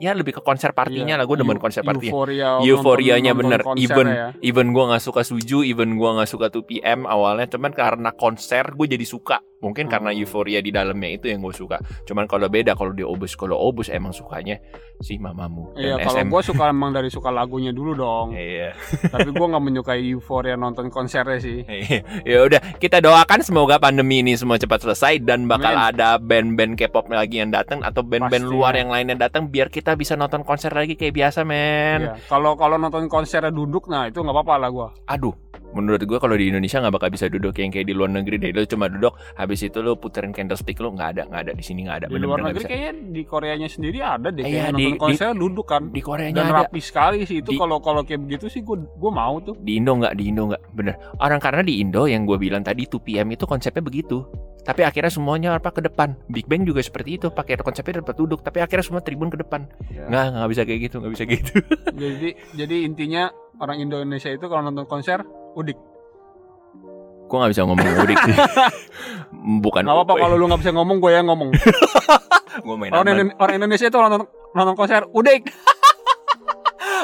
ya 0.00 0.16
lebih 0.16 0.40
ke 0.40 0.42
konser 0.42 0.72
partinya 0.72 1.12
Iya, 1.12 1.20
lah. 1.20 1.26
Gue 1.28 1.36
demen 1.36 1.60
konser 1.60 1.84
partinya 1.84 2.08
euforia 2.08 2.50
euforianya 2.64 3.36
bener. 3.36 3.60
konser 3.60 3.84
even 3.84 4.06
ya. 4.08 4.28
even 4.40 4.72
gue 4.72 4.84
nggak 4.88 5.04
suka 5.04 5.20
suju 5.20 5.60
even 5.60 6.00
gue 6.00 6.08
nggak 6.08 6.24
suka 6.24 6.48
2PM 6.48 7.04
awalnya. 7.04 7.52
Cuman 7.52 7.76
karena 7.76 8.16
konser 8.16 8.72
gue 8.72 8.88
jadi 8.88 9.04
suka 9.04 9.44
mungkin 9.60 9.86
karena 9.86 10.10
Hmm. 10.10 10.18
euforia 10.18 10.58
di 10.58 10.68
dalamnya 10.68 11.14
itu 11.14 11.28
yang 11.28 11.40
gue 11.40 11.52
suka. 11.52 11.76
Cuman 12.04 12.24
kalau 12.24 12.48
beda 12.48 12.72
kalau 12.72 12.90
di 12.90 13.04
obus 13.04 13.36
kalau 13.36 13.60
obus 13.60 13.88
emang 13.88 14.10
sukanya 14.10 14.56
si 14.98 15.16
mamamu 15.16 15.72
Iya 15.76 15.96
kalau 16.00 16.20
SM. 16.20 16.28
gue 16.28 16.42
suka 16.44 16.64
emang 16.68 16.90
dari 16.90 17.08
suka 17.08 17.28
lagunya 17.28 17.70
dulu 17.70 17.92
dong. 17.92 18.32
Iya. 18.32 18.72
Tapi 19.06 19.28
gue 19.28 19.46
nggak 19.46 19.60
menyukai 19.62 20.02
euforia 20.10 20.56
nonton 20.56 20.88
konsernya 20.88 21.38
sih. 21.38 21.60
Ya 22.24 22.40
udah 22.42 22.60
kita 22.76 22.98
doakan 22.98 23.40
semoga 23.40 23.76
pandemi 23.76 24.20
ini 24.20 24.34
semua 24.34 24.56
cepat 24.56 24.80
selesai 24.82 25.20
dan 25.20 25.44
bakal 25.44 25.72
Amin. 25.72 25.88
ada 25.94 26.16
band-band 26.16 26.74
K-pop 26.74 27.08
lagi 27.08 27.38
yang 27.38 27.52
datang 27.52 27.84
atau 27.84 28.00
band-band 28.00 28.44
luar 28.44 28.72
yang 28.74 28.88
lainnya 28.88 29.16
datang 29.18 29.46
biar 29.46 29.68
kita 29.68 29.92
bisa 29.92 30.16
nonton 30.16 30.40
konser 30.40 30.72
lagi 30.72 30.96
kayak 30.96 31.12
biasa 31.14 31.44
men. 31.44 32.08
Iya. 32.08 32.12
Kalau 32.26 32.56
kalau 32.56 32.76
nonton 32.76 33.06
konsernya 33.06 33.52
duduk 33.52 33.86
nah 33.86 34.08
itu 34.08 34.20
nggak 34.20 34.32
apa-apa 34.32 34.54
lah 34.56 34.70
gue 34.70 34.88
aduh 35.06 35.34
menurut 35.72 36.00
gue 36.00 36.18
kalau 36.18 36.34
di 36.34 36.48
Indonesia 36.48 36.78
nggak 36.78 36.94
bakal 36.94 37.08
bisa 37.08 37.26
duduk 37.26 37.54
yang 37.54 37.68
kayak 37.68 37.84
di 37.84 37.94
luar 37.94 38.10
negeri 38.10 38.36
deh. 38.36 38.50
Lo 38.50 38.62
cuma 38.64 38.86
duduk 38.86 39.10
habis 39.34 39.60
itu 39.60 39.78
lo 39.78 39.94
puterin 39.94 40.30
candlestick 40.30 40.76
lo 40.76 40.90
nggak 40.90 41.08
ada 41.12 41.22
nggak 41.26 41.42
ada 41.42 41.52
di 41.52 41.62
sini 41.62 41.84
nggak 41.84 41.96
ada. 41.96 42.06
Di 42.06 42.18
luar 42.18 42.40
negeri 42.42 42.64
kayaknya 42.64 42.92
di 43.10 43.22
Koreanya 43.22 43.68
sendiri 43.68 43.98
ada 43.98 44.28
deh 44.28 44.42
Iya, 44.42 44.68
kayak 44.68 44.74
di- 44.74 44.96
konser 44.96 45.32
duduk 45.32 45.66
kan. 45.66 45.82
di 45.88 46.00
Koreanya 46.00 46.36
dan 46.36 46.46
ada. 46.46 46.56
rapi 46.64 46.80
sekali 46.80 47.22
sih 47.22 47.40
itu 47.40 47.50
Di- 47.52 47.58
kalau 47.58 47.78
kalau 47.78 48.02
kayak 48.02 48.20
begitu 48.20 48.46
sih 48.46 48.60
gue 48.60 48.76
gue 48.76 49.12
mau 49.12 49.38
tuh. 49.38 49.54
Di 49.56 49.76
Indo 49.76 49.94
nggak 49.94 50.14
di 50.14 50.24
Indo 50.26 50.42
nggak. 50.48 50.62
Bener. 50.72 50.94
Orang 51.16 51.38
karena 51.38 51.62
di 51.62 51.78
Indo 51.78 52.04
yang 52.04 52.24
gue 52.24 52.36
bilang 52.36 52.60
tadi 52.60 52.84
2PM 52.84 53.30
itu 53.30 53.44
konsepnya 53.44 53.80
begitu 53.80 54.26
tapi 54.60 54.84
akhirnya 54.84 55.08
semuanya 55.08 55.56
apa 55.56 55.72
ke 55.72 55.80
depan. 55.80 56.14
Big 56.28 56.44
Bang 56.44 56.68
juga 56.68 56.84
seperti 56.84 57.16
itu 57.16 57.26
pakai 57.32 57.56
konsepnya 57.60 58.04
dapat 58.04 58.16
duduk 58.16 58.44
tapi 58.44 58.60
akhirnya 58.60 58.84
semua 58.84 59.02
tribun 59.02 59.32
ke 59.32 59.40
depan. 59.40 59.64
Ya. 59.88 60.06
nggak 60.06 60.24
nggak 60.36 60.48
bisa 60.52 60.62
kayak 60.68 60.80
gitu 60.88 60.96
nggak 61.00 61.12
bisa 61.16 61.24
gitu. 61.26 61.52
Jadi 62.02 62.28
jadi 62.56 62.76
intinya 62.84 63.22
orang 63.60 63.80
Indonesia 63.80 64.28
itu 64.28 64.44
kalau 64.46 64.62
nonton 64.64 64.84
konser 64.84 65.24
udik. 65.56 65.76
Gue 67.30 67.36
nggak 67.38 67.52
bisa 67.54 67.62
ngomong 67.62 67.88
udik 68.04 68.18
sih? 68.26 68.36
Bukan 69.64 69.82
nggak 69.86 69.96
apa-apa 69.96 70.14
kalau 70.18 70.34
lu 70.36 70.44
nggak 70.50 70.60
bisa 70.60 70.72
ngomong 70.74 70.96
gue 70.98 71.10
yang 71.14 71.26
ngomong. 71.30 71.50
Gue 72.66 72.74
main 72.74 72.90
orang. 72.90 73.14
Indo- 73.14 73.36
orang 73.38 73.54
Indonesia 73.62 73.86
itu 73.86 73.94
nonton, 73.94 74.26
nonton 74.52 74.74
konser 74.74 75.06
udik. 75.14 75.46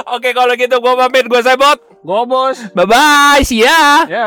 Oke 0.06 0.34
kalau 0.36 0.52
gitu 0.58 0.76
gue 0.76 0.92
pamit 0.98 1.24
gue 1.24 1.40
Sebot 1.40 1.78
gue 2.06 2.22
bos. 2.26 2.58
Bye 2.74 2.86
bye 2.86 3.42
see 3.42 3.62
ya. 3.64 4.04
Ya 4.06 4.26